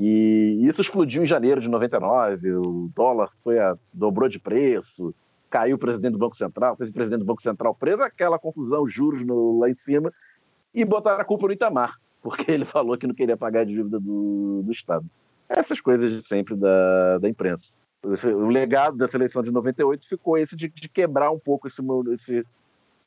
E 0.00 0.66
isso 0.68 0.82
explodiu 0.82 1.22
em 1.22 1.26
janeiro 1.26 1.60
de 1.60 1.68
99, 1.68 2.52
o 2.52 2.90
dólar 2.94 3.30
foi 3.42 3.58
a, 3.58 3.76
dobrou 3.92 4.28
de 4.28 4.38
preço, 4.38 5.14
caiu 5.48 5.76
o 5.76 5.78
presidente 5.78 6.12
do 6.12 6.18
Banco 6.18 6.36
Central, 6.36 6.76
fez 6.76 6.90
o 6.90 6.92
presidente 6.92 7.20
do 7.20 7.24
Banco 7.24 7.42
Central 7.42 7.74
preso, 7.74 8.02
aquela 8.02 8.38
confusão, 8.38 8.86
juros 8.86 9.24
no, 9.24 9.58
lá 9.58 9.70
em 9.70 9.74
cima, 9.74 10.12
e 10.74 10.84
botaram 10.84 11.20
a 11.20 11.24
culpa 11.24 11.46
no 11.46 11.52
Itamar, 11.52 11.94
porque 12.22 12.50
ele 12.50 12.66
falou 12.66 12.98
que 12.98 13.06
não 13.06 13.14
queria 13.14 13.36
pagar 13.38 13.60
a 13.60 13.64
dívida 13.64 13.98
do, 13.98 14.62
do 14.62 14.72
Estado. 14.72 15.06
Essas 15.48 15.80
coisas 15.80 16.10
de 16.10 16.26
sempre 16.26 16.54
da, 16.54 17.18
da 17.18 17.28
imprensa. 17.28 17.72
O 18.02 18.48
legado 18.48 18.96
dessa 18.98 19.16
eleição 19.16 19.42
de 19.42 19.50
98 19.50 20.06
ficou 20.06 20.36
esse 20.36 20.54
de, 20.54 20.68
de 20.68 20.88
quebrar 20.88 21.30
um 21.30 21.38
pouco 21.38 21.66
esse, 21.66 21.80
esse, 22.12 22.46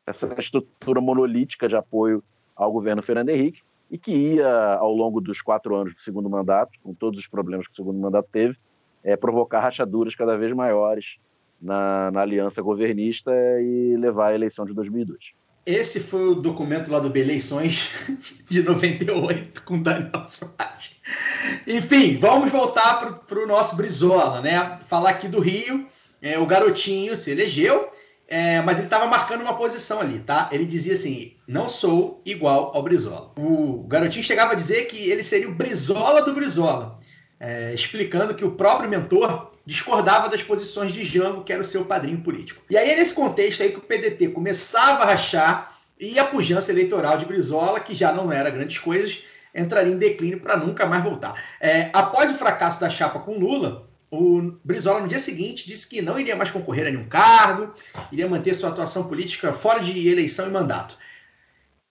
essa 0.05 0.35
estrutura 0.39 0.99
monolítica 0.99 1.69
de 1.69 1.75
apoio 1.75 2.23
ao 2.55 2.71
governo 2.71 3.03
Fernando 3.03 3.29
Henrique 3.29 3.61
e 3.89 3.97
que 3.97 4.11
ia, 4.11 4.75
ao 4.75 4.93
longo 4.93 5.19
dos 5.19 5.41
quatro 5.41 5.75
anos 5.75 5.93
do 5.93 5.99
segundo 5.99 6.29
mandato, 6.29 6.77
com 6.83 6.93
todos 6.93 7.19
os 7.19 7.27
problemas 7.27 7.67
que 7.67 7.73
o 7.73 7.75
segundo 7.75 7.99
mandato 7.99 8.29
teve, 8.31 8.55
é, 9.03 9.15
provocar 9.15 9.61
rachaduras 9.61 10.15
cada 10.15 10.37
vez 10.37 10.53
maiores 10.53 11.17
na, 11.61 12.11
na 12.11 12.21
aliança 12.21 12.61
governista 12.61 13.31
e 13.61 13.97
levar 13.97 14.27
a 14.27 14.35
eleição 14.35 14.65
de 14.65 14.73
2002. 14.73 15.33
Esse 15.65 15.99
foi 15.99 16.29
o 16.29 16.35
documento 16.35 16.91
lá 16.91 16.99
do 16.99 17.09
Beleições 17.09 17.89
de 18.49 18.63
98 18.63 19.63
com 19.63 19.81
Daniel 19.81 20.25
Soares. 20.25 20.99
Enfim, 21.67 22.17
vamos 22.17 22.51
voltar 22.51 23.19
para 23.27 23.39
o 23.39 23.47
nosso 23.47 23.75
Brizola, 23.75 24.41
né? 24.41 24.79
Falar 24.87 25.11
aqui 25.11 25.27
do 25.27 25.39
Rio. 25.39 25.85
É, 26.21 26.37
o 26.39 26.45
garotinho 26.45 27.15
se 27.15 27.31
elegeu, 27.31 27.89
é, 28.32 28.61
mas 28.61 28.77
ele 28.77 28.86
estava 28.86 29.07
marcando 29.07 29.41
uma 29.41 29.55
posição 29.55 29.99
ali, 29.99 30.19
tá? 30.19 30.49
Ele 30.51 30.63
dizia 30.63 30.93
assim: 30.93 31.34
não 31.47 31.67
sou 31.67 32.21
igual 32.23 32.71
ao 32.75 32.84
Brizola. 32.84 33.32
O 33.36 33.84
garotinho 33.88 34.23
chegava 34.23 34.51
a 34.51 34.55
dizer 34.55 34.86
que 34.86 35.09
ele 35.09 35.23
seria 35.23 35.49
o 35.49 35.55
Brizola 35.55 36.21
do 36.21 36.32
Brizola, 36.32 36.99
é, 37.39 37.73
explicando 37.73 38.36
que 38.36 38.45
o 38.45 38.51
próprio 38.51 38.88
mentor 38.88 39.49
discordava 39.65 40.30
das 40.30 40.43
posições 40.43 40.93
de 40.93 41.03
Jango, 41.03 41.43
que 41.43 41.51
era 41.51 41.61
o 41.61 41.65
seu 41.65 41.86
padrinho 41.86 42.21
político. 42.21 42.61
E 42.69 42.77
aí 42.77 42.91
é 42.91 42.95
nesse 42.95 43.15
contexto 43.15 43.63
aí 43.63 43.71
que 43.71 43.80
o 43.80 43.82
PDT 43.82 44.30
começava 44.30 45.03
a 45.03 45.07
rachar 45.07 45.75
e 45.99 46.19
a 46.19 46.25
pujança 46.25 46.71
eleitoral 46.71 47.17
de 47.17 47.25
Brizola, 47.25 47.80
que 47.80 47.95
já 47.95 48.11
não 48.11 48.32
era 48.32 48.51
grandes 48.51 48.77
coisas, 48.77 49.23
entraria 49.55 49.93
em 49.93 49.97
declínio 49.97 50.39
para 50.39 50.55
nunca 50.55 50.86
mais 50.86 51.03
voltar. 51.03 51.34
É, 51.59 51.89
após 51.93 52.32
o 52.32 52.38
fracasso 52.38 52.80
da 52.80 52.91
chapa 52.91 53.19
com 53.19 53.39
Lula, 53.39 53.88
o 54.12 54.53
Brizola, 54.64 55.01
no 55.01 55.07
dia 55.07 55.20
seguinte, 55.20 55.68
disse 55.68 55.88
que 55.88 56.01
não 56.01 56.20
iria 56.20 56.36
mais 56.36 56.49
concorrer 56.49 56.88
a 56.88 56.91
nenhum 56.91 57.07
cargo, 57.07 57.74
iria 58.12 58.28
manter 58.28 58.53
sua 58.53 58.70
atuação 58.70 59.07
política 59.07 59.53
fora 59.53 59.80
de 59.80 60.07
eleição 60.07 60.47
e 60.47 60.51
mandato. 60.51 60.97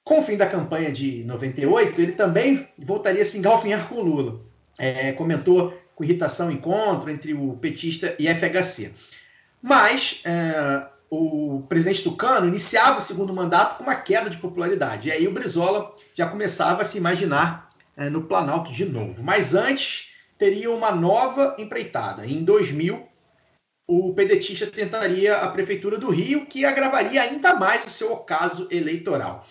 Com 0.03 0.21
o 0.21 0.23
fim 0.23 0.37
da 0.37 0.47
campanha 0.47 0.91
de 0.91 1.23
98, 1.25 2.01
ele 2.01 2.12
também 2.12 2.69
voltaria 2.79 3.23
a 3.23 3.27
se 3.27 3.39
engalfinhar 3.39 3.89
com 3.89 4.01
Lula. 4.01 4.41
É, 4.79 5.12
comentou 5.12 5.79
com 5.95 6.05
irritação 6.05 6.51
encontro 6.51 7.11
entre 7.11 7.35
o 7.35 7.57
petista 7.57 8.14
e 8.19 8.27
FHC. 8.27 8.93
Mas 9.61 10.21
é, 10.25 10.87
o 11.11 11.62
presidente 11.69 12.03
Tucano 12.03 12.49
iniciava 12.49 12.99
o 12.99 13.03
segundo 13.03 13.35
mandato 13.35 13.77
com 13.77 13.83
uma 13.83 13.95
queda 13.95 14.31
de 14.31 14.39
popularidade. 14.39 15.09
E 15.09 15.12
aí 15.12 15.29
o 15.29 15.33
Brizola 15.33 15.95
já 16.14 16.27
começava 16.27 16.83
a 16.83 16.85
se 16.85 16.99
imaginar 16.99 17.69
é, 17.97 18.09
no 18.09 18.23
Planalto 18.23 18.73
de 18.73 18.85
novo. 18.85 19.23
Mas 19.23 19.55
antes 19.55 20.07
teria 20.39 20.70
uma 20.70 20.93
nova 20.93 21.57
empreitada. 21.59 22.24
Em 22.24 22.45
2000, 22.45 23.07
o 23.86 24.14
pedetista 24.14 24.66
tentaria 24.66 25.36
a 25.39 25.49
prefeitura 25.49 25.99
do 25.99 26.11
Rio, 26.11 26.47
que 26.47 26.64
agravaria 26.64 27.22
ainda 27.22 27.55
mais 27.55 27.84
o 27.84 27.91
seu 27.91 28.12
ocaso 28.12 28.68
eleitoral. 28.70 29.47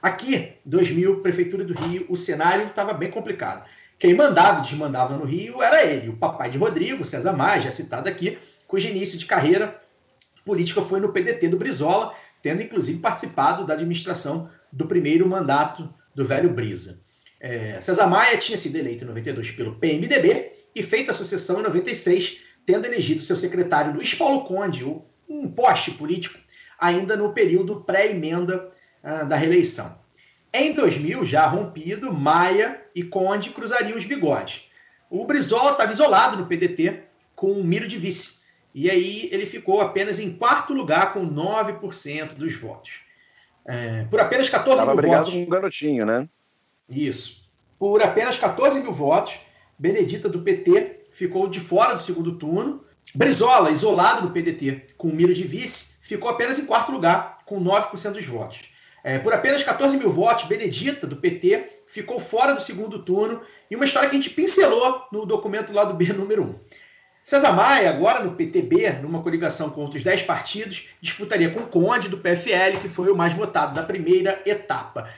Aqui, 0.00 0.54
2000, 0.64 1.20
prefeitura 1.20 1.62
do 1.62 1.74
Rio, 1.74 2.06
o 2.08 2.16
cenário 2.16 2.68
estava 2.68 2.94
bem 2.94 3.10
complicado. 3.10 3.68
Quem 3.98 4.14
mandava 4.14 4.60
e 4.60 4.62
desmandava 4.62 5.14
no 5.14 5.26
Rio 5.26 5.62
era 5.62 5.84
ele, 5.84 6.08
o 6.08 6.16
papai 6.16 6.48
de 6.48 6.56
Rodrigo, 6.56 7.04
César 7.04 7.34
Maia, 7.34 7.60
já 7.60 7.70
citado 7.70 8.08
aqui, 8.08 8.38
cujo 8.66 8.88
início 8.88 9.18
de 9.18 9.26
carreira 9.26 9.78
política 10.42 10.80
foi 10.80 11.00
no 11.00 11.12
PDT 11.12 11.48
do 11.48 11.58
Brizola, 11.58 12.14
tendo 12.40 12.62
inclusive 12.62 12.98
participado 13.00 13.66
da 13.66 13.74
administração 13.74 14.48
do 14.72 14.86
primeiro 14.86 15.28
mandato 15.28 15.92
do 16.14 16.24
velho 16.24 16.48
Brisa. 16.48 16.98
É, 17.40 17.80
César 17.80 18.06
Maia 18.06 18.36
tinha 18.36 18.58
sido 18.58 18.76
eleito 18.76 19.04
em 19.04 19.06
92 19.06 19.50
pelo 19.52 19.74
PMDB 19.76 20.52
e 20.74 20.82
feito 20.82 21.10
a 21.10 21.14
sucessão 21.14 21.60
em 21.60 21.62
96, 21.62 22.38
tendo 22.66 22.84
elegido 22.84 23.22
seu 23.22 23.36
secretário 23.36 23.94
Luiz 23.94 24.14
Paulo 24.14 24.44
Conde, 24.44 24.84
um 25.28 25.50
poste 25.50 25.90
político, 25.92 26.38
ainda 26.78 27.16
no 27.16 27.32
período 27.32 27.80
pré-emenda 27.80 28.68
uh, 29.02 29.26
da 29.26 29.36
reeleição. 29.36 29.98
Em 30.52 30.72
2000, 30.72 31.24
já 31.24 31.46
rompido, 31.46 32.12
Maia 32.12 32.82
e 32.94 33.02
Conde 33.02 33.50
cruzariam 33.50 33.96
os 33.96 34.04
bigodes. 34.04 34.68
O 35.08 35.24
Brizola 35.24 35.72
estava 35.72 35.92
isolado 35.92 36.36
no 36.36 36.46
PDT 36.46 37.04
com 37.34 37.52
o 37.52 37.64
Miro 37.64 37.88
de 37.88 37.96
vice. 37.96 38.40
E 38.74 38.90
aí 38.90 39.28
ele 39.32 39.46
ficou 39.46 39.80
apenas 39.80 40.18
em 40.18 40.36
quarto 40.36 40.72
lugar 40.72 41.12
com 41.12 41.24
9% 41.24 42.34
dos 42.34 42.54
votos. 42.54 43.00
É, 43.66 44.04
por 44.04 44.20
apenas 44.20 44.48
14 44.48 44.78
Tava 44.78 45.00
mil 45.00 45.10
votos. 45.10 45.32
com 45.32 45.42
um 45.42 45.48
garotinho, 45.48 46.04
né? 46.04 46.28
Isso. 46.90 47.48
Por 47.78 48.02
apenas 48.02 48.38
14 48.38 48.80
mil 48.80 48.92
votos, 48.92 49.34
Benedita 49.78 50.28
do 50.28 50.40
PT 50.40 51.06
ficou 51.12 51.48
de 51.48 51.60
fora 51.60 51.94
do 51.94 52.02
segundo 52.02 52.36
turno. 52.36 52.84
Brizola, 53.14 53.70
isolado 53.70 54.26
no 54.26 54.32
PDT 54.32 54.94
com 54.96 55.08
o 55.08 55.14
Miro 55.14 55.34
de 55.34 55.44
vice, 55.44 55.94
ficou 56.02 56.28
apenas 56.28 56.58
em 56.58 56.66
quarto 56.66 56.92
lugar 56.92 57.38
com 57.46 57.62
9% 57.62 58.12
dos 58.12 58.26
votos. 58.26 58.58
É, 59.02 59.18
por 59.18 59.32
apenas 59.32 59.62
14 59.62 59.96
mil 59.96 60.12
votos, 60.12 60.44
Benedita, 60.44 61.06
do 61.06 61.16
PT, 61.16 61.82
ficou 61.86 62.20
fora 62.20 62.52
do 62.52 62.60
segundo 62.60 62.98
turno. 63.02 63.40
E 63.70 63.76
uma 63.76 63.84
história 63.84 64.08
que 64.08 64.16
a 64.16 64.20
gente 64.20 64.30
pincelou 64.30 65.06
no 65.10 65.24
documento 65.24 65.72
lá 65.72 65.84
do 65.84 65.94
B 65.94 66.12
número 66.12 66.42
1. 66.42 66.54
César 67.24 67.52
Maia, 67.52 67.90
agora 67.90 68.24
no 68.24 68.34
PTB, 68.34 69.00
numa 69.02 69.22
coligação 69.22 69.70
com 69.70 69.82
outros 69.82 70.02
10 70.02 70.22
partidos, 70.22 70.88
disputaria 71.00 71.50
com 71.50 71.60
o 71.60 71.66
Conde 71.66 72.08
do 72.08 72.18
PFL, 72.18 72.78
que 72.80 72.88
foi 72.88 73.10
o 73.10 73.16
mais 73.16 73.34
votado 73.34 73.74
da 73.74 73.82
primeira 73.82 74.42
etapa. 74.44 75.08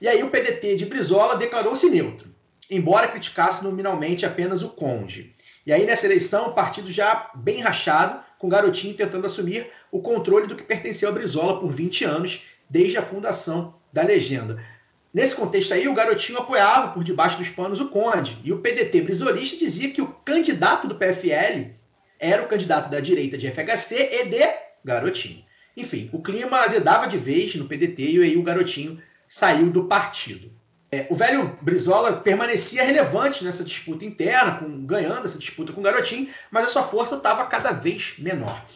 E 0.00 0.08
aí 0.08 0.22
o 0.22 0.30
PDT 0.30 0.76
de 0.76 0.86
Brizola 0.86 1.36
declarou-se 1.36 1.88
neutro, 1.90 2.34
embora 2.70 3.08
criticasse 3.08 3.62
nominalmente 3.62 4.24
apenas 4.24 4.62
o 4.62 4.70
Conde. 4.70 5.34
E 5.66 5.72
aí 5.72 5.84
nessa 5.84 6.06
eleição, 6.06 6.48
o 6.48 6.54
partido 6.54 6.90
já 6.90 7.30
bem 7.34 7.60
rachado, 7.60 8.22
com 8.38 8.46
o 8.46 8.50
Garotinho 8.50 8.94
tentando 8.94 9.26
assumir 9.26 9.66
o 9.92 10.00
controle 10.00 10.46
do 10.46 10.56
que 10.56 10.62
pertenceu 10.62 11.08
a 11.08 11.12
Brizola 11.12 11.60
por 11.60 11.70
20 11.70 12.04
anos, 12.04 12.42
desde 12.68 12.96
a 12.96 13.02
fundação 13.02 13.74
da 13.92 14.02
legenda. 14.02 14.62
Nesse 15.12 15.34
contexto 15.34 15.74
aí, 15.74 15.88
o 15.88 15.94
garotinho 15.94 16.38
apoiava 16.38 16.92
por 16.92 17.02
debaixo 17.02 17.36
dos 17.36 17.48
panos 17.48 17.80
o 17.80 17.88
Conde. 17.88 18.38
E 18.44 18.52
o 18.52 18.58
PDT 18.58 19.02
brizolista 19.02 19.56
dizia 19.56 19.90
que 19.90 20.00
o 20.00 20.06
candidato 20.06 20.86
do 20.86 20.94
PFL 20.94 21.72
era 22.18 22.42
o 22.42 22.46
candidato 22.46 22.88
da 22.88 23.00
direita 23.00 23.36
de 23.36 23.50
FHC 23.50 24.08
e 24.12 24.24
de 24.26 24.48
garotinho. 24.84 25.44
Enfim, 25.76 26.08
o 26.12 26.22
clima 26.22 26.60
azedava 26.60 27.08
de 27.08 27.18
vez 27.18 27.54
no 27.56 27.66
PDT 27.66 28.02
e 28.02 28.22
aí 28.22 28.36
o 28.36 28.42
garotinho 28.42 29.02
saiu 29.30 29.70
do 29.70 29.84
partido. 29.84 30.50
É, 30.90 31.06
o 31.08 31.14
velho 31.14 31.56
Brizola 31.62 32.14
permanecia 32.14 32.82
relevante 32.82 33.44
nessa 33.44 33.62
disputa 33.62 34.04
interna, 34.04 34.56
com, 34.56 34.84
ganhando 34.84 35.24
essa 35.24 35.38
disputa 35.38 35.72
com 35.72 35.80
o 35.80 35.84
garotinho, 35.84 36.28
mas 36.50 36.64
a 36.64 36.68
sua 36.68 36.82
força 36.82 37.14
estava 37.14 37.44
cada 37.44 37.70
vez 37.70 38.14
menor. 38.18 38.66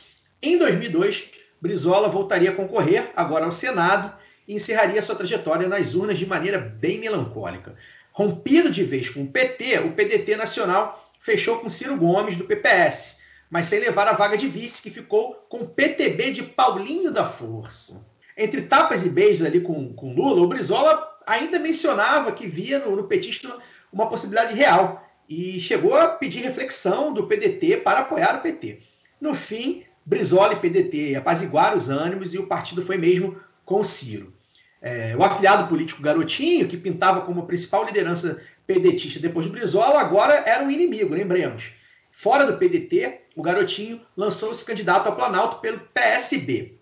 Em 0.40 0.57
2002, 0.57 1.24
Brizola 1.61 2.09
voltaria 2.09 2.50
a 2.50 2.55
concorrer, 2.55 3.11
agora 3.16 3.44
ao 3.44 3.50
Senado, 3.50 4.16
e 4.46 4.55
encerraria 4.55 5.02
sua 5.02 5.16
trajetória 5.16 5.66
nas 5.66 5.92
urnas 5.92 6.16
de 6.16 6.24
maneira 6.24 6.57
bem 6.57 7.00
melancólica. 7.00 7.74
Rompido 8.12 8.70
de 8.70 8.84
vez 8.84 9.11
com 9.11 9.24
o 9.24 9.28
PT, 9.28 9.80
o 9.80 9.90
PDT 9.90 10.36
nacional 10.36 11.12
fechou 11.18 11.59
com 11.59 11.68
Ciro 11.68 11.96
Gomes 11.96 12.36
do 12.36 12.44
PPS, 12.44 13.18
mas 13.50 13.66
sem 13.66 13.80
levar 13.80 14.07
a 14.07 14.12
vaga 14.12 14.36
de 14.36 14.46
vice, 14.46 14.80
que 14.80 14.90
ficou 14.90 15.34
com 15.48 15.62
o 15.62 15.68
PTB 15.68 16.30
de 16.30 16.44
Paulinho 16.44 17.11
da 17.11 17.24
Força. 17.24 18.13
Entre 18.37 18.62
tapas 18.62 19.07
e 19.07 19.11
beijos 19.11 19.47
ali 19.47 19.61
com, 19.61 19.93
com 19.95 20.14
Lula, 20.14 20.43
o 20.43 20.47
Brizola 20.49 21.09
ainda 21.26 21.59
mencionava 21.59 22.32
que 22.32 22.47
via 22.47 22.78
no, 22.80 22.97
no 22.97 23.05
petista 23.05 23.57
uma 23.93 24.09
possibilidade 24.09 24.55
real 24.55 25.05
e 25.28 25.61
chegou 25.61 25.95
a 25.95 26.09
pedir 26.09 26.41
reflexão 26.41 27.12
do 27.12 27.26
PDT 27.26 27.78
para 27.78 28.01
apoiar 28.01 28.37
o 28.37 28.41
PT. 28.43 28.80
No 29.20 29.35
fim, 29.35 29.85
Brizola 30.05 30.53
e 30.53 30.57
PDT 30.57 31.14
apaziguaram 31.14 31.76
os 31.76 31.89
ânimos 31.89 32.35
e 32.35 32.39
o 32.39 32.47
partido 32.47 32.82
foi 32.82 32.97
mesmo 32.97 33.41
com 33.64 33.80
o 33.80 33.85
Ciro. 33.85 34.35
É, 34.82 35.16
o 35.16 35.22
afiliado 35.22 35.66
político 35.66 36.03
Garotinho, 36.03 36.68
que 36.68 36.76
pintava 36.76 37.22
como 37.22 37.41
a 37.41 37.47
principal 37.47 37.87
liderança 37.87 38.43
pedetista 38.66 39.18
depois 39.18 39.47
do 39.47 39.53
Brizola, 39.53 40.01
agora 40.01 40.35
era 40.47 40.62
um 40.62 40.70
inimigo, 40.70 41.14
lembremos. 41.14 41.72
Fora 42.11 42.47
do 42.47 42.59
PDT, 42.59 43.22
o 43.35 43.43
Garotinho 43.43 44.01
lançou-se 44.16 44.64
candidato 44.64 45.07
ao 45.07 45.16
Planalto 45.16 45.61
pelo 45.61 45.80
PSB. 45.80 46.73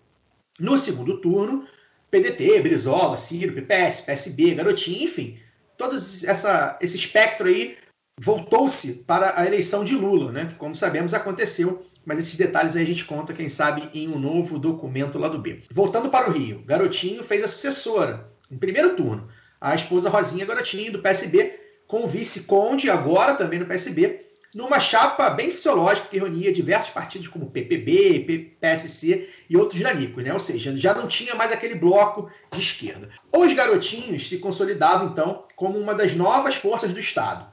No 0.63 0.77
segundo 0.77 1.17
turno, 1.17 1.67
PDT, 2.09 2.61
Brizola, 2.61 3.17
Ciro, 3.17 3.53
PPS, 3.53 4.01
PSB, 4.01 4.55
Garotinho, 4.55 5.03
enfim, 5.03 5.37
todo 5.77 5.95
essa, 5.95 6.79
esse 6.81 6.95
espectro 6.95 7.49
aí 7.49 7.75
voltou-se 8.17 9.03
para 9.03 9.39
a 9.39 9.45
eleição 9.45 9.83
de 9.83 9.93
Lula, 9.93 10.31
né, 10.31 10.45
que, 10.45 10.55
como 10.55 10.73
sabemos, 10.73 11.13
aconteceu 11.13 11.85
mas 12.05 12.19
esses 12.19 12.35
detalhes 12.35 12.75
aí 12.75 12.83
a 12.83 12.85
gente 12.85 13.05
conta, 13.05 13.33
quem 13.33 13.47
sabe, 13.47 13.89
em 13.93 14.09
um 14.09 14.19
novo 14.19 14.59
documento 14.59 15.17
lá 15.17 15.27
do 15.27 15.39
B. 15.39 15.63
Voltando 15.71 16.09
para 16.09 16.29
o 16.29 16.33
Rio, 16.33 16.61
Garotinho 16.65 17.23
fez 17.23 17.43
a 17.43 17.47
sucessora, 17.47 18.29
em 18.51 18.57
primeiro 18.57 18.95
turno, 18.95 19.27
a 19.59 19.73
esposa 19.73 20.09
Rosinha 20.09 20.45
Garotinho, 20.45 20.91
do 20.91 20.99
PSB, 20.99 21.59
com 21.87 22.03
o 22.03 22.07
vice-conde, 22.07 22.89
agora 22.89 23.35
também 23.35 23.59
no 23.59 23.65
PSB, 23.65 24.19
numa 24.53 24.79
chapa 24.79 25.29
bem 25.29 25.51
fisiológica 25.51 26.07
que 26.07 26.19
reunia 26.19 26.51
diversos 26.51 26.91
partidos 26.91 27.27
como 27.27 27.49
PPB, 27.49 28.55
PSC 28.59 29.29
e 29.49 29.57
outros 29.57 29.81
nanicos, 29.81 30.23
né? 30.23 30.31
ou 30.33 30.39
seja, 30.39 30.75
já 30.77 30.93
não 30.93 31.07
tinha 31.07 31.35
mais 31.35 31.51
aquele 31.51 31.75
bloco 31.75 32.29
de 32.51 32.59
esquerda. 32.59 33.09
Os 33.35 33.53
garotinhos 33.53 34.27
se 34.27 34.37
consolidavam, 34.37 35.09
então, 35.09 35.45
como 35.55 35.79
uma 35.79 35.95
das 35.95 36.15
novas 36.15 36.55
forças 36.55 36.93
do 36.93 36.99
Estado. 36.99 37.51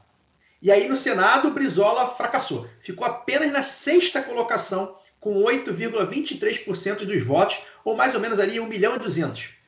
E 0.62 0.70
aí 0.70 0.88
no 0.88 0.96
Senado, 0.96 1.48
o 1.48 1.52
Brizola 1.52 2.08
fracassou. 2.08 2.68
Ficou 2.80 3.06
apenas 3.06 3.50
na 3.50 3.62
sexta 3.62 4.20
colocação, 4.20 4.94
com 5.18 5.42
8,23% 5.42 7.04
dos 7.04 7.24
votos, 7.24 7.58
ou 7.84 7.96
mais 7.96 8.14
ou 8.14 8.20
menos 8.20 8.38
ali 8.38 8.60
1 8.60 8.66
milhão 8.66 8.94
e 8.94 8.98
200. 8.98 9.59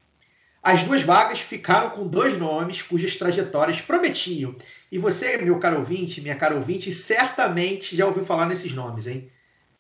As 0.63 0.85
duas 0.85 1.03
vagas 1.03 1.41
ficaram 1.41 1.91
com 1.91 2.07
dois 2.07 2.39
nomes 2.39 2.83
cujas 2.83 3.17
trajetórias 3.17 3.81
prometiam. 3.81 4.55
E 4.93 4.97
você, 4.97 5.37
meu 5.39 5.59
caro 5.59 5.79
ouvinte, 5.79 6.21
minha 6.21 6.37
cara 6.37 6.55
ouvinte, 6.55 6.95
certamente 6.95 7.97
já 7.97 8.07
ouviu 8.07 8.25
falar 8.25 8.47
nesses 8.47 8.73
nomes, 8.73 9.09
hein? 9.09 9.29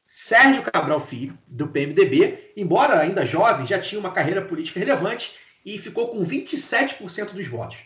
Sérgio 0.04 0.62
Cabral 0.62 1.00
Filho, 1.00 1.38
do 1.46 1.68
PMDB, 1.68 2.52
embora 2.56 2.98
ainda 2.98 3.24
jovem, 3.24 3.64
já 3.64 3.78
tinha 3.78 4.00
uma 4.00 4.10
carreira 4.10 4.42
política 4.42 4.80
relevante 4.80 5.32
e 5.64 5.78
ficou 5.78 6.08
com 6.08 6.24
27% 6.24 7.30
dos 7.30 7.46
votos. 7.46 7.78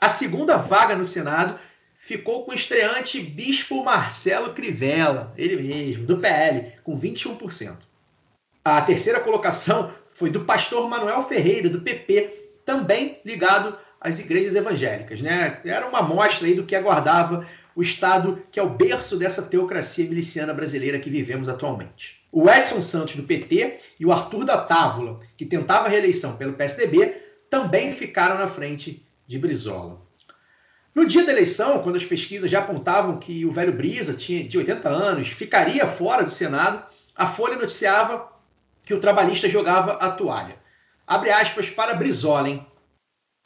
A 0.00 0.08
segunda 0.08 0.56
vaga 0.56 0.96
no 0.96 1.04
Senado 1.04 1.58
ficou 1.94 2.44
com 2.44 2.52
o 2.52 2.54
estreante 2.54 3.20
Bispo 3.20 3.84
Marcelo 3.84 4.54
Crivella, 4.54 5.34
ele 5.36 5.62
mesmo, 5.62 6.06
do 6.06 6.16
PL, 6.16 6.72
com 6.82 6.98
21%. 6.98 7.76
A 8.64 8.80
terceira 8.80 9.20
colocação 9.20 9.92
foi 10.20 10.28
do 10.28 10.40
pastor 10.40 10.86
Manuel 10.86 11.26
Ferreira, 11.26 11.70
do 11.70 11.80
PP, 11.80 12.50
também 12.66 13.18
ligado 13.24 13.74
às 13.98 14.18
igrejas 14.18 14.54
evangélicas. 14.54 15.22
Né? 15.22 15.58
Era 15.64 15.88
uma 15.88 16.00
amostra 16.00 16.46
aí 16.46 16.54
do 16.54 16.66
que 16.66 16.76
aguardava 16.76 17.46
o 17.74 17.80
Estado, 17.80 18.42
que 18.52 18.60
é 18.60 18.62
o 18.62 18.68
berço 18.68 19.16
dessa 19.16 19.40
teocracia 19.40 20.06
miliciana 20.06 20.52
brasileira 20.52 20.98
que 20.98 21.08
vivemos 21.08 21.48
atualmente. 21.48 22.20
O 22.30 22.50
Edson 22.50 22.82
Santos, 22.82 23.16
do 23.16 23.22
PT, 23.22 23.78
e 23.98 24.04
o 24.04 24.12
Arthur 24.12 24.44
da 24.44 24.58
Távola, 24.58 25.20
que 25.38 25.46
tentava 25.46 25.88
reeleição 25.88 26.36
pelo 26.36 26.52
PSDB, 26.52 27.16
também 27.48 27.94
ficaram 27.94 28.36
na 28.36 28.46
frente 28.46 29.02
de 29.26 29.38
Brizola. 29.38 30.02
No 30.94 31.06
dia 31.06 31.24
da 31.24 31.32
eleição, 31.32 31.82
quando 31.82 31.96
as 31.96 32.04
pesquisas 32.04 32.50
já 32.50 32.58
apontavam 32.58 33.18
que 33.18 33.46
o 33.46 33.52
velho 33.52 33.72
Brisa, 33.72 34.12
tinha, 34.12 34.46
de 34.46 34.58
80 34.58 34.86
anos, 34.86 35.28
ficaria 35.28 35.86
fora 35.86 36.22
do 36.22 36.30
Senado, 36.30 36.84
a 37.16 37.26
Folha 37.26 37.56
noticiava 37.56 38.28
que 38.90 38.94
o 38.94 38.98
trabalhista 38.98 39.48
jogava 39.48 39.92
a 39.92 40.10
toalha. 40.10 40.56
Abre 41.06 41.30
aspas 41.30 41.70
para 41.70 41.94
Brizola, 41.94 42.48
hein? 42.48 42.66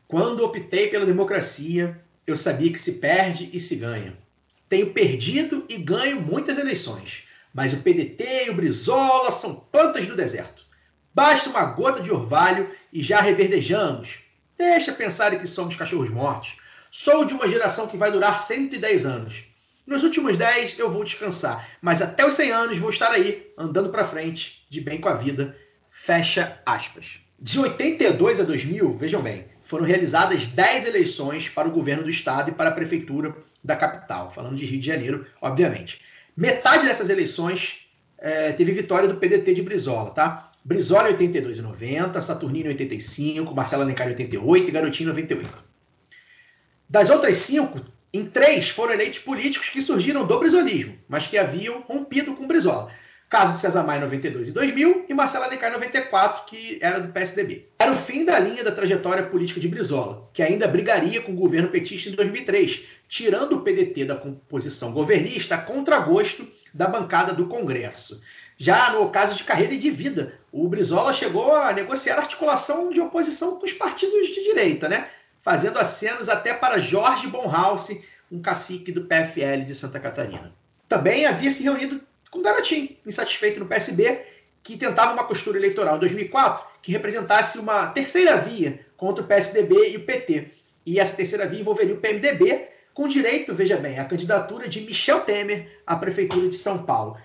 Quando 0.09 0.43
optei 0.43 0.89
pela 0.89 1.05
democracia, 1.05 2.03
eu 2.27 2.35
sabia 2.35 2.73
que 2.73 2.81
se 2.81 2.93
perde 2.93 3.51
e 3.53 3.61
se 3.61 3.77
ganha. 3.77 4.17
Tenho 4.71 4.95
perdido 4.95 5.63
e 5.69 5.77
ganho 5.77 6.19
muitas 6.19 6.57
eleições, 6.57 7.25
mas 7.53 7.75
o 7.75 7.77
PDT 7.77 8.47
e 8.47 8.51
o 8.51 8.55
Brizola 8.55 9.31
são 9.31 9.55
plantas 9.55 10.07
do 10.07 10.17
deserto. 10.17 10.65
Basta 11.13 11.51
uma 11.51 11.67
gota 11.67 12.03
de 12.03 12.11
orvalho 12.11 12.71
e 12.91 13.03
já 13.03 13.21
reverdejamos. 13.21 14.21
Deixa 14.57 14.95
pensar 14.95 15.39
que 15.39 15.47
somos 15.47 15.77
cachorros 15.77 16.09
mortos. 16.09 16.57
Sou 16.91 17.27
de 17.27 17.35
uma 17.35 17.47
geração 17.47 17.87
que 17.87 17.99
vai 17.99 18.11
durar 18.11 18.41
110 18.41 19.05
anos. 19.05 19.45
Nos 19.87 20.03
últimos 20.03 20.37
10 20.37 20.79
eu 20.79 20.91
vou 20.91 21.05
descansar, 21.05 21.69
mas 21.83 22.01
até 22.01 22.27
os 22.27 22.33
100 22.33 22.51
anos 22.51 22.79
vou 22.79 22.89
estar 22.89 23.11
aí, 23.11 23.53
andando 23.59 23.91
para 23.91 24.05
frente, 24.05 24.65
de 24.71 24.81
bem 24.81 24.99
com 24.99 25.09
a 25.09 25.15
vida. 25.15 25.57
Fecha 25.91 26.59
aspas. 26.65 27.21
De 27.39 27.59
82 27.59 28.41
a 28.41 28.45
2000, 28.45 28.97
vejam 28.97 29.21
bem, 29.21 29.45
foram 29.61 29.85
realizadas 29.85 30.47
10 30.47 30.87
eleições 30.87 31.51
para 31.51 31.69
o 31.69 31.71
governo 31.71 32.05
do 32.05 32.11
estado 32.11 32.51
e 32.51 32.55
para 32.55 32.71
a 32.71 32.73
prefeitura 32.73 33.37
da 33.63 33.77
capital, 33.77 34.31
falando 34.31 34.57
de 34.57 34.65
Rio 34.65 34.81
de 34.81 34.87
Janeiro, 34.87 35.27
obviamente. 35.41 36.01
Metade 36.35 36.87
dessas 36.87 37.11
eleições 37.11 37.87
é, 38.17 38.53
teve 38.53 38.73
vitória 38.73 39.07
do 39.07 39.17
PDT 39.17 39.53
de 39.53 39.63
Brizola, 39.63 40.11
tá? 40.11 40.51
Brizola 40.65 41.11
em 41.11 41.13
82 41.13 41.59
e 41.59 41.63
90, 41.63 42.23
Saturnino 42.23 42.69
em 42.69 42.73
85, 42.73 43.55
Marcelo 43.55 43.83
Alencar 43.83 44.07
em 44.07 44.11
88 44.11 44.69
e 44.69 44.73
Garotinho 44.73 45.09
em 45.09 45.11
98. 45.11 45.65
Das 46.89 47.11
outras 47.11 47.37
cinco, 47.37 47.81
em 48.15 48.25
três 48.25 48.69
foram 48.69 48.93
eleitos 48.93 49.19
políticos 49.19 49.69
que 49.69 49.83
surgiram 49.83 50.25
do 50.25 50.39
brisolismo, 50.39 50.97
mas 51.09 51.27
que 51.27 51.37
haviam 51.37 51.81
rompido 51.81 52.37
com 52.37 52.47
Brizola. 52.47 52.93
Caso 53.29 53.55
de 53.55 53.59
César 53.59 53.83
Maia 53.83 53.99
em 53.99 54.03
92 54.03 54.51
e 54.51 54.53
2000 54.53 55.07
e 55.09 55.15
Marcelo 55.15 55.45
Alencar 55.45 55.71
em 55.71 55.73
94, 55.73 56.45
que 56.45 56.79
era 56.81 57.01
do 57.01 57.13
PSDB. 57.13 57.71
Era 57.77 57.91
o 57.91 57.97
fim 57.97 58.25
da 58.25 58.39
linha 58.39 58.63
da 58.63 58.71
trajetória 58.71 59.25
política 59.25 59.59
de 59.59 59.67
Brizola, 59.67 60.31
que 60.33 60.45
ainda 60.45 60.69
brigaria 60.69 61.21
com 61.23 61.33
o 61.33 61.37
governo 61.37 61.67
petista 61.67 62.09
em 62.09 62.13
2003, 62.13 62.85
tirando 63.09 63.55
o 63.55 63.63
PDT 63.63 64.05
da 64.05 64.15
composição 64.15 64.93
governista 64.93 65.57
a 65.57 65.59
contragosto 65.59 66.47
da 66.73 66.87
bancada 66.87 67.33
do 67.33 67.47
Congresso. 67.47 68.23
Já 68.57 68.93
no 68.93 69.11
caso 69.11 69.35
de 69.35 69.43
carreira 69.43 69.75
e 69.75 69.79
de 69.79 69.91
vida, 69.91 70.39
o 70.53 70.69
Brizola 70.69 71.13
chegou 71.13 71.53
a 71.53 71.73
negociar 71.73 72.19
articulação 72.19 72.91
de 72.91 73.01
oposição 73.01 73.59
com 73.59 73.67
os 73.67 73.73
partidos 73.73 74.29
de 74.29 74.45
direita, 74.45 74.89
né? 74.89 75.09
Fazendo 75.45 75.79
acenos 75.79 76.31
até 76.31 76.55
para 76.55 76.81
Jorge 76.81 77.27
Bonhouse, 77.27 78.03
um 78.33 78.41
cacique 78.41 78.91
do 78.91 79.05
PFL 79.05 79.63
de 79.65 79.75
Santa 79.75 80.01
Catarina. 80.01 80.51
Também 80.89 81.27
havia 81.27 81.51
se 81.51 81.63
reunido 81.63 82.01
com 82.31 82.41
Garotinho, 82.41 82.97
insatisfeito 83.05 83.61
no 83.61 83.67
PSB, 83.67 84.25
que 84.63 84.79
tentava 84.79 85.13
uma 85.13 85.25
costura 85.25 85.59
eleitoral 85.59 85.97
em 85.97 86.01
2004 86.01 86.65
que 86.81 86.91
representasse 86.91 87.59
uma 87.59 87.89
terceira 87.89 88.39
via 88.39 88.81
contra 88.97 89.23
o 89.23 89.27
PSDB 89.27 89.91
e 89.91 89.97
o 89.99 90.05
PT. 90.05 90.51
E 90.87 90.99
essa 90.99 91.15
terceira 91.15 91.47
via 91.47 91.61
envolveria 91.61 91.95
o 91.95 91.99
PMDB, 91.99 92.69
com 92.95 93.07
direito, 93.07 93.55
veja 93.55 93.77
bem, 93.77 93.99
à 93.99 94.05
candidatura 94.07 94.67
de 94.67 94.81
Michel 94.81 95.21
Temer 95.21 95.81
à 95.87 95.95
Prefeitura 95.95 96.49
de 96.49 96.57
São 96.57 96.85
Paulo. 96.85 97.19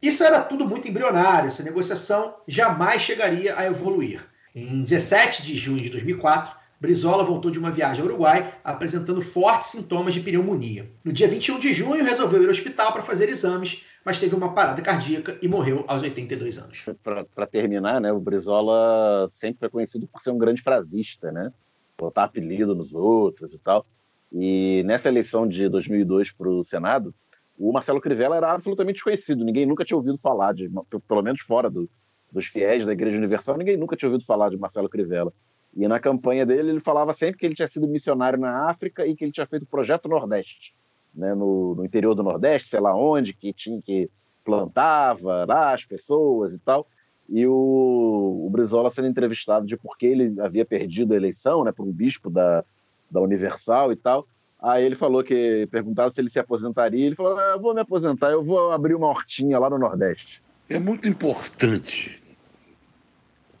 Isso 0.00 0.24
era 0.24 0.40
tudo 0.40 0.66
muito 0.66 0.88
embrionário, 0.88 1.48
essa 1.48 1.62
negociação 1.62 2.36
jamais 2.48 3.02
chegaria 3.02 3.56
a 3.58 3.66
evoluir. 3.66 4.24
Em 4.54 4.82
17 4.82 5.42
de 5.42 5.54
junho 5.54 5.82
de 5.82 5.90
2004, 5.90 6.56
Brizola 6.80 7.24
voltou 7.24 7.50
de 7.50 7.58
uma 7.58 7.70
viagem 7.70 8.00
ao 8.00 8.06
Uruguai 8.06 8.52
apresentando 8.62 9.22
fortes 9.22 9.68
sintomas 9.68 10.12
de 10.12 10.20
pneumonia. 10.20 10.90
No 11.02 11.12
dia 11.12 11.26
21 11.26 11.58
de 11.58 11.72
junho, 11.72 12.04
resolveu 12.04 12.42
ir 12.42 12.46
ao 12.46 12.50
hospital 12.50 12.92
para 12.92 13.02
fazer 13.02 13.28
exames, 13.28 13.82
mas 14.04 14.20
teve 14.20 14.34
uma 14.34 14.52
parada 14.52 14.82
cardíaca 14.82 15.38
e 15.40 15.48
morreu 15.48 15.84
aos 15.88 16.02
82 16.02 16.58
anos. 16.58 16.86
Para 17.02 17.46
terminar, 17.46 18.00
né, 18.00 18.12
o 18.12 18.20
Brizola 18.20 19.28
sempre 19.30 19.60
foi 19.60 19.70
conhecido 19.70 20.06
por 20.06 20.20
ser 20.20 20.30
um 20.30 20.38
grande 20.38 20.62
frasista, 20.62 21.32
né? 21.32 21.50
Botar 21.98 22.24
apelido 22.24 22.74
nos 22.74 22.94
outros 22.94 23.54
e 23.54 23.58
tal. 23.58 23.86
E 24.30 24.82
nessa 24.84 25.08
eleição 25.08 25.48
de 25.48 25.68
2002 25.68 26.30
para 26.32 26.48
o 26.48 26.62
Senado, 26.62 27.14
o 27.58 27.72
Marcelo 27.72 28.02
Crivella 28.02 28.36
era 28.36 28.52
absolutamente 28.52 28.96
desconhecido. 28.96 29.44
Ninguém 29.44 29.64
nunca 29.64 29.84
tinha 29.84 29.96
ouvido 29.96 30.18
falar 30.18 30.52
de, 30.52 30.70
pelo 31.08 31.22
menos 31.22 31.40
fora 31.40 31.70
do, 31.70 31.88
dos 32.30 32.46
fiéis 32.46 32.84
da 32.84 32.92
Igreja 32.92 33.16
Universal, 33.16 33.56
ninguém 33.56 33.78
nunca 33.78 33.96
tinha 33.96 34.10
ouvido 34.10 34.26
falar 34.26 34.50
de 34.50 34.58
Marcelo 34.58 34.90
Crivella. 34.90 35.32
E 35.76 35.86
na 35.86 36.00
campanha 36.00 36.46
dele, 36.46 36.70
ele 36.70 36.80
falava 36.80 37.12
sempre 37.12 37.38
que 37.38 37.44
ele 37.44 37.54
tinha 37.54 37.68
sido 37.68 37.86
missionário 37.86 38.38
na 38.38 38.70
África 38.70 39.06
e 39.06 39.14
que 39.14 39.24
ele 39.24 39.32
tinha 39.32 39.46
feito 39.46 39.64
o 39.64 39.66
Projeto 39.66 40.08
Nordeste, 40.08 40.74
né, 41.14 41.34
no, 41.34 41.74
no 41.74 41.84
interior 41.84 42.14
do 42.14 42.22
Nordeste, 42.22 42.70
sei 42.70 42.80
lá 42.80 42.96
onde, 42.96 43.34
que 43.34 43.52
tinha 43.52 43.80
que 43.82 44.08
plantava 44.42 45.44
lá 45.44 45.74
as 45.74 45.84
pessoas 45.84 46.54
e 46.54 46.58
tal. 46.58 46.86
E 47.28 47.46
o, 47.46 48.44
o 48.46 48.48
Brizola 48.50 48.88
sendo 48.88 49.08
entrevistado 49.08 49.66
de 49.66 49.76
por 49.76 49.98
que 49.98 50.06
ele 50.06 50.40
havia 50.40 50.64
perdido 50.64 51.12
a 51.12 51.16
eleição 51.16 51.62
né, 51.62 51.72
para 51.72 51.84
um 51.84 51.92
bispo 51.92 52.30
da, 52.30 52.64
da 53.10 53.20
Universal 53.20 53.92
e 53.92 53.96
tal. 53.96 54.26
Aí 54.58 54.84
ele 54.84 54.96
falou 54.96 55.22
que 55.22 55.68
perguntaram 55.70 56.10
se 56.10 56.20
ele 56.20 56.30
se 56.30 56.38
aposentaria. 56.38 57.04
Ele 57.04 57.14
falou: 57.14 57.38
ah, 57.38 57.58
vou 57.58 57.74
me 57.74 57.80
aposentar, 57.80 58.30
eu 58.30 58.42
vou 58.42 58.72
abrir 58.72 58.94
uma 58.94 59.08
hortinha 59.08 59.58
lá 59.58 59.68
no 59.68 59.78
Nordeste. 59.78 60.40
É 60.70 60.78
muito 60.78 61.06
importante 61.06 62.22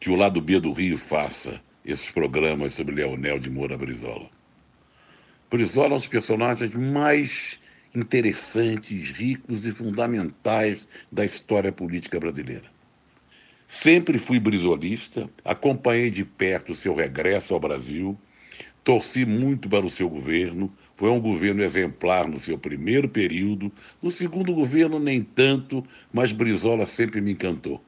que 0.00 0.08
o 0.08 0.16
lado 0.16 0.40
B 0.40 0.58
do 0.60 0.72
Rio 0.72 0.96
faça 0.96 1.60
esses 1.86 2.10
programas 2.10 2.74
sobre 2.74 2.96
Leonel 2.96 3.38
de 3.38 3.48
Moura 3.48 3.78
Brizola. 3.78 4.28
Brizola 5.48 5.90
é 5.90 5.94
um 5.94 5.98
dos 5.98 6.08
personagens 6.08 6.74
mais 6.74 7.60
interessantes, 7.94 9.10
ricos 9.10 9.64
e 9.64 9.70
fundamentais 9.70 10.86
da 11.10 11.24
história 11.24 11.70
política 11.70 12.18
brasileira. 12.18 12.64
Sempre 13.68 14.18
fui 14.18 14.40
brizolista, 14.40 15.30
acompanhei 15.44 16.10
de 16.10 16.24
perto 16.24 16.72
o 16.72 16.76
seu 16.76 16.94
regresso 16.94 17.54
ao 17.54 17.60
Brasil, 17.60 18.18
torci 18.82 19.24
muito 19.24 19.68
para 19.68 19.86
o 19.86 19.90
seu 19.90 20.08
governo, 20.08 20.72
foi 20.96 21.10
um 21.10 21.20
governo 21.20 21.62
exemplar 21.62 22.28
no 22.28 22.40
seu 22.40 22.58
primeiro 22.58 23.08
período, 23.08 23.70
no 24.02 24.10
segundo 24.10 24.52
governo 24.54 24.98
nem 24.98 25.22
tanto, 25.22 25.84
mas 26.12 26.32
Brizola 26.32 26.84
sempre 26.84 27.20
me 27.20 27.32
encantou. 27.32 27.82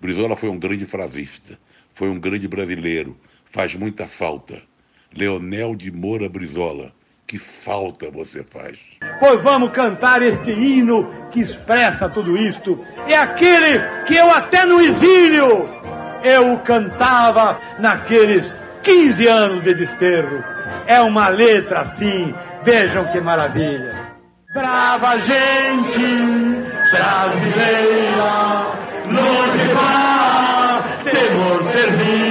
Brizola 0.00 0.36
foi 0.36 0.48
um 0.48 0.58
grande 0.58 0.84
frasista, 0.84 1.58
foi 1.92 2.08
um 2.08 2.18
grande 2.18 2.48
brasileiro, 2.48 3.16
faz 3.50 3.74
muita 3.74 4.06
falta. 4.06 4.62
Leonel 5.12 5.74
de 5.74 5.90
Moura 5.90 6.28
Brizola, 6.28 6.92
que 7.26 7.36
falta 7.36 8.10
você 8.10 8.44
faz. 8.44 8.78
Pois 9.18 9.42
vamos 9.42 9.72
cantar 9.72 10.22
este 10.22 10.50
hino 10.50 11.08
que 11.30 11.40
expressa 11.40 12.08
tudo 12.08 12.36
isto. 12.36 12.82
É 13.08 13.16
aquele 13.16 13.80
que 14.06 14.14
eu 14.14 14.30
até 14.30 14.64
no 14.64 14.80
exílio 14.80 15.68
eu 16.22 16.58
cantava 16.58 17.58
naqueles 17.78 18.54
15 18.82 19.26
anos 19.26 19.62
de 19.62 19.74
desterro. 19.74 20.44
É 20.86 21.00
uma 21.00 21.28
letra 21.28 21.80
assim, 21.80 22.34
vejam 22.64 23.10
que 23.10 23.20
maravilha. 23.20 24.10
Brava 24.52 25.16
gente 25.18 26.50
brasileira, 26.90 28.22
longe 29.06 29.74
vá, 29.74 30.82
temor 31.04 31.62
servir. 31.72 32.29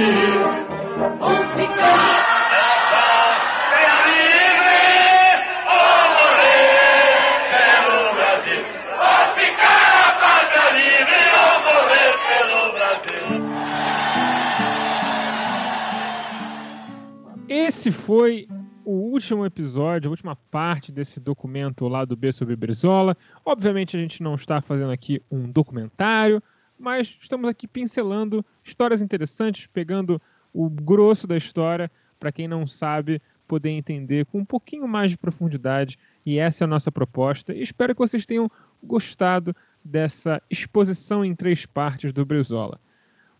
Esse 17.80 17.90
foi 17.90 18.46
o 18.84 18.92
último 18.92 19.46
episódio, 19.46 20.08
a 20.08 20.10
última 20.10 20.36
parte 20.36 20.92
desse 20.92 21.18
documento 21.18 21.88
lá 21.88 22.04
do 22.04 22.14
B 22.14 22.30
sobre 22.30 22.54
Brizola. 22.54 23.16
Obviamente 23.44 23.96
a 23.96 24.00
gente 24.00 24.22
não 24.22 24.34
está 24.34 24.60
fazendo 24.60 24.92
aqui 24.92 25.22
um 25.30 25.50
documentário, 25.50 26.42
mas 26.78 27.16
estamos 27.20 27.48
aqui 27.48 27.66
pincelando 27.66 28.44
histórias 28.62 29.00
interessantes, 29.00 29.66
pegando 29.66 30.20
o 30.52 30.68
grosso 30.68 31.26
da 31.26 31.36
história 31.36 31.90
para 32.18 32.32
quem 32.32 32.46
não 32.46 32.66
sabe 32.66 33.20
poder 33.46 33.70
entender 33.70 34.26
com 34.26 34.38
um 34.38 34.44
pouquinho 34.44 34.86
mais 34.86 35.10
de 35.10 35.18
profundidade. 35.18 35.98
E 36.24 36.38
essa 36.38 36.64
é 36.64 36.66
a 36.66 36.68
nossa 36.68 36.92
proposta. 36.92 37.54
Espero 37.54 37.94
que 37.94 37.98
vocês 37.98 38.26
tenham 38.26 38.50
gostado 38.82 39.54
dessa 39.84 40.40
exposição 40.50 41.24
em 41.24 41.34
três 41.34 41.66
partes 41.66 42.12
do 42.12 42.24
Brizola. 42.24 42.78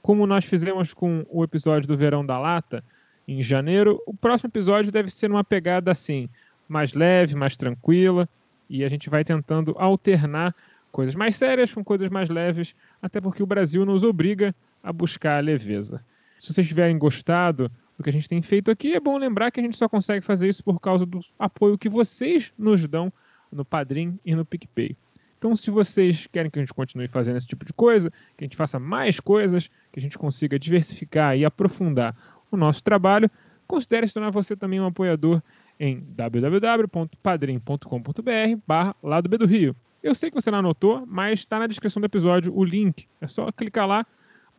Como 0.02 0.26
nós 0.26 0.44
fizemos 0.44 0.94
com 0.94 1.24
o 1.28 1.44
episódio 1.44 1.86
do 1.86 1.96
Verão 1.96 2.24
da 2.24 2.38
Lata, 2.38 2.82
em 3.30 3.42
janeiro. 3.42 4.02
O 4.06 4.14
próximo 4.14 4.48
episódio 4.48 4.90
deve 4.90 5.10
ser 5.10 5.30
uma 5.30 5.44
pegada 5.44 5.92
assim, 5.92 6.28
mais 6.68 6.92
leve, 6.92 7.36
mais 7.36 7.56
tranquila, 7.56 8.28
e 8.68 8.84
a 8.84 8.88
gente 8.88 9.08
vai 9.08 9.24
tentando 9.24 9.74
alternar 9.78 10.54
coisas 10.90 11.14
mais 11.14 11.36
sérias 11.36 11.72
com 11.72 11.84
coisas 11.84 12.08
mais 12.08 12.28
leves, 12.28 12.74
até 13.00 13.20
porque 13.20 13.42
o 13.42 13.46
Brasil 13.46 13.86
nos 13.86 14.02
obriga 14.02 14.54
a 14.82 14.92
buscar 14.92 15.38
a 15.38 15.40
leveza. 15.40 16.04
Se 16.40 16.52
vocês 16.52 16.66
tiverem 16.66 16.98
gostado 16.98 17.70
do 17.98 18.02
que 18.02 18.08
a 18.08 18.12
gente 18.12 18.26
tem 18.26 18.40
feito 18.40 18.70
aqui, 18.70 18.94
é 18.94 19.00
bom 19.00 19.18
lembrar 19.18 19.50
que 19.50 19.60
a 19.60 19.62
gente 19.62 19.76
só 19.76 19.86
consegue 19.86 20.24
fazer 20.24 20.48
isso 20.48 20.64
por 20.64 20.80
causa 20.80 21.04
do 21.04 21.20
apoio 21.38 21.76
que 21.76 21.88
vocês 21.88 22.50
nos 22.58 22.86
dão 22.86 23.12
no 23.52 23.62
Padrim 23.62 24.18
e 24.24 24.34
no 24.34 24.42
PicPay. 24.42 24.96
Então, 25.36 25.54
se 25.54 25.70
vocês 25.70 26.26
querem 26.32 26.50
que 26.50 26.58
a 26.58 26.62
gente 26.62 26.72
continue 26.72 27.08
fazendo 27.08 27.36
esse 27.36 27.46
tipo 27.46 27.62
de 27.64 27.74
coisa, 27.74 28.10
que 28.38 28.42
a 28.42 28.46
gente 28.46 28.56
faça 28.56 28.78
mais 28.78 29.20
coisas, 29.20 29.68
que 29.92 29.98
a 29.98 30.02
gente 30.02 30.16
consiga 30.16 30.58
diversificar 30.58 31.36
e 31.36 31.44
aprofundar 31.44 32.16
o 32.50 32.56
nosso 32.56 32.82
trabalho, 32.82 33.30
considere 33.66 34.08
se 34.08 34.14
tornar 34.14 34.30
você 34.30 34.56
também 34.56 34.80
um 34.80 34.86
apoiador 34.86 35.42
em 35.78 36.02
www.padrim.com.br 36.08 38.62
barra 38.66 38.96
lado 39.02 39.28
B 39.28 39.36
do 39.36 39.46
Rio. 39.46 39.76
Eu 40.02 40.14
sei 40.14 40.30
que 40.30 40.40
você 40.40 40.50
não 40.50 40.60
anotou, 40.60 41.04
mas 41.06 41.40
está 41.40 41.58
na 41.58 41.66
descrição 41.66 42.00
do 42.00 42.06
episódio 42.06 42.56
o 42.56 42.64
link. 42.64 43.06
É 43.20 43.26
só 43.26 43.52
clicar 43.52 43.86
lá, 43.86 44.06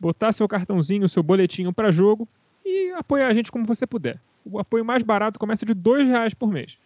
botar 0.02 0.32
seu 0.32 0.48
cartãozinho, 0.48 1.08
seu 1.08 1.22
boletinho 1.22 1.72
para 1.72 1.92
jogo 1.92 2.28
e 2.66 2.90
apoiar 2.90 3.28
a 3.28 3.34
gente 3.34 3.52
como 3.52 3.64
você 3.64 3.86
puder. 3.86 4.20
O 4.44 4.58
apoio 4.58 4.84
mais 4.84 5.04
barato 5.04 5.38
começa 5.38 5.64
de 5.64 5.72
R$ 5.72 6.04
reais 6.04 6.34
por 6.34 6.50
mês. 6.50 6.76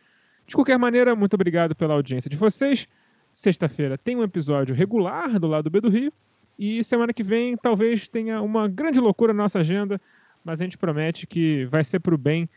De 0.47 0.55
qualquer 0.55 0.79
maneira, 0.79 1.17
muito 1.17 1.33
obrigado 1.33 1.75
pela 1.75 1.95
audiência 1.95 2.29
de 2.29 2.37
vocês. 2.37 2.87
Sexta-feira 3.33 3.97
tem 3.97 4.17
um 4.17 4.23
episódio 4.23 4.75
regular 4.75 5.41
do 5.41 5.47
lado 5.47 5.71
B 5.71 5.81
do 5.81 5.89
Rio. 5.89 6.13
E 6.59 6.85
semana 6.85 7.15
que 7.15 7.23
vem 7.23 7.57
talvez 7.57 8.07
tenha 8.07 8.43
uma 8.43 8.69
grande 8.69 9.01
loucura 9.01 9.33
na 9.33 9.45
nossa 9.45 9.61
agenda 9.61 9.99
mas 10.47 10.61
a 10.61 10.65
gente 10.65 10.79
promete 10.79 11.27
que 11.27 11.65
vai 11.65 11.83
ser 11.83 11.99
para 11.99 12.15
o 12.15 12.19
bem 12.19 12.49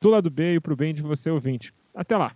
do 0.00 0.08
lado 0.08 0.30
B 0.30 0.54
e 0.54 0.60
para 0.60 0.72
o 0.72 0.76
bem 0.76 0.94
de 0.94 1.02
você 1.02 1.28
ouvinte. 1.28 1.72
Até 1.94 2.16
lá! 2.16 2.34